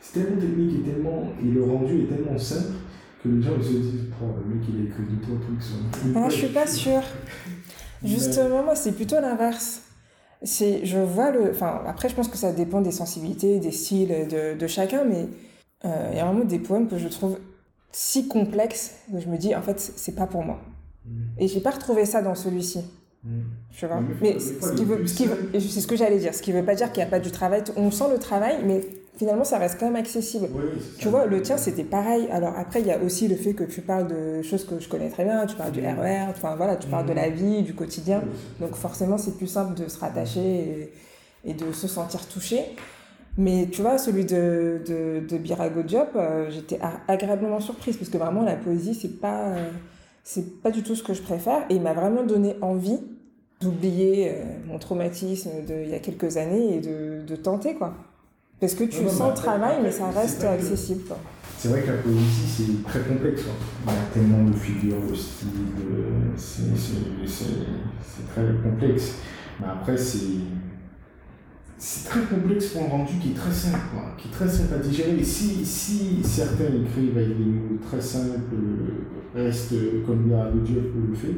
C'est 0.00 0.20
tellement 0.20 0.40
technique 0.40 0.80
et 0.80 0.90
tellement. 0.90 1.32
Et 1.42 1.48
le 1.48 1.64
rendu 1.64 2.02
est 2.02 2.06
tellement 2.06 2.38
simple 2.38 2.74
que 3.22 3.28
les 3.28 3.42
gens 3.42 3.52
ils 3.58 3.64
se 3.64 3.70
disent, 3.70 4.00
oh, 4.22 4.26
le 4.38 4.54
mec, 4.54 4.64
il 4.68 4.80
a 4.80 4.84
écrit 4.84 5.02
deux, 5.02 5.20
trois 5.20 5.36
trucs 5.40 5.62
sur. 5.62 5.76
Ah, 6.16 6.28
je 6.28 6.34
suis 6.34 6.48
pas 6.48 6.66
sûre. 6.66 7.02
Justement, 8.04 8.62
moi, 8.62 8.74
c'est 8.74 8.92
plutôt 8.92 9.20
l'inverse 9.20 9.84
c'est 10.44 10.84
je 10.84 10.98
vois 10.98 11.30
le 11.30 11.50
enfin 11.50 11.82
après 11.86 12.08
je 12.08 12.14
pense 12.14 12.28
que 12.28 12.36
ça 12.36 12.52
dépend 12.52 12.80
des 12.80 12.90
sensibilités 12.90 13.58
des 13.60 13.70
styles 13.70 14.28
de, 14.28 14.56
de 14.56 14.66
chacun 14.66 15.04
mais 15.04 15.26
euh, 15.84 16.08
il 16.12 16.16
y 16.18 16.20
a 16.20 16.24
vraiment 16.24 16.44
des 16.44 16.58
poèmes 16.58 16.88
que 16.88 16.98
je 16.98 17.08
trouve 17.08 17.38
si 17.92 18.28
complexes 18.28 18.96
que 19.10 19.20
je 19.20 19.28
me 19.28 19.38
dis 19.38 19.54
en 19.54 19.62
fait 19.62 19.80
c'est 19.80 20.14
pas 20.14 20.26
pour 20.26 20.44
moi 20.44 20.60
mm. 21.06 21.22
et 21.38 21.48
j'ai 21.48 21.60
pas 21.60 21.70
retrouvé 21.70 22.04
ça 22.04 22.22
dans 22.22 22.34
celui-ci. 22.34 22.80
Tu 23.72 23.86
vois 23.86 24.00
mais, 24.20 24.38
ce 24.38 24.72
qui 24.74 24.84
veut, 24.84 25.06
ce 25.06 25.14
qui 25.14 25.26
veut 25.26 25.48
c'est 25.54 25.80
ce 25.80 25.86
que 25.86 25.96
j'allais 25.96 26.18
dire 26.18 26.34
ce 26.34 26.42
qui 26.42 26.52
veut 26.52 26.62
pas 26.62 26.74
dire 26.74 26.92
qu'il 26.92 27.02
n'y 27.02 27.08
a 27.08 27.10
pas 27.10 27.20
du 27.20 27.30
travail 27.30 27.64
on 27.76 27.90
sent 27.90 28.04
le 28.12 28.18
travail 28.18 28.58
mais 28.66 28.82
finalement, 29.16 29.44
ça 29.44 29.58
reste 29.58 29.78
quand 29.78 29.86
même 29.86 29.96
accessible. 29.96 30.48
tu 30.98 31.08
vois, 31.08 31.26
le 31.26 31.40
tien, 31.42 31.56
c'était 31.56 31.84
pareil. 31.84 32.28
Alors 32.30 32.54
après, 32.56 32.80
il 32.80 32.86
y 32.86 32.90
a 32.90 32.98
aussi 32.98 33.28
le 33.28 33.36
fait 33.36 33.54
que 33.54 33.64
tu 33.64 33.80
parles 33.80 34.08
de 34.08 34.42
choses 34.42 34.64
que 34.64 34.80
je 34.80 34.88
connais 34.88 35.08
très 35.08 35.24
bien. 35.24 35.46
Tu 35.46 35.56
parles 35.56 35.72
du 35.72 35.80
RER, 35.80 36.26
e 36.26 36.30
enfin 36.30 36.56
voilà, 36.56 36.76
tu 36.76 36.88
parles 36.88 37.06
de 37.06 37.12
la 37.12 37.30
vie, 37.30 37.62
du 37.62 37.74
quotidien. 37.74 38.22
Donc 38.60 38.74
forcément, 38.74 39.18
c'est 39.18 39.36
plus 39.36 39.46
simple 39.46 39.74
de 39.80 39.88
se 39.88 39.98
rattacher 39.98 40.92
et, 41.44 41.54
de 41.54 41.72
se 41.72 41.88
sentir 41.88 42.26
touché. 42.26 42.60
Mais 43.36 43.68
tu 43.70 43.82
vois, 43.82 43.98
celui 43.98 44.24
de, 44.24 44.80
de, 44.86 45.26
de 45.26 45.38
Birago 45.38 45.82
Diop, 45.82 46.10
euh, 46.14 46.50
j'étais 46.50 46.78
agréablement 47.08 47.60
surprise 47.60 47.96
parce 47.96 48.08
que 48.08 48.16
vraiment, 48.16 48.42
la 48.42 48.54
poésie, 48.54 48.94
c'est 48.94 49.20
pas, 49.20 49.48
euh, 49.48 49.70
c'est 50.22 50.62
pas 50.62 50.70
du 50.70 50.82
tout 50.82 50.94
ce 50.94 51.02
que 51.02 51.14
je 51.14 51.22
préfère. 51.22 51.64
Et 51.68 51.74
il 51.74 51.82
m'a 51.82 51.94
vraiment 51.94 52.22
donné 52.22 52.56
envie 52.62 53.00
d'oublier 53.64 54.30
euh, 54.30 54.44
mon 54.66 54.78
traumatisme 54.78 55.50
d'il 55.66 55.90
y 55.90 55.94
a 55.94 55.98
quelques 55.98 56.36
années 56.36 56.76
et 56.76 56.80
de, 56.80 57.26
de 57.26 57.36
tenter, 57.36 57.74
quoi. 57.74 57.94
Parce 58.60 58.74
que 58.74 58.84
tu 58.84 59.08
sens 59.08 59.30
le 59.30 59.34
travail, 59.34 59.78
mais 59.82 59.90
ça 59.90 60.10
reste 60.10 60.44
accessible. 60.44 61.02
C'est 61.58 61.68
vrai 61.68 61.82
que 61.82 61.90
la 61.90 61.96
poésie, 61.98 62.46
c'est 62.46 62.82
très 62.84 63.00
complexe. 63.00 63.42
Il 63.86 63.92
y 63.92 63.96
a 63.96 63.98
tellement 64.12 64.44
de 64.44 64.54
figures, 64.54 65.00
de 65.10 65.14
styles, 65.14 66.66
c'est 67.26 68.26
très 68.32 68.44
complexe. 68.62 69.14
Mais 69.60 69.66
après, 69.66 69.96
c'est 69.96 70.18
c'est 71.76 72.08
très 72.08 72.20
complexe 72.22 72.68
pour 72.68 72.84
un 72.84 72.88
rendu 72.88 73.14
qui 73.20 73.32
est 73.32 73.34
très 73.34 73.52
simple, 73.52 73.80
quoi, 73.92 74.14
qui 74.16 74.28
est 74.28 74.30
très 74.30 74.48
simple 74.48 74.74
à 74.74 74.78
digérer. 74.78 75.16
Et 75.18 75.24
si, 75.24 75.64
si 75.66 76.22
certains 76.22 76.64
écrivent 76.64 77.16
avec 77.16 77.36
des 77.36 77.44
mots 77.44 77.78
très 77.86 78.00
simples, 78.00 78.56
restent 79.34 79.74
comme 80.06 80.30
le 80.30 80.60
Dieu 80.60 80.92
le 81.10 81.14
fait, 81.14 81.36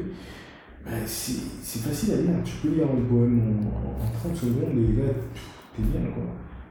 ben 0.89 1.03
c'est 1.05 1.79
facile 1.79 2.13
à 2.13 2.17
lire. 2.17 2.43
Tu 2.43 2.55
peux 2.57 2.75
lire 2.75 2.85
un 2.85 3.01
poème 3.09 3.41
en, 3.41 4.05
en 4.05 4.11
30 4.29 4.35
secondes 4.35 4.77
et 4.77 5.01
là, 5.01 5.13
t'es 5.75 5.83
bien. 5.83 6.01
Quoi 6.13 6.23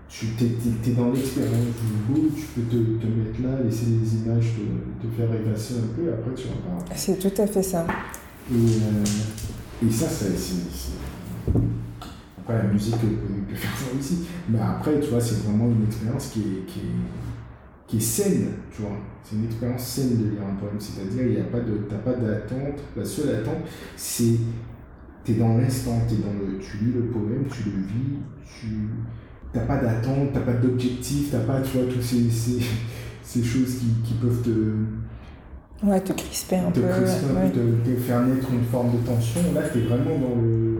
tu 0.08 0.26
es, 0.26 0.94
dans 0.94 1.10
l'expérience 1.10 1.74
du 1.82 2.12
bout, 2.12 2.30
tu 2.34 2.42
peux 2.54 2.62
te, 2.62 2.76
te, 2.76 3.06
mettre 3.06 3.42
là, 3.42 3.62
laisser 3.64 3.86
les 3.86 4.14
images 4.16 4.52
te, 4.54 5.06
te 5.06 5.12
faire 5.14 5.30
rêvasser 5.30 5.74
un 5.74 5.94
peu, 5.94 6.12
après 6.12 6.34
tu 6.34 6.46
repars. 6.48 6.84
C'est 6.94 7.18
tout 7.18 7.42
à 7.42 7.46
fait 7.46 7.62
ça. 7.62 7.86
Et, 8.50 8.54
euh, 8.54 9.86
et 9.86 9.90
ça, 9.90 10.06
c'est. 10.08 10.32
Après, 12.38 12.58
la 12.58 12.72
musique 12.72 12.96
peut, 12.98 13.08
peut, 13.48 13.54
faire 13.54 13.76
ça 13.76 13.98
aussi. 13.98 14.26
Mais 14.48 14.60
après, 14.60 15.00
tu 15.00 15.08
vois, 15.08 15.20
c'est 15.20 15.42
vraiment 15.44 15.66
une 15.66 15.84
expérience 15.86 16.28
qui 16.28 16.40
est, 16.40 16.66
qui, 16.66 16.78
est, 16.78 17.25
qui 17.86 17.98
est 17.98 18.00
saine, 18.00 18.48
tu 18.70 18.82
vois. 18.82 18.96
C'est 19.22 19.36
une 19.36 19.44
expérience 19.44 19.82
saine 19.82 20.18
de 20.18 20.30
lire 20.30 20.42
un 20.42 20.54
poème. 20.54 20.78
C'est-à-dire, 20.78 21.22
il 21.22 21.32
n'y 21.32 21.40
a 21.40 21.44
pas 21.44 21.60
de. 21.60 21.78
T'as 21.88 21.96
pas 21.96 22.12
d'attente. 22.12 22.80
La 22.96 23.04
seule 23.04 23.36
attente, 23.36 23.64
c'est. 23.96 24.38
Tu 25.24 25.32
es 25.32 25.34
dans 25.34 25.56
l'instant, 25.58 26.02
es 26.08 26.14
dans 26.14 26.32
le, 26.34 26.58
tu 26.58 26.76
lis 26.78 26.92
le 26.92 27.02
poème, 27.06 27.44
tu 27.50 27.64
le 27.64 27.82
vis, 27.82 28.18
tu 28.44 28.68
t'as 29.52 29.62
pas 29.62 29.78
d'attente, 29.78 30.32
t'as 30.32 30.40
pas 30.40 30.52
d'objectif, 30.52 31.30
t'as 31.32 31.40
pas, 31.40 31.60
tu 31.60 31.78
vois, 31.78 31.92
toutes 31.92 32.02
ces, 32.02 32.30
ces, 32.30 32.60
ces 33.22 33.42
choses 33.42 33.78
qui, 33.78 33.86
qui, 34.04 34.14
peuvent 34.14 34.42
te. 34.42 35.84
Ouais, 35.84 36.00
te 36.00 36.12
crisper 36.12 36.56
un 36.56 36.70
te 36.70 36.78
peu. 36.78 36.86
Crisper 36.88 37.26
un 37.36 37.48
peu, 37.48 37.58
te, 37.58 37.90
te, 37.90 37.96
faire 37.96 38.22
naître 38.22 38.48
une 38.52 38.64
forme 38.64 38.92
de 38.92 38.98
tension. 39.04 39.40
Là, 39.52 39.62
t'es 39.62 39.80
vraiment 39.80 40.18
dans 40.18 40.40
le. 40.40 40.78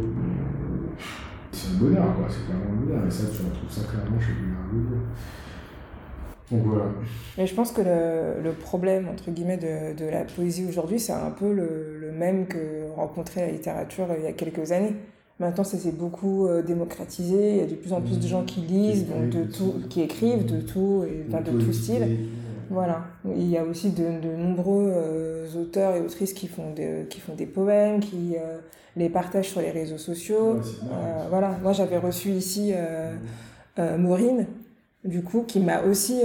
C'est 1.51 1.75
un 1.75 1.79
bonheur, 1.79 2.15
quoi, 2.15 2.27
c'est 2.29 2.47
clairement 2.47 2.73
un 2.73 2.85
bonheur. 2.85 3.07
Et 3.07 3.11
ça, 3.11 3.25
tu 3.25 3.43
retrouves 3.43 3.71
ça 3.71 3.81
clairement 3.91 4.21
chez 4.21 4.33
Bernard 4.33 5.03
Donc 6.51 6.63
voilà. 6.65 6.85
Mais 7.37 7.47
je 7.47 7.55
pense 7.55 7.73
que 7.73 7.81
le, 7.81 8.43
le 8.43 8.53
problème, 8.53 9.09
entre 9.09 9.31
guillemets, 9.31 9.57
de, 9.57 9.97
de 9.97 10.09
la 10.09 10.25
poésie 10.25 10.65
aujourd'hui, 10.69 11.01
c'est 11.01 11.13
un 11.13 11.31
peu 11.31 11.53
le, 11.53 11.99
le, 12.01 12.13
même 12.13 12.47
que 12.47 12.89
rencontrer 12.95 13.41
la 13.41 13.51
littérature 13.51 14.07
il 14.17 14.25
y 14.25 14.29
a 14.29 14.33
quelques 14.33 14.73
années. 14.73 14.95
Maintenant, 15.39 15.65
ça 15.65 15.77
s'est 15.77 15.93
beaucoup 15.93 16.47
euh, 16.47 16.63
démocratisé. 16.63 17.51
Il 17.51 17.57
y 17.57 17.61
a 17.61 17.67
de 17.67 17.75
plus 17.75 17.93
en 17.93 18.01
plus 18.01 18.19
de 18.19 18.27
gens 18.27 18.45
qui 18.45 18.61
lisent, 18.61 19.07
donc 19.07 19.29
de 19.29 19.45
tout, 19.45 19.75
qui 19.91 20.01
écrivent 20.03 20.47
de 20.47 20.61
tout, 20.61 21.05
et, 21.07 21.27
enfin, 21.29 21.43
de 21.43 21.51
tout 21.51 21.73
style. 21.73 22.17
Voilà. 22.71 23.05
Il 23.25 23.49
y 23.49 23.59
a 23.59 23.65
aussi 23.65 23.91
de, 23.91 24.21
de 24.21 24.35
nombreux 24.37 24.91
euh, 24.95 25.47
auteurs 25.61 25.95
et 25.97 26.01
autrices 26.01 26.33
qui 26.33 26.47
font, 26.47 26.73
des, 26.75 27.07
qui 27.11 27.21
font 27.21 27.35
des 27.35 27.47
poèmes, 27.47 28.01
qui 28.01 28.37
euh, 28.37 28.59
les 28.97 29.09
partagent 29.09 29.51
sur 29.51 29.61
les 29.61 29.71
réseaux 29.71 29.99
sociaux. 29.99 30.61
voilà. 31.29 31.59
Moi, 31.63 31.73
j'avais 31.73 31.99
reçu 31.99 32.31
ici 32.31 32.73
Maureen, 33.77 34.47
du 35.07 35.23
coup, 35.23 35.45
qui 35.47 35.61
m'a 35.61 35.83
aussi 35.83 36.21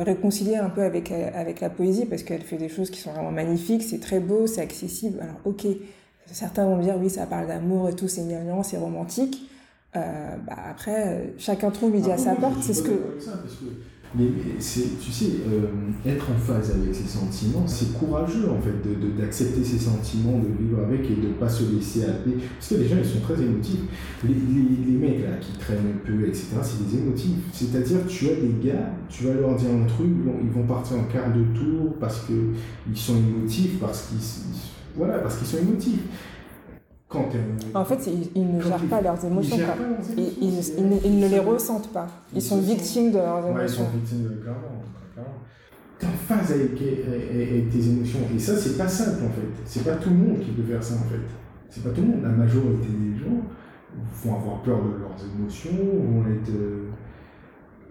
réconcilié 0.00 0.56
un 0.56 0.70
peu 0.70 0.82
avec, 0.82 1.10
avec 1.10 1.60
la 1.60 1.70
poésie, 1.70 2.06
parce 2.06 2.22
qu'elle 2.22 2.42
fait 2.42 2.56
des 2.56 2.68
choses 2.68 2.90
qui 2.90 3.00
sont 3.00 3.12
vraiment 3.12 3.32
magnifiques, 3.32 3.82
c'est 3.82 4.00
très 4.00 4.20
beau, 4.20 4.46
c'est 4.46 4.60
accessible. 4.60 5.18
Alors, 5.20 5.36
ok, 5.44 5.66
Certains 6.32 6.66
vont 6.66 6.78
dire 6.78 6.96
oui, 6.98 7.08
ça 7.08 7.26
parle 7.26 7.46
d'amour 7.46 7.88
et 7.88 7.94
tout, 7.94 8.08
c'est 8.08 8.22
mignon, 8.22 8.62
c'est 8.62 8.76
romantique. 8.76 9.48
Euh, 9.96 10.36
bah 10.46 10.56
après, 10.70 11.32
chacun 11.38 11.70
trouve 11.70 11.92
midi 11.92 12.10
à 12.10 12.18
sa 12.18 12.34
porte. 12.34 12.62
C'est 12.62 12.74
ce 12.74 12.82
que. 12.82 13.18
Mais 14.16 14.24
tu 14.56 15.12
sais, 15.12 15.30
euh, 15.46 15.66
être 16.06 16.26
en 16.30 16.38
phase 16.38 16.70
avec 16.70 16.94
ses 16.94 17.06
sentiments, 17.06 17.66
c'est 17.66 17.92
courageux 17.92 18.48
en 18.50 18.60
fait 18.60 18.76
d'accepter 19.18 19.60
de, 19.60 19.64
ses 19.64 19.78
sentiments, 19.78 20.38
de 20.38 20.48
vivre 20.62 20.80
avec 20.82 21.04
et 21.10 21.14
de 21.14 21.28
ne 21.28 21.32
pas 21.34 21.48
se 21.48 21.64
laisser 21.70 22.04
happer. 22.04 22.36
Parce 22.58 22.70
que 22.70 22.74
les 22.76 22.88
gens, 22.88 22.96
ils 22.98 23.08
sont 23.08 23.20
très 23.20 23.42
émotifs. 23.42 23.80
Les, 24.24 24.34
les, 24.34 24.92
les 24.92 24.98
mecs 24.98 25.22
là 25.22 25.36
qui 25.40 25.52
traînent 25.58 25.94
un 25.94 26.06
peu, 26.06 26.26
etc., 26.26 26.46
c'est 26.62 26.88
des 26.88 27.02
émotifs. 27.02 27.36
C'est-à-dire, 27.52 27.98
tu 28.08 28.28
as 28.30 28.36
des 28.36 28.68
gars, 28.68 28.92
tu 29.10 29.24
vas 29.24 29.34
leur 29.34 29.54
dire 29.56 29.70
un 29.70 29.86
truc, 29.86 30.08
ils 30.42 30.50
vont 30.50 30.66
partir 30.66 30.96
en 30.98 31.04
quart 31.04 31.32
de 31.32 31.42
tour 31.58 31.94
parce 32.00 32.24
qu'ils 32.24 32.96
sont 32.96 33.16
émotifs, 33.16 33.78
parce 33.78 34.08
qu'ils 34.08 34.18
voilà, 34.96 35.18
parce 35.18 35.36
qu'ils 35.36 35.46
sont 35.46 35.58
émotifs. 35.58 36.00
Quand, 37.08 37.26
en 37.74 37.84
fait, 37.86 38.10
ils, 38.34 38.56
ne 38.56 38.60
gèrent 38.60 38.84
pas 38.90 39.00
leurs 39.00 39.24
émotions. 39.24 39.56
Ils, 40.16 40.60
ils, 41.06 41.18
ne 41.20 41.28
les 41.28 41.38
ressentent 41.38 41.90
pas. 41.90 42.06
Ils 42.34 42.42
sont 42.42 42.60
victimes 42.60 43.12
de 43.12 43.16
leurs 43.16 43.46
émotions. 43.46 43.62
ils 43.62 43.68
sont 43.68 43.96
victimes 43.96 44.24
de 44.24 44.42
clairement. 44.42 44.82
Tu 45.98 46.04
es 46.04 46.08
en 46.08 46.12
phase 46.12 46.52
avec, 46.52 46.74
tes 46.76 47.88
émotions. 47.88 48.18
Et 48.34 48.38
ça, 48.38 48.56
c'est 48.56 48.76
pas 48.76 48.86
simple 48.86 49.24
en 49.24 49.30
fait. 49.30 49.62
C'est 49.64 49.84
pas 49.84 49.96
tout 49.96 50.10
le 50.10 50.16
monde 50.16 50.40
qui 50.40 50.50
peut 50.50 50.62
faire 50.62 50.82
ça 50.82 50.94
en 50.96 51.08
fait. 51.08 51.20
C'est 51.70 51.82
pas 51.82 51.90
tout 51.90 52.02
le 52.02 52.08
monde. 52.08 52.22
La 52.22 52.28
majorité 52.28 52.88
des 52.88 53.18
gens 53.18 53.42
vont 54.22 54.36
avoir 54.36 54.62
peur 54.62 54.78
de 54.82 55.00
leurs 55.00 55.16
émotions, 55.34 55.70
vont 55.72 56.24
être, 56.30 56.52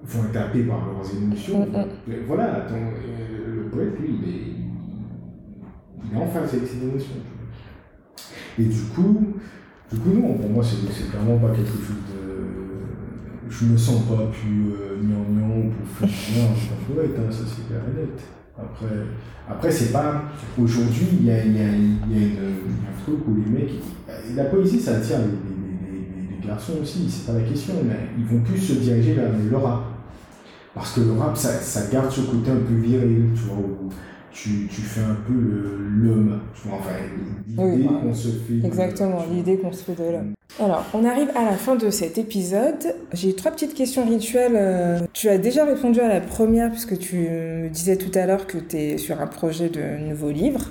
vont 0.04 0.30
être 0.30 0.38
happés 0.38 0.64
par 0.64 0.86
leurs 0.86 1.16
émotions. 1.16 1.66
Mm, 1.66 2.12
mm. 2.12 2.14
Voilà, 2.28 2.68
euh, 2.72 3.56
le 3.56 3.64
poète, 3.70 4.00
lui, 4.00 4.20
il 4.22 4.30
est 4.30 4.68
il 6.10 6.18
est 6.18 6.22
en 6.22 6.28
phase 6.28 6.54
avec 6.54 6.68
ses 6.68 6.84
émotions. 6.84 7.16
Et 8.60 8.64
du 8.64 8.82
coup, 8.94 9.34
du 9.92 10.00
coup, 10.00 10.10
non, 10.10 10.34
pour 10.34 10.50
moi, 10.50 10.64
c'est 10.64 11.10
clairement 11.10 11.38
pas 11.38 11.50
quelque 11.50 11.68
chose 11.68 12.04
de. 12.10 13.50
Je 13.50 13.66
me 13.66 13.78
sens 13.78 14.04
pas 14.04 14.30
plus 14.32 14.74
euh, 14.74 14.98
gnangnan 15.02 15.70
pour 15.70 15.88
faire 15.88 16.36
rien 16.36 16.46
en 16.48 16.94
poète, 16.94 17.16
hein, 17.18 17.32
ça 17.32 17.44
c'est 17.48 17.68
clair 17.68 17.80
et 17.88 18.02
net. 18.02 18.20
Après, 18.58 18.96
après 19.50 19.72
c'est 19.72 19.94
pas. 19.94 20.24
Aujourd'hui, 20.60 21.08
il 21.22 21.26
y 21.26 21.32
a, 21.32 21.46
y, 21.46 21.60
a, 21.60 21.70
y, 21.70 22.38
a 22.38 22.42
un 22.44 23.04
truc 23.04 23.20
où 23.28 23.36
les 23.36 23.50
mecs. 23.50 23.72
La 24.36 24.46
poésie, 24.46 24.80
ça 24.80 24.98
attire 24.98 25.20
les, 25.20 25.26
les, 25.26 26.42
les, 26.42 26.46
garçons 26.46 26.74
aussi, 26.82 27.10
c'est 27.10 27.32
pas 27.32 27.40
la 27.40 27.46
question, 27.46 27.76
mais 27.86 27.96
ils 28.18 28.26
vont 28.26 28.44
plus 28.44 28.58
se 28.58 28.74
diriger 28.74 29.14
vers 29.14 29.30
le 29.32 29.58
rap. 29.58 29.84
Parce 30.74 30.94
que 30.94 31.02
le 31.02 31.14
rap, 31.14 31.38
ça, 31.38 31.54
ça 31.54 31.90
garde 31.90 32.12
ce 32.12 32.22
côté 32.22 32.52
un 32.52 32.58
peu 32.58 32.76
viril, 32.76 33.30
tu 33.34 33.44
vois, 33.44 33.58
tu, 34.44 34.68
tu 34.70 34.82
fais 34.82 35.02
un 35.02 35.16
peu 35.28 35.34
l'homme, 35.34 36.40
enfin, 36.72 36.92
l'idée 37.48 37.64
Oui, 37.64 37.88
qu'on 38.02 38.14
se 38.14 38.28
fait. 38.30 38.66
Exactement, 38.66 39.24
l'idée 39.32 39.58
qu'on 39.58 39.72
se 39.72 39.84
fait 39.84 39.96
de 39.96 40.12
l'homme. 40.12 40.34
Alors, 40.60 40.86
on 40.94 41.04
arrive 41.06 41.30
à 41.36 41.44
la 41.46 41.52
fin 41.58 41.76
de 41.76 41.90
cet 41.90 42.18
épisode. 42.18 42.96
J'ai 43.14 43.36
trois 43.36 43.52
petites 43.52 43.74
questions 43.74 44.06
rituelles. 44.06 44.54
Euh, 44.56 45.00
Tu 45.14 45.30
as 45.30 45.38
déjà 45.38 45.66
répondu 45.66 46.00
à 46.02 46.08
la 46.08 46.22
première, 46.22 46.70
puisque 46.72 46.98
tu 47.00 47.16
me 47.30 47.70
disais 47.70 47.96
tout 47.98 48.12
à 48.18 48.26
l'heure 48.26 48.48
que 48.48 48.58
tu 48.58 48.76
es 48.78 48.98
sur 48.98 49.20
un 49.22 49.28
projet 49.28 49.70
de 49.70 49.98
nouveau 50.10 50.32
livre. 50.32 50.70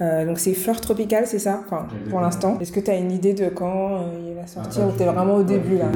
Euh, 0.00 0.24
donc, 0.26 0.38
c'est 0.40 0.54
Fleur 0.54 0.80
Tropicale, 0.80 1.26
c'est 1.26 1.38
ça? 1.38 1.62
Enfin, 1.66 1.86
Pour 2.10 2.20
l'instant. 2.20 2.58
Est-ce 2.60 2.72
que 2.72 2.80
tu 2.80 2.90
as 2.90 2.96
une 2.96 3.12
idée 3.12 3.34
de 3.34 3.48
quand 3.48 3.96
euh, 3.98 4.28
il 4.28 4.34
va 4.34 4.40
Ah, 4.44 4.46
sortir 4.48 4.80
pas 4.82 4.86
ou 4.88 4.90
du 4.92 4.96
tu 4.96 5.02
es 5.02 5.06
tout. 5.06 5.12
vraiment 5.12 5.34
au 5.36 5.42
début 5.44 5.76
là? 5.78 5.86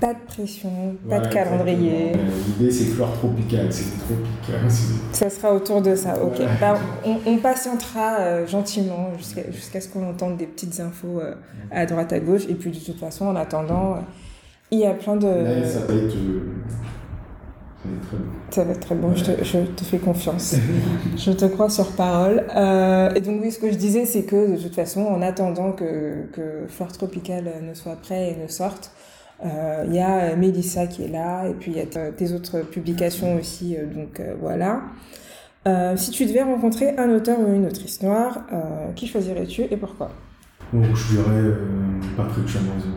Pas 0.00 0.14
de 0.14 0.18
pression, 0.26 0.70
pas 1.08 1.20
de 1.20 1.28
calendrier. 1.28 2.12
L'idée, 2.58 2.70
c'est 2.70 2.84
fleur 2.86 3.12
tropicale, 3.12 3.72
c'est 3.72 3.84
c'est- 4.68 4.94
Ça 5.12 5.30
sera 5.30 5.54
autour 5.54 5.82
de 5.82 5.94
ça, 5.94 6.22
ok. 6.22 6.36
Voilà. 6.36 6.52
Bah, 6.60 6.78
on, 7.04 7.16
on 7.26 7.36
patientera 7.38 8.18
euh, 8.20 8.46
gentiment 8.46 9.10
jusqu'à 9.18 9.50
jusqu'à 9.50 9.80
ce 9.80 9.88
qu'on 9.88 10.08
entende 10.08 10.36
des 10.36 10.46
petites 10.46 10.78
infos 10.80 11.20
euh, 11.20 11.34
à 11.70 11.86
droite 11.86 12.12
à 12.12 12.20
gauche. 12.20 12.42
Et 12.48 12.54
puis 12.54 12.70
de 12.70 12.78
toute 12.78 12.98
façon, 12.98 13.26
en 13.26 13.36
attendant, 13.36 13.94
euh, 13.94 14.00
il 14.70 14.80
y 14.80 14.86
a 14.86 14.92
plein 14.94 15.16
de... 15.16 15.26
Là, 15.26 15.66
ça 15.66 15.80
va 15.80 15.94
être. 15.94 16.08
très 16.08 16.18
bon. 18.16 18.24
Ça 18.50 18.64
va 18.64 18.72
être 18.72 18.80
très 18.80 18.94
bon, 18.94 19.14
je 19.14 19.24
te, 19.24 19.44
je 19.44 19.58
te 19.58 19.84
fais 19.84 19.98
confiance. 19.98 20.54
je 21.16 21.30
te 21.32 21.44
crois 21.46 21.70
sur 21.70 21.92
parole. 21.92 22.44
Euh, 22.56 23.12
et 23.14 23.20
donc 23.20 23.40
oui, 23.42 23.50
ce 23.52 23.58
que 23.58 23.70
je 23.70 23.76
disais, 23.76 24.06
c'est 24.06 24.22
que 24.24 24.56
de 24.56 24.60
toute 24.60 24.74
façon, 24.74 25.02
en 25.02 25.22
attendant 25.22 25.72
que, 25.72 26.24
que 26.32 26.66
Fleur 26.68 26.90
Tropicale 26.92 27.50
ne 27.62 27.74
soit 27.74 27.96
prêt 27.96 28.32
et 28.32 28.42
ne 28.42 28.48
sorte, 28.48 28.90
euh, 29.44 29.84
il 29.86 29.94
y 29.94 30.00
a 30.00 30.34
Mélissa 30.36 30.86
qui 30.86 31.04
est 31.04 31.08
là, 31.08 31.46
et 31.48 31.54
puis 31.54 31.72
il 31.72 31.76
y 31.76 31.80
a 31.80 31.86
t- 31.86 32.12
tes 32.16 32.32
autres 32.32 32.60
publications 32.60 33.36
aussi, 33.36 33.76
euh, 33.76 33.86
donc 33.86 34.20
euh, 34.20 34.34
voilà. 34.40 34.82
Euh, 35.66 35.96
si 35.96 36.10
tu 36.12 36.26
devais 36.26 36.42
rencontrer 36.42 36.96
un 36.96 37.10
auteur 37.10 37.38
ou 37.40 37.52
une 37.54 37.66
autrice 37.66 38.02
noire, 38.02 38.46
euh, 38.52 38.92
qui 38.94 39.06
choisirais-tu 39.06 39.62
et 39.62 39.76
pourquoi? 39.76 40.10
Bon, 40.72 40.82
je 40.94 41.16
dirais 41.16 41.24
euh, 41.30 41.54
Patrick 42.16 42.46
Chamoiseau. 42.48 42.88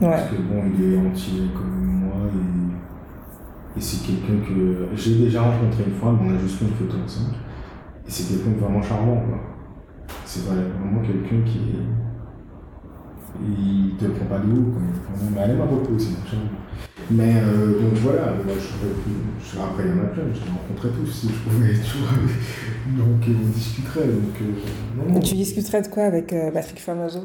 Ouais. 0.00 0.08
Parce 0.10 0.30
que 0.30 0.36
bon, 0.36 0.62
il 0.76 0.94
est 0.94 0.98
entier 0.98 1.42
comme 1.54 1.84
moi 1.84 2.14
et, 3.74 3.78
et 3.78 3.80
c'est 3.80 4.06
quelqu'un 4.06 4.44
que 4.46 4.88
j'ai 4.94 5.14
déjà 5.16 5.42
rencontré 5.42 5.84
une 5.86 5.94
fois, 5.94 6.12
mais 6.20 6.30
on 6.30 6.36
a 6.36 6.38
juste 6.38 6.58
fait 6.58 6.64
une 6.66 6.74
photo 6.74 6.96
ensemble. 7.04 7.34
Et 8.06 8.10
c'est 8.10 8.24
quelqu'un 8.34 8.50
de 8.50 8.58
vraiment 8.64 8.82
charmant, 8.82 9.16
quoi. 9.16 9.38
C'est 10.24 10.44
vrai- 10.46 10.56
vraiment 10.56 11.00
quelqu'un 11.02 11.42
qui 11.44 11.58
est. 11.58 12.07
Il 13.40 13.94
te 13.98 14.04
prend 14.06 14.26
pas 14.26 14.38
de 14.38 14.50
haut, 14.52 14.72
Mais 15.34 15.40
elle 15.44 15.50
aime 15.52 15.58
beaucoup 15.70 15.94
aussi. 15.94 16.16
Mais 17.10 17.34
euh, 17.36 17.80
donc 17.80 17.94
voilà, 18.02 18.32
moi 18.44 18.54
je 18.56 18.60
serais 18.60 18.92
plus. 19.02 19.14
je- 19.52 19.58
Après, 19.58 19.84
il 19.84 19.90
y 19.90 19.92
en 20.00 20.02
a 20.04 20.06
plein, 20.08 20.24
je 20.34 20.40
les 20.40 20.50
rencontrais 20.50 20.88
tous 20.98 21.06
si 21.10 21.28
je 21.28 21.48
pouvais, 21.48 21.72
tu 21.74 21.98
vois. 21.98 22.18
Donc 23.04 23.28
euh, 23.28 23.32
on 23.44 23.48
discuterait. 23.50 24.06
Donc, 24.06 24.34
euh, 24.42 25.12
non, 25.14 25.20
tu 25.20 25.34
discuterais 25.34 25.82
de 25.82 25.88
quoi 25.88 26.04
avec 26.04 26.32
euh, 26.32 26.50
Patrick 26.50 26.80
Famoso 26.80 27.20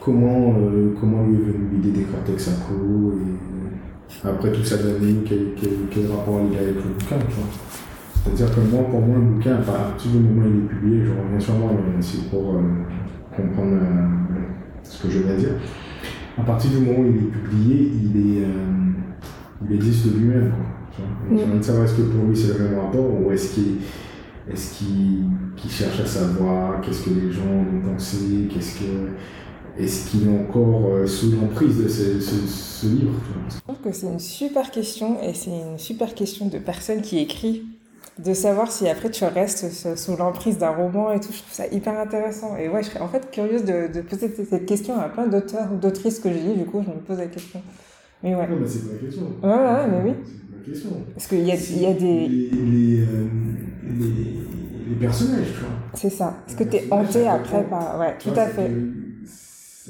comment, 0.00 0.54
euh, 0.58 0.94
comment 1.00 1.26
lui 1.26 1.34
est 1.34 1.38
venue 1.38 1.68
l'idée 1.72 1.90
d'écrire 1.90 2.22
Texaco 2.24 3.14
et 3.14 4.28
après 4.28 4.52
tout 4.52 4.64
ça 4.64 4.76
donné 4.78 5.16
quel, 5.26 5.48
quel, 5.60 5.70
quel 5.90 6.06
rapport 6.10 6.40
il 6.50 6.56
a 6.56 6.60
avec 6.62 6.76
le 6.76 6.80
bouquin, 6.82 7.18
tu 7.28 7.34
vois. 7.34 7.48
C'est-à-dire 8.24 8.54
que 8.54 8.60
moi, 8.60 8.84
pour 8.90 9.00
moi, 9.00 9.16
le 9.16 9.22
bouquin, 9.22 9.56
à 9.56 9.58
partir 9.58 10.10
du 10.12 10.18
moment 10.18 10.46
où 10.46 10.50
il 10.50 10.64
est 10.64 10.68
publié, 10.68 11.04
je 11.04 11.10
reviens 11.10 11.40
sur 11.40 11.54
moi, 11.54 11.70
mais 11.74 12.00
c'est 12.02 12.30
pour 12.30 12.54
euh, 12.54 12.62
comprendre 13.36 13.72
euh, 13.74 14.37
ce 14.88 15.02
que 15.02 15.10
je 15.10 15.18
viens 15.20 15.34
de 15.34 15.38
dire. 15.38 15.50
À 16.36 16.42
partir 16.42 16.70
du 16.70 16.78
moment 16.78 17.00
où 17.00 17.06
il 17.06 17.16
est 17.16 17.30
publié, 17.30 17.92
il, 17.92 18.16
est, 18.16 18.44
euh, 18.44 19.68
il 19.68 19.76
existe 19.76 20.06
de 20.06 20.18
lui-même. 20.18 20.52
J'ai 21.30 21.44
envie 21.44 21.58
de 21.58 21.62
savoir 21.62 21.84
est-ce 21.84 21.94
que 21.94 22.02
pour 22.02 22.24
lui 22.26 22.36
c'est 22.36 22.58
le 22.58 22.70
même 22.70 22.78
rapport 22.80 23.20
ou 23.20 23.30
est-ce 23.30 23.54
qu'il 23.54 23.64
est 23.64 24.54
qu'il 25.56 25.70
cherche 25.70 26.00
à 26.00 26.06
savoir 26.06 26.80
qu'est-ce 26.80 27.02
que 27.04 27.10
les 27.10 27.30
gens 27.30 27.42
vont 27.42 27.92
penser, 27.92 28.48
qu'est-ce 28.52 28.78
que 28.78 29.10
est-ce 29.78 30.10
qu'il 30.10 30.26
est 30.26 30.38
encore 30.40 30.86
euh, 30.86 31.06
sous 31.06 31.30
l'emprise 31.32 31.78
de 31.78 31.88
ce, 31.88 32.20
ce, 32.20 32.34
ce 32.46 32.86
livre. 32.86 33.12
Je 33.48 33.60
trouve 33.60 33.76
que 33.84 33.92
c'est 33.92 34.08
une 34.08 34.18
super 34.18 34.72
question 34.72 35.22
et 35.22 35.34
c'est 35.34 35.50
une 35.50 35.78
super 35.78 36.14
question 36.14 36.48
de 36.48 36.58
personne 36.58 37.00
qui 37.00 37.18
écrit. 37.18 37.62
De 38.18 38.34
savoir 38.34 38.70
si 38.72 38.88
après 38.88 39.10
tu 39.10 39.24
restes 39.24 39.96
sous- 39.96 40.16
l'emprise 40.16 40.58
d'un 40.58 40.70
roman 40.70 41.12
et 41.12 41.20
tout, 41.20 41.32
je 41.32 41.38
trouve 41.38 41.52
ça 41.52 41.66
hyper 41.68 41.98
intéressant. 41.98 42.56
Et 42.56 42.68
ouais, 42.68 42.82
je 42.82 42.88
serais 42.90 43.00
en 43.00 43.08
fait 43.08 43.30
curieuse 43.30 43.64
de, 43.64 43.86
de 43.92 44.00
poser 44.00 44.28
cette- 44.34 44.66
question 44.66 44.98
à 45.00 45.08
plein 45.08 45.28
d'auteurs 45.28 45.68
ou 45.72 45.76
d'autrices 45.76 46.18
que 46.18 46.28
je 46.28 46.34
lis, 46.38 46.54
du 46.54 46.64
coup 46.64 46.82
je 46.84 46.90
me 46.90 46.96
pose 47.00 47.18
la 47.18 47.26
question. 47.26 47.62
Mais 48.24 48.34
ouais. 48.34 48.48
Non, 48.48 48.56
mais 48.60 48.66
c'est 48.66 48.86
pas 48.88 48.94
la 48.94 48.98
question. 48.98 49.22
Ouais, 49.42 49.48
ouais, 49.50 49.86
mais 49.86 50.10
oui. 50.10 50.14
C'est 50.24 50.50
pas 50.50 50.56
la 50.58 50.72
question. 50.72 50.90
Parce 51.14 51.26
qu'il 51.28 51.44
y 51.46 51.52
a, 51.52 51.54
il 51.54 51.78
y 51.82 51.86
a 51.86 51.92
des. 51.94 52.28
Les, 52.28 52.50
les, 52.50 53.00
euh, 53.02 53.28
les, 53.84 54.90
les 54.90 54.96
personnages, 55.00 55.46
tu 55.54 55.60
vois. 55.60 55.68
C'est 55.94 56.10
ça. 56.10 56.34
Est-ce 56.48 56.56
que 56.56 56.64
t'es 56.64 56.88
hanté 56.90 57.28
après 57.28 57.62
par. 57.64 58.00
Ouais, 58.00 58.16
tout 58.18 58.30
à 58.36 58.46
fait. 58.46 58.70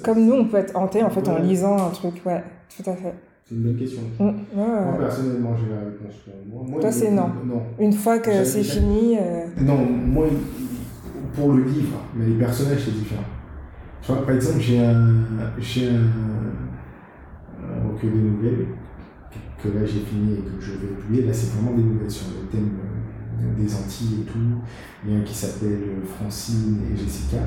Comme 0.05 0.25
nous, 0.27 0.35
on 0.35 0.45
peut 0.45 0.59
être 0.59 0.77
hanté 0.77 1.03
en 1.03 1.11
fait 1.11 1.27
en 1.29 1.39
lisant 1.39 1.77
un 1.79 1.91
truc, 1.91 2.21
ouais, 2.27 2.45
tout 2.77 2.89
à 2.89 2.95
fait. 2.95 3.15
C'est 3.49 3.55
une 3.55 3.63
bonne 3.63 3.77
question. 3.77 4.03
Mm, 4.19 4.25
ouais, 4.25 4.35
Moi, 4.55 4.97
personnellement, 4.99 5.57
j'ai 5.57 5.71
la 5.75 5.81
réponse 5.81 6.17
pour 6.25 6.35
moi. 6.47 6.69
moi 6.69 6.81
Toi, 6.83 6.93
c'est 6.93 7.11
non. 7.11 7.29
Non. 7.47 7.63
Une 7.79 7.93
fois 7.95 8.19
que 8.19 8.45
c'est 8.45 8.63
fini. 8.63 9.17
euh, 9.19 9.47
Non, 9.63 9.87
moi, 9.87 10.27
pour 11.35 11.55
le 11.55 11.63
livre, 11.65 11.99
mais 12.15 12.27
les 12.27 12.35
personnages, 12.35 12.81
c'est 12.85 12.91
différent. 12.91 13.23
Tu 14.03 14.13
vois, 14.13 14.27
par 14.27 14.35
exemple, 14.35 14.61
j'ai 14.61 14.81
un, 14.85 15.25
j'ai 15.59 15.89
un, 15.89 15.95
un 17.63 17.89
recueil 17.89 18.11
de 18.11 18.17
nouvelles 18.17 18.67
que, 19.63 19.69
là 19.69 19.85
j'ai 19.85 20.01
fini 20.01 20.35
et 20.35 20.43
que 20.43 20.61
je 20.61 20.73
vais 20.73 20.87
publier. 20.89 21.25
Là, 21.25 21.33
c'est 21.33 21.53
vraiment 21.55 21.75
des 21.75 21.83
nouvelles 21.85 22.11
sur 22.11 22.27
le 22.29 22.47
thème 22.49 22.69
euh, 23.41 23.63
des 23.63 23.75
Antilles 23.75 24.23
et 24.23 24.31
tout. 24.31 24.39
Il 25.07 25.13
y 25.13 25.17
a 25.17 25.21
un 25.21 25.23
qui 25.23 25.35
s'appelle 25.35 25.73
euh, 25.73 26.05
Francine 26.05 26.81
et 26.93 26.97
Jessica. 26.97 27.39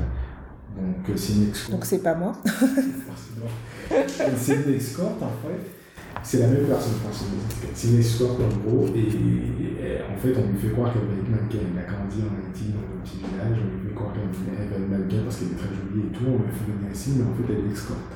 Donc, 0.76 1.16
c'est 1.16 1.34
une 1.34 1.50
escorte. 1.50 1.70
Donc 1.70 1.84
c'est 1.84 2.02
pas 2.02 2.14
moi. 2.16 2.32
c'est 4.36 4.56
une 4.66 4.74
escorte, 4.74 5.22
en 5.22 5.30
fait. 5.46 5.81
C'est 6.22 6.38
la 6.38 6.48
même 6.48 6.66
personne, 6.66 6.94
Jessica. 7.02 7.68
C'est 7.74 7.88
une 7.88 7.98
escorte, 7.98 8.40
en 8.40 8.52
gros. 8.68 8.86
Et, 8.94 9.00
et, 9.10 9.98
en 10.06 10.16
fait, 10.20 10.32
on 10.38 10.46
lui 10.52 10.58
fait 10.60 10.70
croire 10.70 10.92
qu'elle 10.92 11.08
va 11.08 11.16
être 11.18 11.28
mannequin. 11.28 11.62
Elle 11.66 11.78
a 11.82 11.86
grandi 11.88 12.18
en 12.22 12.30
Haïti, 12.38 12.70
dans 12.70 12.84
un 12.86 12.98
petit 13.02 13.18
village. 13.18 13.58
On 13.58 13.68
lui 13.74 13.80
fait 13.88 13.94
croire 13.94 14.12
qu'elle 14.14 14.30
elle 14.30 14.68
va 14.70 14.76
être 14.78 14.90
mannequin 14.90 15.20
parce 15.26 15.36
qu'elle 15.42 15.52
est 15.56 15.60
très 15.60 15.72
jolie 15.72 16.06
et 16.06 16.12
tout. 16.14 16.26
On 16.28 16.38
lui 16.42 16.52
fait 16.54 16.68
venir 16.70 16.90
ici, 16.92 17.08
mais 17.18 17.24
en 17.26 17.34
fait, 17.34 17.46
elle 17.50 17.64
est 17.66 17.72
escorte. 17.74 18.12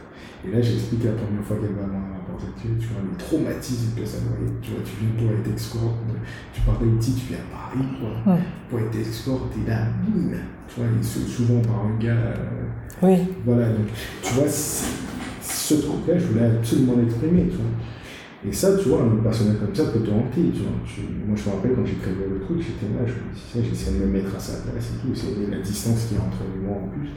Et 0.47 0.51
là, 0.53 0.61
j'explique 0.62 1.03
la 1.05 1.18
première 1.18 1.42
fois 1.42 1.57
qu'elle 1.59 1.74
va 1.74 1.84
avoir 1.90 1.99
un 1.99 2.12
rapport 2.22 2.38
sexuel, 2.38 2.78
tu 2.78 2.86
vois, 2.94 3.03
le 3.03 3.16
traumatisme 3.18 3.99
que 3.99 4.05
ça 4.07 4.18
doit 4.22 4.38
être. 4.47 4.61
Tu 4.62 4.70
vois, 4.70 4.82
tu 4.86 4.94
viens 5.03 5.14
pour 5.18 5.28
être 5.34 5.51
escorte, 5.51 5.99
tu 6.55 6.61
pars 6.62 6.78
d'Haïti, 6.78 7.11
tu 7.18 7.24
viens 7.34 7.42
à 7.42 7.49
Paris, 7.51 7.86
quoi. 7.99 8.12
Ouais. 8.34 8.40
Pour 8.70 8.78
être 8.86 8.94
escorte, 8.94 9.51
et 9.59 9.66
là, 9.68 9.90
boum, 10.07 10.30
tu 10.70 10.74
vois, 10.78 10.86
souvent 11.03 11.61
par 11.66 11.90
un 11.90 11.99
gars. 11.99 12.38
euh, 12.38 12.70
Oui. 13.03 13.18
voilà, 13.44 13.68
donc, 13.74 13.90
tu 14.22 14.32
vois, 14.34 14.47
ce 15.66 15.74
truc-là, 15.82 16.18
je 16.18 16.26
voulais 16.26 16.46
absolument 16.46 16.94
l'exprimer, 16.96 17.44
tu 17.50 17.56
vois. 17.56 17.74
Et 18.48 18.52
ça, 18.52 18.76
tu 18.78 18.88
vois, 18.90 19.02
un 19.02 19.16
personnage 19.22 19.58
comme 19.58 19.74
ça 19.74 19.86
peut 19.90 20.00
te 20.00 20.10
hanter, 20.10 20.44
tu 20.54 20.60
vois. 20.62 20.78
Tu- 20.86 21.00
moi, 21.26 21.34
je 21.34 21.42
me 21.48 21.54
rappelle 21.54 21.72
quand 21.74 21.84
j'ai 21.84 21.94
créé 22.00 22.14
le 22.14 22.38
truc, 22.44 22.58
j'étais 22.62 22.86
là, 22.94 23.02
je 23.04 23.14
me 23.18 23.34
disais, 23.34 23.60
j'essayais 23.68 23.98
de 23.98 24.04
me 24.04 24.12
mettre 24.12 24.36
à 24.36 24.38
sa 24.38 24.62
place 24.62 24.92
et 24.94 24.98
tout, 25.02 25.14
c'est 25.14 25.34
la 25.50 25.58
distance 25.58 26.06
qui 26.06 26.14
est 26.14 26.18
entre 26.18 26.44
moi 26.62 26.76
en 26.78 26.88
plus. 26.94 27.10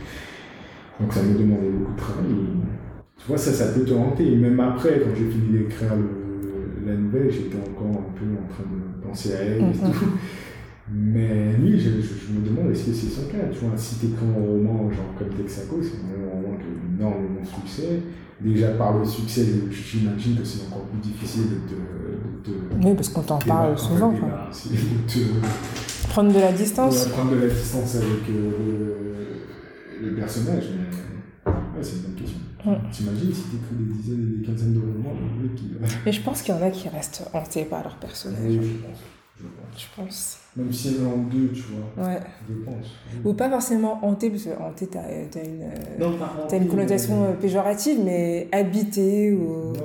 Donc, 0.99 1.13
ça 1.13 1.21
me 1.23 1.37
demandait 1.37 1.69
beaucoup 1.69 1.93
de 1.93 1.97
travail. 1.99 2.25
et 2.31 3.21
tu 3.21 3.27
vois, 3.27 3.37
ça, 3.37 3.51
ça 3.53 3.67
peut 3.73 3.85
te 3.85 3.93
hanter. 3.93 4.31
Et 4.33 4.35
même 4.37 4.59
après, 4.59 4.99
quand 5.03 5.13
j'ai 5.15 5.29
fini 5.29 5.59
d'écrire 5.59 5.93
la 6.87 6.95
nouvelle, 6.95 7.29
j'étais 7.31 7.57
encore 7.57 7.91
un 8.09 8.11
peu 8.17 8.25
en 8.33 8.47
train 8.51 8.65
de 8.65 9.05
penser 9.05 9.33
à 9.35 9.41
elle 9.43 9.61
et 9.61 9.65
Mhm. 9.65 9.73
tout. 9.73 10.07
Mais 10.91 11.53
lui, 11.59 11.79
je, 11.79 11.89
je- 12.01 12.17
je 12.27 12.33
me 12.33 12.41
demande 12.47 12.71
est-ce 12.71 12.85
que 12.87 12.93
c'est 12.93 13.07
son 13.13 13.27
cas, 13.27 13.45
tu 13.51 13.59
vois? 13.65 13.77
Si 13.77 13.99
t'écris 13.99 14.25
un 14.25 14.41
roman 14.41 14.89
genre 14.89 15.13
comme 15.17 15.29
Texaco, 15.29 15.77
c'est 15.83 15.99
un 16.01 16.29
roman 16.31 16.57
qui 16.57 16.65
a 16.65 16.97
énormément 16.97 17.41
de 17.41 17.47
succès. 17.47 18.01
Déjà 18.41 18.69
par 18.69 18.97
le 18.97 19.03
succès, 19.05 19.45
j'imagine 19.69 20.37
que 20.37 20.45
c'est 20.45 20.65
encore 20.67 20.83
plus 20.83 20.99
difficile 20.99 21.43
de 21.69 21.75
te. 22.43 22.51
Oui, 22.81 22.93
parce 22.95 23.09
qu'on 23.09 23.21
t'en 23.21 23.37
parle 23.39 23.77
souvent. 23.77 24.11
quoi. 24.11 24.49
te- 25.07 26.07
Prendre 26.09 26.33
de 26.33 26.39
la 26.39 26.51
distance. 26.53 27.05
prendre 27.09 27.31
de 27.31 27.35
la 27.41 27.47
distance 27.53 27.95
avec 27.95 28.29
euh, 28.29 28.95
le, 30.01 30.09
le 30.09 30.15
personnage. 30.15 30.63
Mais 31.45 31.51
ouais, 31.51 31.53
c'est 31.83 31.97
une 31.97 32.01
bonne 32.03 32.15
question. 32.15 32.39
Mm. 32.65 32.91
T'imagines 32.91 33.33
si 33.33 33.41
t'écris 33.43 33.75
des 33.77 33.93
dizaines 33.93 34.33
et 34.33 34.37
des 34.39 34.45
quinzaines 34.45 34.73
de 34.73 34.79
romans, 34.79 35.13
le 35.37 35.43
mec 35.43 35.55
qui. 35.55 35.71
Mais 36.05 36.11
je 36.11 36.21
pense 36.21 36.41
qu'il 36.41 36.55
y 36.55 36.57
en 36.57 36.61
a 36.61 36.69
qui 36.71 36.87
restent 36.89 37.23
hantés 37.33 37.65
par 37.65 37.83
leur 37.83 37.93
Oui, 37.93 37.99
personnage. 38.07 38.41
je 38.53 38.57
pense. 38.87 38.99
Je 39.39 39.43
pense. 39.45 39.81
Je 39.81 39.87
pense. 39.95 40.37
Même 40.57 40.73
si 40.73 40.87
elle 40.89 41.03
est 41.03 41.07
en 41.07 41.17
deux, 41.17 41.49
tu 41.53 41.61
vois. 41.63 42.05
Ouais. 42.07 42.19
Je 42.49 42.53
pense. 42.65 42.85
Ou 43.23 43.33
pas 43.33 43.49
forcément 43.49 44.03
hanté, 44.05 44.29
parce 44.29 44.43
que 44.43 44.49
hanté, 44.61 44.87
t'as 44.87 44.99
as 45.01 45.11
une, 45.43 45.63
euh, 45.63 45.97
Non, 45.99 46.17
pas 46.17 46.45
t'as 46.49 46.57
une 46.57 46.63
hanté, 46.63 46.69
connotation 46.71 47.23
euh, 47.23 47.27
mais- 47.29 47.35
péjorative, 47.39 47.99
mais 48.03 48.47
habité 48.51 49.31
ou. 49.31 49.71
Ouais. 49.73 49.79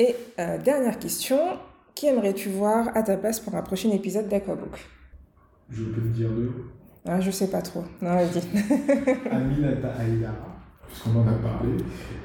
Et 0.00 0.14
euh, 0.38 0.58
dernière 0.58 0.98
question, 0.98 1.38
qui 1.94 2.06
aimerais-tu 2.06 2.50
voir 2.50 2.88
à 2.94 3.02
ta 3.02 3.16
place 3.16 3.40
pour 3.40 3.54
un 3.54 3.62
prochain 3.62 3.90
épisode 3.90 4.28
d'Aquabook 4.28 4.78
Je 5.70 5.82
peux 5.84 6.00
te 6.02 6.06
dire 6.08 6.28
deux. 6.30 6.52
ah, 7.06 7.20
Je 7.20 7.30
sais 7.30 7.48
pas 7.48 7.62
trop. 7.62 7.82
Non, 8.02 8.10
vas-y. 8.16 8.38
Aminata 9.30 9.88
Aïdara, 9.98 10.56
puisqu'on 10.86 11.18
en 11.20 11.26
a 11.26 11.32
parlé, 11.32 11.70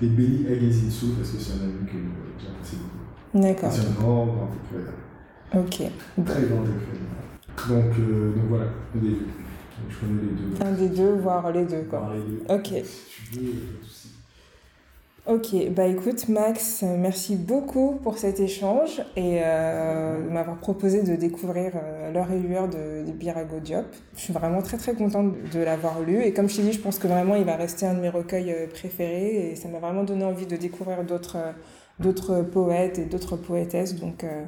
et 0.01 0.05
Benny 0.07 0.45
Agazinsu, 0.47 1.05
parce 1.17 1.31
que 1.31 1.37
c'est 1.39 1.53
un 1.53 1.63
ami 1.63 1.85
que 1.85 1.97
j'apprécie 2.43 2.75
beaucoup. 2.77 3.41
D'accord. 3.43 3.71
C'est 3.71 3.87
un 3.87 3.91
grand, 3.93 4.25
grand. 4.27 4.49
Ok. 5.55 5.75
Très 6.25 6.41
grand 6.43 6.63
écrivain. 6.63 7.13
Donc, 7.69 7.99
euh, 7.99 8.33
donc 8.33 8.43
voilà, 8.49 8.65
les 8.95 9.01
deux. 9.01 9.09
Donc, 9.09 9.89
je 9.89 9.99
connais 9.99 10.21
les 10.21 10.57
deux. 10.57 10.65
Un 10.65 10.71
des 10.71 10.89
deux, 10.89 11.13
voire 11.15 11.51
les 11.51 11.65
deux, 11.65 11.83
quoi. 11.89 11.99
Voir 11.99 12.13
les 12.13 12.21
deux. 12.21 12.43
Ok. 12.49 12.85
Si 12.85 13.31
tu 13.31 13.39
veux, 13.39 13.51
souci. 13.83 14.09
Ok, 15.25 15.55
bah 15.73 15.85
écoute 15.87 16.27
Max, 16.27 16.83
euh, 16.83 16.97
merci 16.97 17.37
beaucoup 17.37 17.97
pour 18.03 18.17
cet 18.17 18.41
échange 18.41 19.01
et 19.15 19.39
euh, 19.41 20.21
de 20.21 20.29
m'avoir 20.29 20.57
proposé 20.57 21.01
de 21.01 21.15
découvrir 21.15 21.71
euh, 21.77 22.11
l'heure 22.11 22.29
et 22.29 22.39
lueur 22.39 22.67
de, 22.67 23.05
de 23.07 23.11
Birago 23.13 23.61
Diop. 23.61 23.85
Je 24.17 24.19
suis 24.19 24.33
vraiment 24.33 24.61
très 24.61 24.75
très 24.75 24.93
contente 24.95 25.33
de 25.53 25.59
l'avoir 25.61 26.01
lu 26.01 26.21
et 26.21 26.33
comme 26.33 26.49
je 26.49 26.57
t'ai 26.57 26.63
dit, 26.63 26.73
je 26.73 26.81
pense 26.81 26.99
que 26.99 27.07
vraiment 27.07 27.35
il 27.35 27.45
va 27.45 27.55
rester 27.55 27.85
un 27.85 27.93
de 27.93 28.01
mes 28.01 28.09
recueils 28.09 28.51
euh, 28.51 28.67
préférés 28.67 29.51
et 29.51 29.55
ça 29.55 29.69
m'a 29.69 29.79
vraiment 29.79 30.03
donné 30.03 30.25
envie 30.25 30.45
de 30.45 30.57
découvrir 30.57 31.05
d'autres 31.05 31.37
euh, 31.37 31.51
d'autres 31.99 32.41
poètes 32.41 32.99
et 32.99 33.05
d'autres 33.05 33.37
poétesses 33.37 33.95
donc 33.95 34.25
euh, 34.25 34.43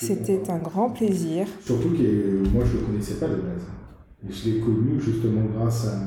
c'était 0.00 0.50
un 0.50 0.58
grand 0.58 0.90
plaisir. 0.90 1.46
Surtout 1.64 1.90
que 1.90 2.48
moi 2.52 2.64
je 2.64 2.78
le 2.78 2.84
connaissais 2.86 3.14
pas 3.14 3.28
de 3.28 3.36
base. 3.36 3.66
Je 4.28 4.50
l'ai 4.50 4.58
connu 4.60 5.00
justement 5.00 5.42
grâce 5.54 5.86
à 5.88 5.98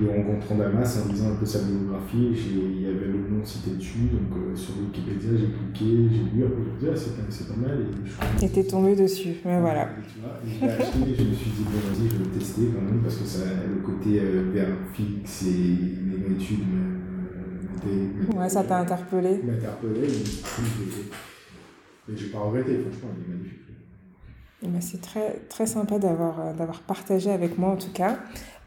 le 0.00 0.08
rencontrant 0.10 0.54
Damas 0.56 1.02
en 1.04 1.08
lisant 1.12 1.32
un 1.32 1.34
peu 1.34 1.44
sa 1.46 1.58
biographie. 1.60 2.28
Il 2.32 2.82
y 2.82 2.86
avait 2.86 3.06
le 3.06 3.18
nom 3.30 3.44
cité 3.44 3.72
dessus, 3.72 4.08
donc 4.12 4.30
euh, 4.38 4.54
sur 4.56 4.74
Wikipédia 4.78 5.30
j'ai 5.32 5.48
cliqué, 5.48 6.08
j'ai 6.12 6.36
lu, 6.36 6.44
après 6.44 6.62
je 6.64 6.70
me 6.70 6.78
dis 6.78 6.86
ah 6.88 6.94
c'est 7.28 7.48
pas, 7.48 7.56
mal. 7.56 7.80
Et 7.80 7.84
je 8.40 8.46
Et 8.46 8.48
t'es 8.48 8.62
tombé 8.64 8.94
dessus, 8.94 9.34
mais 9.44 9.58
voilà. 9.60 9.82
Et 9.84 9.86
tu 10.06 10.20
vois, 10.20 10.34
je 10.44 10.64
l'ai 10.64 10.70
acheté 10.70 10.98
et 11.10 11.14
je 11.16 11.22
me 11.24 11.34
suis 11.34 11.50
dit 11.50 11.64
bon 11.64 11.78
vas-y 11.88 12.08
je 12.08 12.12
vais 12.16 12.24
le 12.24 12.30
tester 12.30 12.62
quand 12.74 12.82
même 12.82 13.00
parce 13.02 13.16
que 13.16 13.26
ça, 13.26 13.40
le 13.68 13.80
côté 13.84 14.20
euh, 14.20 14.74
fixe 14.94 15.42
et 15.46 15.50
me, 15.50 16.28
me- 16.28 16.38
Ouais, 18.38 18.48
ça 18.48 18.62
t'a 18.62 18.78
interpellé. 18.78 19.40
m'a 19.44 19.52
interpellé. 19.54 20.06
Et, 20.06 21.27
et 22.10 22.16
j'ai 22.16 22.28
pas 22.28 22.38
regretté, 22.38 22.78
franchement 22.80 23.10
il 23.16 23.24
est 23.24 23.36
magnifique. 23.36 23.68
Eh 24.62 24.66
ben, 24.66 24.80
c'est 24.80 25.00
très, 25.00 25.34
très 25.48 25.66
sympa 25.66 25.98
d'avoir 25.98 26.40
euh, 26.40 26.52
d'avoir 26.52 26.80
partagé 26.80 27.30
avec 27.30 27.58
moi 27.58 27.70
en 27.70 27.76
tout 27.76 27.92
cas. 27.92 28.18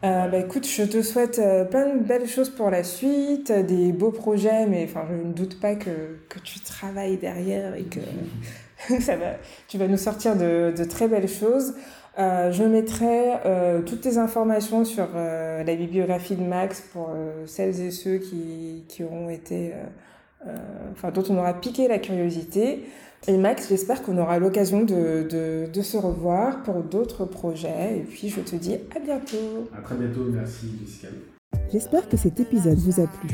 Euh, 0.04 0.26
bah, 0.28 0.38
écoute, 0.38 0.66
je 0.66 0.82
te 0.84 1.02
souhaite 1.02 1.38
euh, 1.38 1.64
plein 1.64 1.94
de 1.94 2.02
belles 2.02 2.26
choses 2.26 2.48
pour 2.48 2.70
la 2.70 2.82
suite, 2.82 3.52
des 3.52 3.92
beaux 3.92 4.10
projets, 4.10 4.66
mais 4.66 4.84
enfin, 4.84 5.04
je 5.08 5.14
ne 5.14 5.32
doute 5.32 5.60
pas 5.60 5.76
que, 5.76 6.18
que 6.28 6.38
tu 6.40 6.60
travailles 6.60 7.18
derrière 7.18 7.76
et 7.76 7.84
que 7.84 8.00
ça 9.00 9.16
va, 9.16 9.34
tu 9.68 9.76
vas 9.76 9.86
nous 9.86 9.98
sortir 9.98 10.34
de, 10.34 10.72
de 10.76 10.84
très 10.84 11.08
belles 11.08 11.28
choses. 11.28 11.74
Euh, 12.18 12.50
je 12.52 12.64
mettrai 12.64 13.34
toutes 13.86 14.02
tes 14.02 14.18
informations 14.18 14.84
sur 14.84 15.08
la 15.14 15.74
bibliographie 15.76 16.36
de 16.36 16.42
Max 16.42 16.80
pour 16.92 17.10
celles 17.46 17.80
et 17.80 17.90
ceux 17.90 18.18
qui, 18.18 18.84
qui 18.88 19.02
auront 19.02 19.30
été, 19.30 19.72
enfin, 20.92 21.10
dont 21.10 21.24
on 21.30 21.38
aura 21.38 21.54
piqué 21.54 21.88
la 21.88 21.98
curiosité. 21.98 22.84
Et 23.28 23.36
Max, 23.36 23.68
j'espère 23.68 24.02
qu'on 24.02 24.18
aura 24.18 24.38
l'occasion 24.40 24.80
de, 24.82 25.26
de, 25.28 25.66
de 25.72 25.82
se 25.82 25.96
revoir 25.96 26.62
pour 26.64 26.82
d'autres 26.82 27.24
projets. 27.24 27.98
Et 27.98 28.00
puis, 28.00 28.28
je 28.28 28.40
te 28.40 28.56
dis 28.56 28.74
à 28.96 28.98
bientôt. 28.98 29.68
À 29.76 29.80
très 29.80 29.94
bientôt, 29.94 30.24
merci 30.32 30.66
Jessica. 30.80 31.08
J'espère 31.70 32.08
que 32.08 32.16
cet 32.16 32.40
épisode 32.40 32.78
vous 32.78 33.00
a 33.00 33.06
plu. 33.06 33.30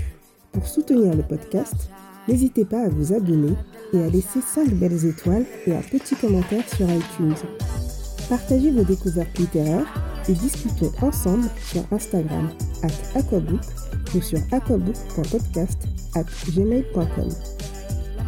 Pour 0.53 0.67
soutenir 0.67 1.15
le 1.15 1.23
podcast, 1.23 1.91
n'hésitez 2.27 2.67
pas 2.67 2.83
à 2.83 2.89
vous 2.89 3.15
abonner 3.15 3.55
et 3.95 4.03
à 4.03 4.09
laisser 4.09 4.41
5 4.41 4.69
belles 4.75 5.07
étoiles 5.07 5.47
et 5.67 5.75
un 5.75 5.81
petit 5.81 6.15
commentaire 6.17 6.69
sur 6.69 6.87
iTunes. 6.91 7.35
Partagez 8.29 8.71
vos 8.71 8.85
découvertes 8.85 9.39
littéraires 9.39 9.87
et 10.29 10.33
discutons 10.33 10.93
ensemble 11.01 11.49
sur 11.65 11.83
Instagram 11.91 12.51
at 12.83 13.19
aquabook 13.19 13.61
ou 14.15 14.21
sur 14.21 14.39
aquabook.podcast 14.53 15.79
at 16.15 16.25
gmail.com. 16.53 17.31